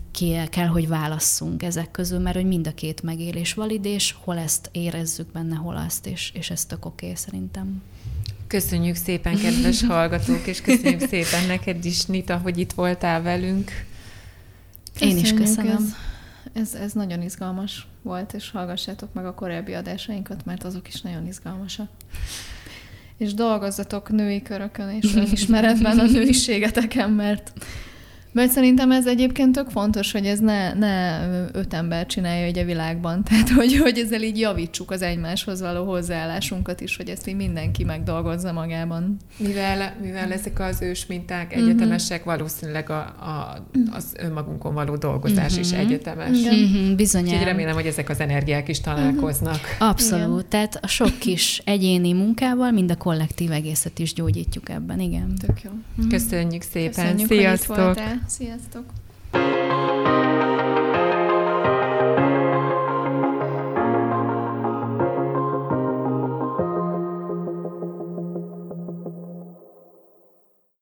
kell, 0.50 0.68
hogy 0.68 0.88
válasszunk 0.88 1.64
ezek 1.64 1.92
közül, 1.92 2.20
mert 2.20 2.36
hogy 2.36 2.46
mind 2.46 2.68
a 2.68 2.74
két 2.74 3.02
megélés 3.02 3.54
valid, 3.54 3.86
és 3.86 4.16
hol 4.24 4.38
ezt 4.38 4.70
érezzük 4.72 5.32
benne, 5.32 5.56
hol 5.56 5.76
azt, 5.76 6.08
és, 6.08 6.32
és 6.34 6.50
ez 6.50 6.66
tök 6.66 6.86
oké 6.86 7.06
okay, 7.06 7.18
szerintem. 7.18 7.82
Köszönjük 8.48 8.96
szépen, 8.96 9.38
kedves 9.38 9.84
hallgatók, 9.84 10.48
és 10.48 10.62
köszönjük 10.62 11.08
szépen 11.08 11.46
neked 11.48 11.86
is, 11.86 12.06
Nita, 12.06 12.38
hogy 12.38 12.58
itt 12.58 12.72
voltál 12.72 13.22
velünk. 13.22 13.72
Én 15.00 15.18
is 15.18 15.34
köszönöm. 15.34 15.76
Ez, 15.76 15.94
ez, 16.54 16.74
ez 16.74 16.94
nagyon 16.94 17.22
izgalmas 17.22 17.88
volt, 18.02 18.34
és 18.34 18.52
hallgassátok 18.52 19.14
meg 19.14 19.26
a 19.26 19.34
korábbi 19.34 19.74
adásainkat, 19.74 20.46
mert 20.46 20.64
azok 20.64 20.88
is 20.88 21.02
nagyon 21.02 21.28
izgalmasak. 21.28 21.90
És 23.18 23.34
dolgozzatok 23.34 24.10
női 24.10 24.42
körökön 24.42 24.90
és 24.90 25.16
önismeretben 25.16 26.00
a 26.00 26.06
nőiségeteken, 26.06 27.12
mert 27.12 27.52
mert 28.38 28.52
szerintem 28.52 28.92
ez 28.92 29.08
egyébként 29.08 29.52
tök 29.52 29.70
fontos, 29.70 30.12
hogy 30.12 30.26
ez 30.26 30.40
ne, 30.40 30.74
ne 30.74 31.20
öt 31.52 31.74
ember 31.74 32.06
csinálja 32.06 32.46
egy 32.46 32.58
a 32.58 32.64
világban. 32.64 33.24
Tehát, 33.30 33.50
hogy, 33.50 33.78
hogy 33.78 33.98
ezzel 33.98 34.22
így 34.22 34.40
javítsuk 34.40 34.92
az 34.92 35.02
egymáshoz 35.02 35.62
való 35.62 35.86
hozzáállásunkat 35.86 36.82
is, 36.82 36.98
hogy 36.98 37.10
ezt 37.10 37.28
így 37.28 37.36
mindenki 37.36 37.84
megdolgozza 37.84 38.52
magában. 38.52 39.18
Mivel, 39.38 39.96
mivel 40.02 40.32
ezek 40.32 40.60
az 40.60 40.82
ős 40.82 41.06
minták 41.06 41.56
mhm. 41.56 41.64
egyetemesek, 41.64 42.20
uh-huh. 42.20 42.36
valószínűleg 42.36 42.90
a, 42.90 43.00
a, 43.00 43.68
az 43.92 44.14
önmagunkon 44.20 44.74
való 44.74 44.96
dolgozás 44.96 45.46
uh-huh. 45.46 45.60
is 45.60 45.72
mhm. 45.72 45.80
egyetemes. 45.80 46.40
Uh-huh. 46.40 46.96
Bizonyára. 46.96 47.32
Úgyhogy 47.32 47.48
remélem, 47.48 47.74
hogy 47.74 47.86
ezek 47.86 48.10
az 48.10 48.20
energiák 48.20 48.68
is 48.68 48.82
találkoznak. 48.82 49.60
Uh-huh. 49.74 49.90
Abszolút. 49.90 50.38
Igen. 50.38 50.50
Tehát 50.50 50.80
a 50.82 50.88
sok 50.88 51.20
kis 51.20 51.62
egyéni 51.66 52.14
munkával 52.14 52.72
mind 52.72 52.92
a 52.92 52.96
kollektív 52.96 53.52
egészet 53.52 54.00
is 54.00 54.14
gyógyítjuk 54.14 54.70
ebben. 54.70 55.00
Igen. 55.00 55.36
Tök 55.46 55.62
jó. 55.62 55.72
Uh-huh. 55.72 56.12
Köszönjük 56.12 56.62
szépen. 56.62 57.16
Köszönjük, 57.16 57.28
Sziasztok! 57.28 58.00
Sziasztok! 58.28 58.86